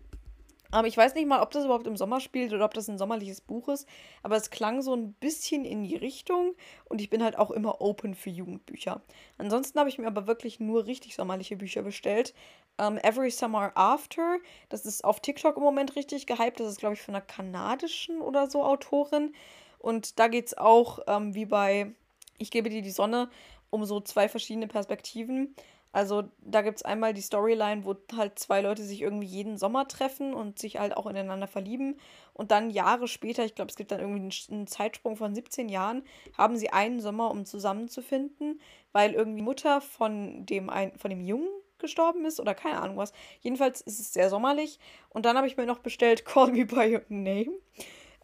Aber 0.71 0.87
ich 0.87 0.95
weiß 0.95 1.15
nicht 1.15 1.27
mal, 1.27 1.41
ob 1.41 1.51
das 1.51 1.65
überhaupt 1.65 1.87
im 1.87 1.97
Sommer 1.97 2.19
spielt 2.19 2.53
oder 2.53 2.65
ob 2.65 2.73
das 2.73 2.87
ein 2.87 2.97
sommerliches 2.97 3.41
Buch 3.41 3.67
ist. 3.67 3.87
Aber 4.23 4.37
es 4.37 4.49
klang 4.49 4.81
so 4.81 4.93
ein 4.93 5.13
bisschen 5.13 5.65
in 5.65 5.83
die 5.83 5.95
Richtung 5.95 6.55
und 6.85 7.01
ich 7.01 7.09
bin 7.09 7.23
halt 7.23 7.37
auch 7.37 7.51
immer 7.51 7.81
open 7.81 8.15
für 8.15 8.29
Jugendbücher. 8.29 9.01
Ansonsten 9.37 9.77
habe 9.79 9.89
ich 9.89 9.97
mir 9.97 10.07
aber 10.07 10.27
wirklich 10.27 10.59
nur 10.59 10.85
richtig 10.85 11.15
sommerliche 11.15 11.57
Bücher 11.57 11.83
bestellt. 11.83 12.33
Um, 12.77 12.97
ähm, 12.97 12.97
Every 13.03 13.29
Summer 13.29 13.71
After, 13.75 14.37
das 14.69 14.85
ist 14.85 15.03
auf 15.03 15.19
TikTok 15.19 15.57
im 15.57 15.63
Moment 15.63 15.95
richtig 15.95 16.25
gehypt. 16.25 16.59
Das 16.59 16.69
ist, 16.69 16.79
glaube 16.79 16.95
ich, 16.95 17.01
von 17.01 17.13
einer 17.13 17.23
kanadischen 17.23 18.21
oder 18.21 18.49
so 18.49 18.63
Autorin. 18.63 19.33
Und 19.77 20.19
da 20.19 20.27
geht 20.27 20.47
es 20.47 20.57
auch, 20.57 20.99
ähm, 21.07 21.35
wie 21.35 21.45
bei 21.45 21.91
Ich 22.37 22.49
gebe 22.49 22.69
dir 22.69 22.81
die 22.81 22.91
Sonne, 22.91 23.29
um 23.69 23.83
so 23.85 23.99
zwei 23.99 24.29
verschiedene 24.29 24.67
Perspektiven. 24.67 25.55
Also 25.91 26.23
da 26.39 26.61
gibt 26.61 26.77
es 26.77 26.83
einmal 26.83 27.13
die 27.13 27.21
Storyline, 27.21 27.83
wo 27.83 27.95
halt 28.15 28.39
zwei 28.39 28.61
Leute 28.61 28.83
sich 28.83 29.01
irgendwie 29.01 29.27
jeden 29.27 29.57
Sommer 29.57 29.87
treffen 29.87 30.33
und 30.33 30.57
sich 30.57 30.79
halt 30.79 30.95
auch 30.95 31.05
ineinander 31.05 31.47
verlieben. 31.47 31.99
Und 32.33 32.51
dann 32.51 32.69
Jahre 32.69 33.07
später, 33.07 33.43
ich 33.43 33.55
glaube, 33.55 33.69
es 33.69 33.75
gibt 33.75 33.91
dann 33.91 33.99
irgendwie 33.99 34.33
einen 34.51 34.67
Zeitsprung 34.67 35.17
von 35.17 35.35
17 35.35 35.67
Jahren, 35.67 36.03
haben 36.37 36.55
sie 36.55 36.69
einen 36.69 37.01
Sommer, 37.01 37.29
um 37.29 37.45
zusammenzufinden, 37.45 38.61
weil 38.93 39.13
irgendwie 39.13 39.41
Mutter 39.41 39.81
von 39.81 40.45
dem, 40.45 40.69
ein, 40.69 40.97
von 40.97 41.09
dem 41.09 41.21
Jungen 41.21 41.49
gestorben 41.77 42.25
ist 42.25 42.39
oder 42.39 42.55
keine 42.55 42.79
Ahnung 42.79 42.95
was. 42.95 43.11
Jedenfalls 43.41 43.81
ist 43.81 43.99
es 43.99 44.13
sehr 44.13 44.29
sommerlich. 44.29 44.79
Und 45.09 45.25
dann 45.25 45.35
habe 45.35 45.47
ich 45.47 45.57
mir 45.57 45.65
noch 45.65 45.79
bestellt 45.79 46.23
Call 46.25 46.51
Me 46.51 46.65
By 46.65 46.95
Your 46.95 47.03
Name. 47.09 47.51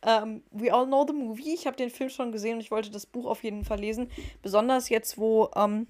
Um, 0.05 0.11
ähm, 0.11 0.43
We 0.51 0.71
All 0.71 0.85
Know 0.85 1.05
the 1.07 1.13
Movie. 1.13 1.55
Ich 1.55 1.65
habe 1.65 1.75
den 1.75 1.89
Film 1.89 2.11
schon 2.11 2.31
gesehen 2.31 2.53
und 2.55 2.61
ich 2.61 2.69
wollte 2.69 2.91
das 2.91 3.07
Buch 3.07 3.25
auf 3.25 3.43
jeden 3.43 3.65
Fall 3.65 3.79
lesen. 3.79 4.09
Besonders 4.41 4.87
jetzt, 4.87 5.17
wo... 5.17 5.45
Um, 5.55 5.63
ähm, 5.63 5.87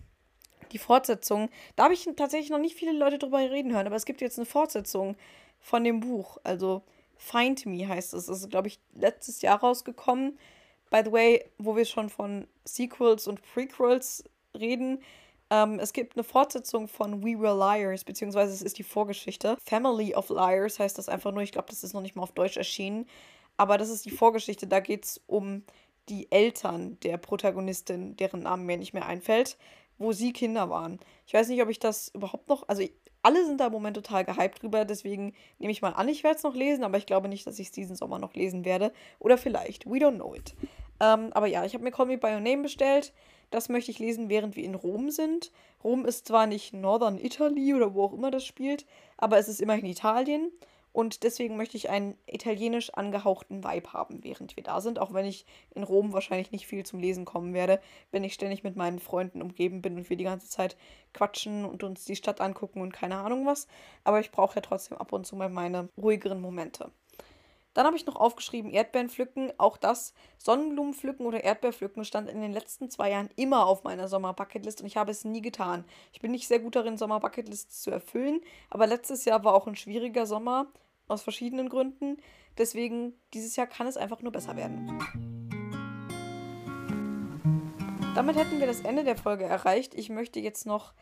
die 0.69 0.77
Fortsetzung. 0.77 1.49
Da 1.75 1.85
habe 1.85 1.93
ich 1.93 2.07
tatsächlich 2.15 2.49
noch 2.49 2.59
nicht 2.59 2.75
viele 2.75 2.93
Leute 2.93 3.17
drüber 3.17 3.39
reden 3.39 3.73
hören, 3.73 3.87
aber 3.87 3.95
es 3.95 4.05
gibt 4.05 4.21
jetzt 4.21 4.37
eine 4.37 4.45
Fortsetzung 4.45 5.15
von 5.59 5.83
dem 5.83 5.99
Buch. 5.99 6.37
Also 6.43 6.81
Find 7.17 7.65
Me 7.65 7.87
heißt 7.87 8.13
es. 8.13 8.27
Das 8.27 8.41
ist, 8.41 8.49
glaube 8.49 8.67
ich, 8.67 8.79
letztes 8.93 9.41
Jahr 9.41 9.59
rausgekommen. 9.59 10.37
By 10.89 11.01
the 11.03 11.11
way, 11.11 11.45
wo 11.57 11.75
wir 11.75 11.85
schon 11.85 12.09
von 12.09 12.47
Sequels 12.63 13.27
und 13.27 13.41
Prequels 13.41 14.23
reden, 14.57 14.99
ähm, 15.49 15.79
es 15.79 15.93
gibt 15.93 16.15
eine 16.15 16.23
Fortsetzung 16.23 16.87
von 16.87 17.23
We 17.23 17.39
Were 17.39 17.57
Liars, 17.57 18.03
beziehungsweise 18.03 18.53
es 18.53 18.61
ist 18.61 18.77
die 18.77 18.83
Vorgeschichte. 18.83 19.57
Family 19.63 20.13
of 20.13 20.29
Liars 20.29 20.79
heißt 20.79 20.97
das 20.97 21.09
einfach 21.09 21.31
nur. 21.31 21.43
Ich 21.43 21.51
glaube, 21.51 21.69
das 21.69 21.83
ist 21.83 21.93
noch 21.93 22.01
nicht 22.01 22.15
mal 22.15 22.23
auf 22.23 22.33
Deutsch 22.33 22.57
erschienen. 22.57 23.07
Aber 23.57 23.77
das 23.77 23.89
ist 23.89 24.05
die 24.05 24.11
Vorgeschichte. 24.11 24.67
Da 24.67 24.79
geht 24.79 25.05
es 25.05 25.21
um 25.27 25.63
die 26.09 26.31
Eltern 26.31 26.97
der 27.01 27.17
Protagonistin, 27.17 28.15
deren 28.15 28.41
Namen 28.41 28.65
mir 28.65 28.77
nicht 28.77 28.93
mehr 28.93 29.05
einfällt 29.05 29.57
wo 29.97 30.11
sie 30.11 30.33
Kinder 30.33 30.69
waren. 30.69 30.99
Ich 31.25 31.33
weiß 31.33 31.47
nicht, 31.49 31.61
ob 31.61 31.69
ich 31.69 31.79
das 31.79 32.09
überhaupt 32.13 32.49
noch. 32.49 32.67
Also, 32.67 32.83
alle 33.23 33.45
sind 33.45 33.59
da 33.59 33.67
im 33.67 33.73
Moment 33.73 33.95
total 33.95 34.23
gehypt 34.23 34.61
drüber, 34.61 34.85
deswegen 34.85 35.33
nehme 35.59 35.71
ich 35.71 35.81
mal 35.81 35.89
an, 35.89 36.07
ich 36.07 36.23
werde 36.23 36.37
es 36.37 36.43
noch 36.43 36.55
lesen, 36.55 36.83
aber 36.83 36.97
ich 36.97 37.05
glaube 37.05 37.27
nicht, 37.27 37.45
dass 37.45 37.59
ich 37.59 37.67
es 37.67 37.71
diesen 37.73 37.95
Sommer 37.95 38.19
noch 38.19 38.33
lesen 38.33 38.63
werde. 38.63 38.93
Oder 39.19 39.37
vielleicht. 39.37 39.85
We 39.85 39.97
don't 39.97 40.15
know 40.15 40.33
it. 40.33 40.55
Ähm, 40.99 41.31
aber 41.33 41.47
ja, 41.47 41.65
ich 41.65 41.73
habe 41.73 41.83
mir 41.83 41.91
Call 41.91 42.05
Me 42.05 42.17
By 42.17 42.27
Your 42.27 42.39
Name 42.39 42.63
bestellt. 42.63 43.13
Das 43.49 43.69
möchte 43.69 43.91
ich 43.91 43.99
lesen, 43.99 44.29
während 44.29 44.55
wir 44.55 44.63
in 44.63 44.75
Rom 44.75 45.09
sind. 45.09 45.51
Rom 45.83 46.05
ist 46.05 46.27
zwar 46.27 46.47
nicht 46.47 46.73
Northern 46.73 47.17
Italy 47.17 47.73
oder 47.73 47.93
wo 47.93 48.03
auch 48.03 48.13
immer 48.13 48.31
das 48.31 48.45
spielt, 48.45 48.85
aber 49.17 49.37
es 49.37 49.47
ist 49.47 49.61
immerhin 49.61 49.85
Italien. 49.85 50.51
Und 50.97 51.21
deswegen 51.21 51.57
möchte 51.57 51.77
ich 51.77 51.91
einen 51.91 52.17
italienisch 52.25 52.91
angehauchten 52.91 53.63
Vibe 53.63 53.93
haben, 53.93 54.23
während 54.23 54.55
wir 54.55 54.63
da 54.63 54.81
sind. 54.81 54.97
Auch 54.97 55.13
wenn 55.13 55.27
ich 55.27 55.45
in 55.75 55.83
Rom 55.83 56.11
wahrscheinlich 56.11 56.51
nicht 56.51 56.65
viel 56.65 56.83
zum 56.87 56.97
Lesen 56.97 57.23
kommen 57.23 57.53
werde, 57.53 57.79
wenn 58.09 58.23
ich 58.23 58.33
ständig 58.33 58.63
mit 58.63 58.75
meinen 58.75 58.97
Freunden 58.97 59.43
umgeben 59.43 59.83
bin 59.83 59.95
und 59.95 60.09
wir 60.09 60.17
die 60.17 60.23
ganze 60.23 60.49
Zeit 60.49 60.75
quatschen 61.13 61.65
und 61.65 61.83
uns 61.83 62.05
die 62.05 62.15
Stadt 62.15 62.41
angucken 62.41 62.81
und 62.81 62.93
keine 62.93 63.17
Ahnung 63.17 63.45
was. 63.45 63.67
Aber 64.05 64.19
ich 64.19 64.31
brauche 64.31 64.55
ja 64.55 64.61
trotzdem 64.61 64.97
ab 64.97 65.13
und 65.13 65.27
zu 65.27 65.35
mal 65.35 65.49
meine 65.49 65.87
ruhigeren 65.97 66.41
Momente. 66.41 66.89
Dann 67.75 67.85
habe 67.85 67.95
ich 67.95 68.07
noch 68.07 68.15
aufgeschrieben, 68.15 68.71
Erdbeeren 68.71 69.09
pflücken. 69.09 69.53
Auch 69.59 69.77
das 69.77 70.15
Sonnenblumen 70.39 70.95
pflücken 70.95 71.27
oder 71.27 71.43
Erdbeerpflücken 71.43 72.05
stand 72.05 72.27
in 72.27 72.41
den 72.41 72.53
letzten 72.53 72.89
zwei 72.89 73.11
Jahren 73.11 73.29
immer 73.35 73.67
auf 73.67 73.83
meiner 73.83 74.07
Sommerbucketlist 74.07 74.81
und 74.81 74.87
ich 74.87 74.97
habe 74.97 75.11
es 75.11 75.25
nie 75.25 75.43
getan. 75.43 75.85
Ich 76.11 76.21
bin 76.21 76.31
nicht 76.31 76.47
sehr 76.47 76.57
gut 76.57 76.75
darin, 76.75 76.97
Sommerbucketlists 76.97 77.83
zu 77.83 77.91
erfüllen, 77.91 78.41
aber 78.71 78.87
letztes 78.87 79.25
Jahr 79.25 79.43
war 79.43 79.53
auch 79.53 79.67
ein 79.67 79.75
schwieriger 79.75 80.25
Sommer 80.25 80.65
aus 81.07 81.21
verschiedenen 81.21 81.69
Gründen. 81.69 82.17
Deswegen, 82.57 83.13
dieses 83.33 83.55
Jahr 83.55 83.67
kann 83.67 83.87
es 83.87 83.97
einfach 83.97 84.21
nur 84.21 84.31
besser 84.31 84.55
werden. 84.55 84.99
Damit 88.15 88.35
hätten 88.35 88.59
wir 88.59 88.65
das 88.67 88.81
Ende 88.81 89.03
der 89.03 89.15
Folge 89.15 89.45
erreicht. 89.45 89.93
Ich 89.93 90.09
möchte 90.09 90.39
jetzt 90.39 90.65
noch 90.65 90.93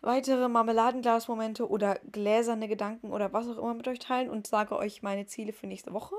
weitere 0.00 0.48
Marmeladenglasmomente 0.48 1.68
oder 1.68 1.98
gläserne 2.10 2.68
Gedanken 2.68 3.12
oder 3.12 3.32
was 3.32 3.48
auch 3.48 3.58
immer 3.58 3.74
mit 3.74 3.86
euch 3.88 3.98
teilen 3.98 4.30
und 4.30 4.46
sage 4.46 4.76
euch 4.76 5.02
meine 5.02 5.26
Ziele 5.26 5.52
für 5.52 5.66
nächste 5.66 5.92
Woche. 5.92 6.14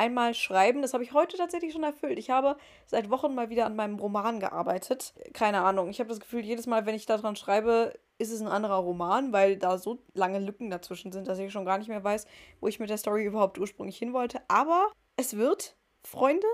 Einmal 0.00 0.32
schreiben, 0.32 0.80
das 0.80 0.94
habe 0.94 1.04
ich 1.04 1.12
heute 1.12 1.36
tatsächlich 1.36 1.74
schon 1.74 1.82
erfüllt. 1.82 2.18
Ich 2.18 2.30
habe 2.30 2.56
seit 2.86 3.10
Wochen 3.10 3.34
mal 3.34 3.50
wieder 3.50 3.66
an 3.66 3.76
meinem 3.76 3.98
Roman 3.98 4.40
gearbeitet. 4.40 5.12
Keine 5.34 5.60
Ahnung, 5.60 5.90
ich 5.90 6.00
habe 6.00 6.08
das 6.08 6.20
Gefühl, 6.20 6.40
jedes 6.40 6.66
Mal, 6.66 6.86
wenn 6.86 6.94
ich 6.94 7.04
daran 7.04 7.36
schreibe, 7.36 7.92
ist 8.16 8.32
es 8.32 8.40
ein 8.40 8.48
anderer 8.48 8.76
Roman, 8.76 9.34
weil 9.34 9.58
da 9.58 9.76
so 9.76 9.98
lange 10.14 10.38
Lücken 10.38 10.70
dazwischen 10.70 11.12
sind, 11.12 11.28
dass 11.28 11.38
ich 11.38 11.52
schon 11.52 11.66
gar 11.66 11.76
nicht 11.76 11.88
mehr 11.88 12.02
weiß, 12.02 12.26
wo 12.60 12.68
ich 12.68 12.80
mit 12.80 12.88
der 12.88 12.96
Story 12.96 13.26
überhaupt 13.26 13.58
ursprünglich 13.58 13.98
hin 13.98 14.14
wollte. 14.14 14.40
Aber 14.48 14.90
es 15.18 15.36
wird, 15.36 15.76
Freunde, 16.02 16.46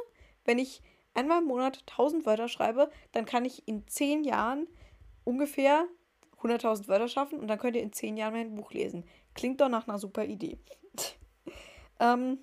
wenn 0.45 0.59
ich 0.59 0.83
einmal 1.15 1.41
im 1.41 1.47
Monat 1.47 1.85
1000 1.89 2.27
Wörter 2.27 2.49
schreibe, 2.49 2.91
dann 3.13 3.27
kann 3.27 3.45
ich 3.45 3.69
in 3.69 3.87
10 3.87 4.25
Jahren 4.25 4.67
ungefähr 5.23 5.87
100.000 6.43 6.89
Wörter 6.89 7.07
schaffen 7.07 7.39
und 7.39 7.47
dann 7.47 7.61
könnt 7.61 7.77
ihr 7.77 7.83
in 7.83 7.93
10 7.93 8.17
Jahren 8.17 8.35
mein 8.35 8.57
Buch 8.57 8.73
lesen. 8.73 9.05
Klingt 9.35 9.61
doch 9.61 9.69
nach 9.69 9.87
einer 9.87 10.01
super 10.01 10.25
Idee. 10.25 10.59
ähm, 12.01 12.41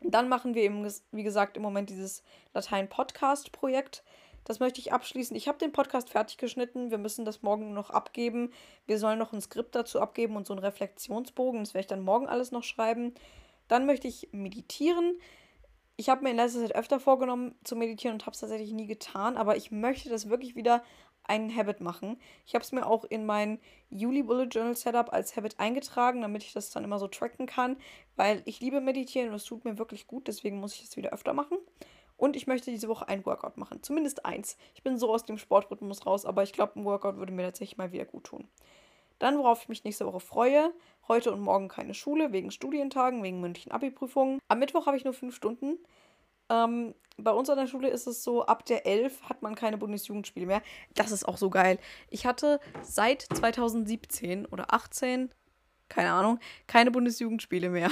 dann 0.00 0.28
machen 0.28 0.54
wir 0.54 0.62
eben, 0.62 0.86
wie 1.12 1.22
gesagt, 1.22 1.56
im 1.56 1.62
Moment 1.62 1.90
dieses 1.90 2.22
Latein-Podcast-Projekt. 2.54 4.02
Das 4.44 4.58
möchte 4.58 4.80
ich 4.80 4.92
abschließen. 4.92 5.36
Ich 5.36 5.48
habe 5.48 5.58
den 5.58 5.72
Podcast 5.72 6.10
fertig 6.10 6.38
geschnitten. 6.38 6.90
Wir 6.90 6.98
müssen 6.98 7.24
das 7.24 7.42
morgen 7.42 7.74
noch 7.74 7.90
abgeben. 7.90 8.52
Wir 8.86 8.98
sollen 8.98 9.18
noch 9.18 9.32
ein 9.32 9.40
Skript 9.40 9.74
dazu 9.74 10.00
abgeben 10.00 10.36
und 10.36 10.46
so 10.46 10.54
einen 10.54 10.64
Reflexionsbogen. 10.64 11.60
Das 11.60 11.74
werde 11.74 11.82
ich 11.82 11.86
dann 11.88 12.02
morgen 12.02 12.26
alles 12.26 12.50
noch 12.50 12.64
schreiben. 12.64 13.14
Dann 13.68 13.86
möchte 13.86 14.08
ich 14.08 14.28
meditieren. 14.32 15.18
Ich 15.96 16.08
habe 16.08 16.22
mir 16.22 16.30
in 16.30 16.36
letzter 16.36 16.60
Zeit 16.60 16.74
öfter 16.74 16.98
vorgenommen 16.98 17.54
zu 17.62 17.76
meditieren 17.76 18.14
und 18.14 18.24
habe 18.24 18.32
es 18.32 18.40
tatsächlich 18.40 18.72
nie 18.72 18.86
getan, 18.86 19.36
aber 19.36 19.56
ich 19.56 19.70
möchte 19.70 20.08
das 20.08 20.30
wirklich 20.30 20.56
wieder 20.56 20.82
einen 21.24 21.54
Habit 21.54 21.80
machen. 21.80 22.18
Ich 22.46 22.54
habe 22.54 22.64
es 22.64 22.72
mir 22.72 22.86
auch 22.86 23.04
in 23.04 23.26
mein 23.26 23.60
Juli 23.88 24.22
Bullet 24.22 24.48
Journal 24.50 24.76
Setup 24.76 25.12
als 25.12 25.36
Habit 25.36 25.58
eingetragen, 25.60 26.22
damit 26.22 26.42
ich 26.42 26.52
das 26.52 26.70
dann 26.70 26.84
immer 26.84 26.98
so 26.98 27.08
tracken 27.08 27.46
kann, 27.46 27.76
weil 28.16 28.42
ich 28.44 28.60
liebe 28.60 28.80
meditieren 28.80 29.28
und 29.28 29.36
es 29.36 29.44
tut 29.44 29.64
mir 29.64 29.78
wirklich 29.78 30.06
gut, 30.06 30.28
deswegen 30.28 30.58
muss 30.58 30.74
ich 30.74 30.84
es 30.84 30.96
wieder 30.96 31.10
öfter 31.10 31.32
machen. 31.32 31.58
Und 32.16 32.36
ich 32.36 32.46
möchte 32.46 32.70
diese 32.70 32.88
Woche 32.88 33.08
ein 33.08 33.24
Workout 33.24 33.56
machen. 33.56 33.82
Zumindest 33.82 34.26
eins. 34.26 34.58
Ich 34.74 34.82
bin 34.82 34.98
so 34.98 35.10
aus 35.10 35.24
dem 35.24 35.38
Sportrhythmus 35.38 36.04
raus, 36.04 36.26
aber 36.26 36.42
ich 36.42 36.52
glaube, 36.52 36.78
ein 36.78 36.84
Workout 36.84 37.16
würde 37.16 37.32
mir 37.32 37.44
tatsächlich 37.44 37.78
mal 37.78 37.92
wieder 37.92 38.04
gut 38.04 38.24
tun. 38.24 38.46
Dann, 39.18 39.38
worauf 39.38 39.62
ich 39.62 39.68
mich 39.68 39.84
nächste 39.84 40.06
Woche 40.06 40.20
freue, 40.20 40.72
heute 41.08 41.32
und 41.32 41.40
morgen 41.40 41.68
keine 41.68 41.94
Schule, 41.94 42.32
wegen 42.32 42.50
Studientagen, 42.50 43.22
wegen 43.22 43.40
mündlichen 43.40 43.72
Abi-Prüfungen. 43.72 44.38
Am 44.48 44.58
Mittwoch 44.58 44.86
habe 44.86 44.96
ich 44.96 45.04
nur 45.04 45.14
fünf 45.14 45.34
Stunden. 45.34 45.78
Ähm, 46.50 46.94
bei 47.16 47.30
uns 47.30 47.48
an 47.48 47.58
der 47.58 47.66
Schule 47.66 47.88
ist 47.88 48.06
es 48.06 48.22
so, 48.22 48.44
ab 48.44 48.66
der 48.66 48.86
11 48.86 49.22
hat 49.28 49.42
man 49.42 49.54
keine 49.54 49.78
Bundesjugendspiele 49.78 50.46
mehr. 50.46 50.62
Das 50.94 51.12
ist 51.12 51.26
auch 51.26 51.36
so 51.36 51.50
geil. 51.50 51.78
Ich 52.08 52.26
hatte 52.26 52.60
seit 52.82 53.22
2017 53.22 54.46
oder 54.46 54.72
18, 54.74 55.30
keine 55.88 56.12
Ahnung, 56.12 56.38
keine 56.66 56.90
Bundesjugendspiele 56.90 57.70
mehr. 57.70 57.90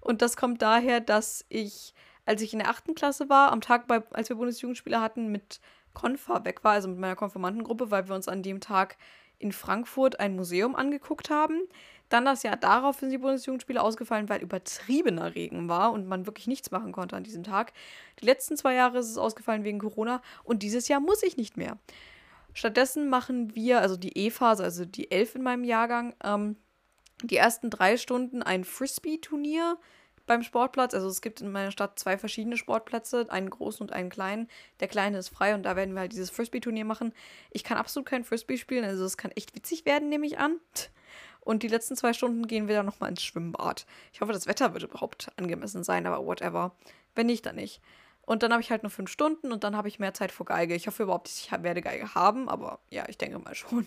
Und 0.00 0.20
das 0.20 0.36
kommt 0.36 0.62
daher, 0.62 1.00
dass 1.00 1.44
ich 1.48 1.94
als 2.26 2.42
ich 2.42 2.52
in 2.52 2.58
der 2.60 2.70
achten 2.70 2.94
Klasse 2.94 3.28
war, 3.28 3.52
am 3.52 3.60
Tag, 3.60 3.86
bei, 3.86 4.02
als 4.10 4.28
wir 4.28 4.36
Bundesjugendspiele 4.36 5.00
hatten, 5.00 5.30
mit 5.30 5.60
Konfa 5.92 6.44
weg 6.44 6.64
war, 6.64 6.72
also 6.72 6.88
mit 6.88 6.98
meiner 6.98 7.16
Konfirmandengruppe, 7.16 7.90
weil 7.90 8.08
wir 8.08 8.14
uns 8.14 8.28
an 8.28 8.42
dem 8.42 8.60
Tag 8.60 8.96
in 9.38 9.52
Frankfurt 9.52 10.20
ein 10.20 10.34
Museum 10.36 10.74
angeguckt 10.74 11.30
haben. 11.30 11.60
Dann 12.08 12.24
das 12.24 12.42
Jahr 12.42 12.56
darauf 12.56 12.98
sind 12.98 13.10
die 13.10 13.18
Bundesjugendspiele 13.18 13.82
ausgefallen, 13.82 14.28
weil 14.28 14.42
übertriebener 14.42 15.34
Regen 15.34 15.68
war 15.68 15.92
und 15.92 16.06
man 16.06 16.26
wirklich 16.26 16.46
nichts 16.46 16.70
machen 16.70 16.92
konnte 16.92 17.16
an 17.16 17.24
diesem 17.24 17.42
Tag. 17.42 17.72
Die 18.20 18.26
letzten 18.26 18.56
zwei 18.56 18.74
Jahre 18.74 18.98
ist 18.98 19.10
es 19.10 19.18
ausgefallen 19.18 19.64
wegen 19.64 19.78
Corona 19.78 20.22
und 20.44 20.62
dieses 20.62 20.88
Jahr 20.88 21.00
muss 21.00 21.22
ich 21.22 21.36
nicht 21.36 21.56
mehr. 21.56 21.78
Stattdessen 22.52 23.08
machen 23.08 23.54
wir, 23.54 23.80
also 23.80 23.96
die 23.96 24.16
E-Phase, 24.16 24.62
also 24.62 24.84
die 24.84 25.10
Elf 25.10 25.34
in 25.34 25.42
meinem 25.42 25.64
Jahrgang, 25.64 26.14
ähm, 26.22 26.56
die 27.22 27.36
ersten 27.36 27.70
drei 27.70 27.96
Stunden 27.96 28.42
ein 28.42 28.64
Frisbee-Turnier 28.64 29.78
beim 30.26 30.42
Sportplatz. 30.42 30.94
Also 30.94 31.08
es 31.08 31.20
gibt 31.20 31.40
in 31.40 31.50
meiner 31.50 31.70
Stadt 31.70 31.98
zwei 31.98 32.16
verschiedene 32.16 32.56
Sportplätze, 32.56 33.26
einen 33.30 33.50
großen 33.50 33.82
und 33.82 33.92
einen 33.92 34.10
kleinen. 34.10 34.48
Der 34.80 34.88
kleine 34.88 35.18
ist 35.18 35.28
frei 35.28 35.54
und 35.54 35.64
da 35.64 35.76
werden 35.76 35.94
wir 35.94 36.00
halt 36.00 36.12
dieses 36.12 36.30
Frisbee-Turnier 36.30 36.84
machen. 36.84 37.12
Ich 37.50 37.64
kann 37.64 37.76
absolut 37.76 38.08
kein 38.08 38.24
Frisbee 38.24 38.56
spielen, 38.56 38.84
also 38.84 39.04
es 39.04 39.16
kann 39.16 39.32
echt 39.32 39.54
witzig 39.54 39.84
werden, 39.84 40.08
nehme 40.08 40.26
ich 40.26 40.38
an. 40.38 40.60
Und 41.44 41.62
die 41.62 41.68
letzten 41.68 41.96
zwei 41.96 42.12
Stunden 42.12 42.46
gehen 42.46 42.68
wir 42.68 42.76
dann 42.76 42.86
nochmal 42.86 43.10
ins 43.10 43.22
Schwimmbad. 43.22 43.86
Ich 44.12 44.20
hoffe, 44.20 44.32
das 44.32 44.46
Wetter 44.46 44.72
wird 44.72 44.82
überhaupt 44.82 45.30
angemessen 45.36 45.84
sein, 45.84 46.06
aber 46.06 46.24
whatever. 46.24 46.74
Wenn 47.14 47.26
nicht, 47.26 47.46
dann 47.46 47.56
nicht. 47.56 47.80
Und 48.22 48.42
dann 48.42 48.52
habe 48.52 48.62
ich 48.62 48.70
halt 48.70 48.82
nur 48.82 48.90
fünf 48.90 49.10
Stunden 49.10 49.52
und 49.52 49.64
dann 49.64 49.76
habe 49.76 49.88
ich 49.88 49.98
mehr 49.98 50.14
Zeit 50.14 50.32
für 50.32 50.44
Geige. 50.44 50.74
Ich 50.74 50.86
hoffe 50.86 51.02
überhaupt, 51.02 51.28
ich 51.28 51.52
werde 51.52 51.82
Geige 51.82 52.14
haben, 52.14 52.48
aber 52.48 52.80
ja, 52.88 53.04
ich 53.08 53.18
denke 53.18 53.38
mal 53.38 53.54
schon. 53.54 53.86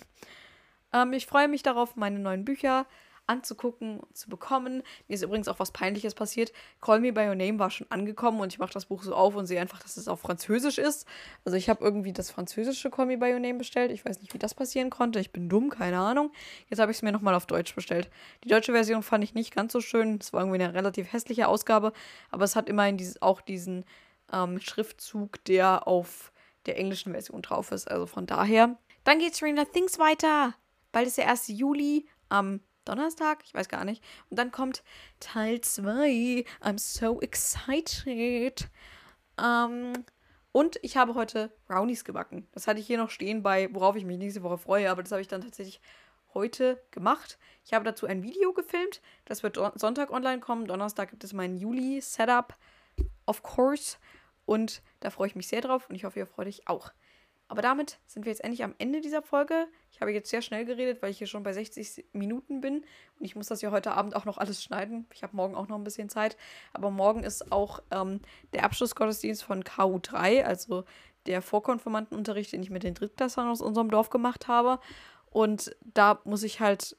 Ähm, 0.93 1.13
ich 1.13 1.25
freue 1.25 1.47
mich 1.47 1.63
darauf, 1.63 1.95
meine 1.95 2.19
neuen 2.19 2.45
Bücher 2.45 2.85
anzugucken 3.27 3.99
und 3.99 4.17
zu 4.17 4.29
bekommen. 4.29 4.83
Mir 5.07 5.15
ist 5.15 5.23
übrigens 5.23 5.47
auch 5.47 5.59
was 5.59 5.71
Peinliches 5.71 6.15
passiert. 6.15 6.51
Call 6.81 6.99
Me 6.99 7.13
By 7.13 7.27
Your 7.27 7.35
Name 7.35 7.59
war 7.59 7.69
schon 7.69 7.87
angekommen 7.89 8.39
und 8.39 8.51
ich 8.51 8.59
mache 8.59 8.73
das 8.73 8.85
Buch 8.85 9.03
so 9.03 9.13
auf 9.13 9.35
und 9.35 9.45
sehe 9.45 9.61
einfach, 9.61 9.79
dass 9.79 9.97
es 9.97 10.07
auf 10.07 10.21
Französisch 10.21 10.77
ist. 10.77 11.07
Also 11.45 11.57
ich 11.57 11.69
habe 11.69 11.83
irgendwie 11.83 12.13
das 12.13 12.31
französische 12.31 12.89
Call 12.89 13.05
Me 13.05 13.17
By 13.17 13.33
Your 13.33 13.39
Name 13.39 13.59
bestellt. 13.59 13.91
Ich 13.91 14.05
weiß 14.05 14.21
nicht, 14.21 14.33
wie 14.33 14.39
das 14.39 14.55
passieren 14.55 14.89
konnte. 14.89 15.19
Ich 15.19 15.31
bin 15.31 15.49
dumm, 15.49 15.69
keine 15.69 15.99
Ahnung. 15.99 16.31
Jetzt 16.69 16.79
habe 16.79 16.91
ich 16.91 16.97
es 16.97 17.01
mir 17.03 17.11
nochmal 17.11 17.35
auf 17.35 17.45
Deutsch 17.45 17.75
bestellt. 17.75 18.09
Die 18.43 18.49
deutsche 18.49 18.71
Version 18.71 19.03
fand 19.03 19.23
ich 19.23 19.33
nicht 19.33 19.53
ganz 19.53 19.73
so 19.73 19.81
schön. 19.81 20.17
Es 20.21 20.33
war 20.33 20.41
irgendwie 20.41 20.63
eine 20.63 20.73
relativ 20.73 21.11
hässliche 21.11 21.47
Ausgabe, 21.47 21.93
aber 22.31 22.45
es 22.45 22.55
hat 22.55 22.69
immerhin 22.69 22.97
dieses, 22.97 23.21
auch 23.21 23.41
diesen 23.41 23.85
ähm, 24.31 24.59
Schriftzug, 24.59 25.43
der 25.45 25.87
auf 25.87 26.31
der 26.65 26.77
englischen 26.77 27.13
Version 27.13 27.41
drauf 27.41 27.71
ist. 27.71 27.89
Also 27.89 28.05
von 28.05 28.25
daher. 28.25 28.77
Dann 29.03 29.19
geht 29.19 29.35
Stranger 29.35 29.69
Things 29.71 29.99
weiter. 29.99 30.53
Bald 30.91 31.07
ist 31.07 31.17
der 31.17 31.29
1. 31.29 31.47
Juli 31.47 32.07
am 32.29 32.59
Donnerstag, 32.87 33.43
ich 33.43 33.53
weiß 33.53 33.69
gar 33.69 33.85
nicht. 33.85 34.03
Und 34.29 34.37
dann 34.39 34.51
kommt 34.51 34.83
Teil 35.19 35.61
2. 35.61 36.45
I'm 36.61 36.77
so 36.79 37.19
excited. 37.21 38.69
Ähm, 39.39 39.93
und 40.51 40.79
ich 40.81 40.97
habe 40.97 41.13
heute 41.15 41.51
Brownies 41.67 42.03
gebacken. 42.03 42.47
Das 42.51 42.67
hatte 42.67 42.79
ich 42.79 42.87
hier 42.87 42.97
noch 42.97 43.09
stehen 43.09 43.43
bei, 43.43 43.69
worauf 43.73 43.95
ich 43.95 44.05
mich 44.05 44.17
nächste 44.17 44.43
Woche 44.43 44.57
freue, 44.57 44.89
aber 44.89 45.03
das 45.03 45.11
habe 45.11 45.21
ich 45.21 45.27
dann 45.27 45.41
tatsächlich 45.41 45.79
heute 46.33 46.81
gemacht. 46.91 47.37
Ich 47.65 47.73
habe 47.73 47.85
dazu 47.85 48.05
ein 48.05 48.23
Video 48.23 48.53
gefilmt. 48.53 49.01
Das 49.25 49.43
wird 49.43 49.59
Sonntag 49.75 50.11
online 50.11 50.39
kommen. 50.39 50.65
Donnerstag 50.67 51.09
gibt 51.09 51.23
es 51.23 51.33
mein 51.33 51.57
Juli-Setup, 51.57 52.55
of 53.25 53.43
course. 53.43 53.97
Und 54.45 54.81
da 55.01 55.09
freue 55.09 55.27
ich 55.27 55.35
mich 55.35 55.47
sehr 55.47 55.61
drauf 55.61 55.89
und 55.89 55.95
ich 55.95 56.05
hoffe, 56.05 56.19
ihr 56.19 56.27
freut 56.27 56.47
euch 56.47 56.67
auch. 56.67 56.91
Aber 57.49 57.61
damit 57.61 57.99
sind 58.07 58.25
wir 58.25 58.31
jetzt 58.31 58.43
endlich 58.43 58.63
am 58.63 58.75
Ende 58.77 58.99
dieser 58.99 59.21
Folge. 59.21 59.67
Ich 59.91 60.01
habe 60.01 60.11
jetzt 60.11 60.29
sehr 60.29 60.41
schnell 60.41 60.65
geredet, 60.65 61.01
weil 61.01 61.11
ich 61.11 61.17
hier 61.17 61.27
schon 61.27 61.43
bei 61.43 61.53
60 61.53 62.05
Minuten 62.11 62.59
bin. 62.59 62.83
Und 63.19 63.25
ich 63.25 63.35
muss 63.35 63.47
das 63.47 63.61
ja 63.61 63.71
heute 63.71 63.93
Abend 63.93 64.15
auch 64.15 64.25
noch 64.25 64.37
alles 64.37 64.61
schneiden. 64.61 65.07
Ich 65.13 65.23
habe 65.23 65.35
morgen 65.35 65.55
auch 65.55 65.69
noch 65.69 65.77
ein 65.77 65.83
bisschen 65.83 66.09
Zeit. 66.09 66.35
Aber 66.73 66.91
morgen 66.91 67.23
ist 67.23 67.51
auch 67.51 67.81
ähm, 67.91 68.19
der 68.53 68.65
Abschlussgottesdienst 68.65 69.43
von 69.43 69.63
KU3, 69.63 70.43
also 70.43 70.83
der 71.25 71.41
Vorkonformantenunterricht, 71.41 72.51
den 72.51 72.63
ich 72.63 72.69
mit 72.69 72.83
den 72.83 72.93
Drittklässlern 72.93 73.49
aus 73.49 73.61
unserem 73.61 73.89
Dorf 73.89 74.09
gemacht 74.09 74.47
habe. 74.47 74.79
Und 75.29 75.75
da 75.81 76.19
muss 76.25 76.43
ich 76.43 76.59
halt, 76.59 76.97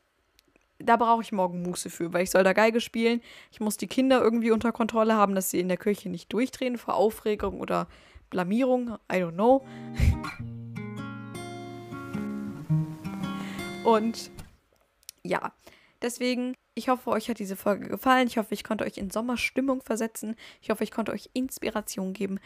da 0.78 0.96
brauche 0.96 1.22
ich 1.22 1.32
morgen 1.32 1.62
Muße 1.62 1.90
für, 1.90 2.12
weil 2.12 2.22
ich 2.22 2.30
soll 2.30 2.44
da 2.44 2.54
Geige 2.54 2.80
spielen. 2.80 3.20
Ich 3.50 3.60
muss 3.60 3.76
die 3.76 3.86
Kinder 3.86 4.20
irgendwie 4.22 4.50
unter 4.50 4.72
Kontrolle 4.72 5.14
haben, 5.14 5.34
dass 5.34 5.50
sie 5.50 5.60
in 5.60 5.68
der 5.68 5.76
Kirche 5.76 6.08
nicht 6.08 6.32
durchdrehen 6.32 6.78
vor 6.78 6.94
Aufregung 6.94 7.60
oder 7.60 7.86
Blamierung, 8.30 8.98
I 9.10 9.16
don't 9.16 9.32
know. 9.32 9.64
Und 13.84 14.30
ja, 15.22 15.52
deswegen, 16.02 16.54
ich 16.74 16.88
hoffe, 16.88 17.10
euch 17.10 17.28
hat 17.28 17.38
diese 17.38 17.56
Folge 17.56 17.88
gefallen. 17.88 18.26
Ich 18.26 18.38
hoffe, 18.38 18.54
ich 18.54 18.64
konnte 18.64 18.84
euch 18.84 18.98
in 18.98 19.10
Sommerstimmung 19.10 19.82
versetzen. 19.82 20.36
Ich 20.60 20.70
hoffe, 20.70 20.84
ich 20.84 20.90
konnte 20.90 21.12
euch 21.12 21.30
Inspiration 21.32 22.12
geben. 22.12 22.38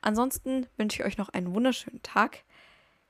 Ansonsten 0.00 0.66
wünsche 0.76 1.02
ich 1.02 1.06
euch 1.06 1.18
noch 1.18 1.28
einen 1.28 1.54
wunderschönen 1.54 2.02
Tag. 2.02 2.44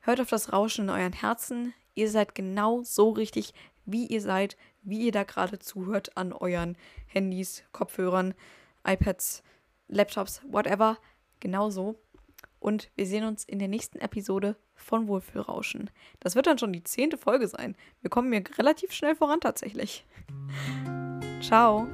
Hört 0.01 0.21
auf 0.21 0.29
das 0.29 0.53
Rauschen 0.53 0.85
in 0.85 0.91
euren 0.91 1.13
Herzen. 1.13 1.75
Ihr 1.95 2.11
seid 2.11 2.35
genau 2.35 2.83
so 2.83 3.11
richtig, 3.11 3.55
wie 3.85 4.07
ihr 4.07 4.21
seid, 4.21 4.57
wie 4.83 5.07
ihr 5.07 5.13
da 5.13 5.25
gerade 5.25 5.59
zuhört 5.59 6.17
an 6.17 6.33
euren 6.33 6.77
Handys, 7.07 7.63
Kopfhörern, 7.73 8.35
iPads, 8.85 9.43
Laptops, 9.89 10.43
whatever. 10.49 10.99
Genau 11.41 11.71
so. 11.71 11.97
Und 12.61 12.91
wir 12.95 13.07
sehen 13.07 13.25
uns 13.25 13.45
in 13.45 13.59
der 13.59 13.69
nächsten 13.69 13.99
Episode 13.99 14.55
von 14.75 15.09
Wohlfühlrauschen. 15.09 15.91
Das 16.21 16.37
wird 16.37 16.47
dann 16.47 16.59
schon 16.59 16.73
die 16.73 16.85
zehnte 16.85 17.17
Folge 17.17 17.49
sein. 17.49 17.75
Wir 18.03 18.11
kommen 18.11 18.29
mir 18.29 18.43
relativ 18.59 18.93
schnell 18.93 19.17
voran 19.17 19.41
tatsächlich. 19.41 20.07
Ciao. 21.41 21.89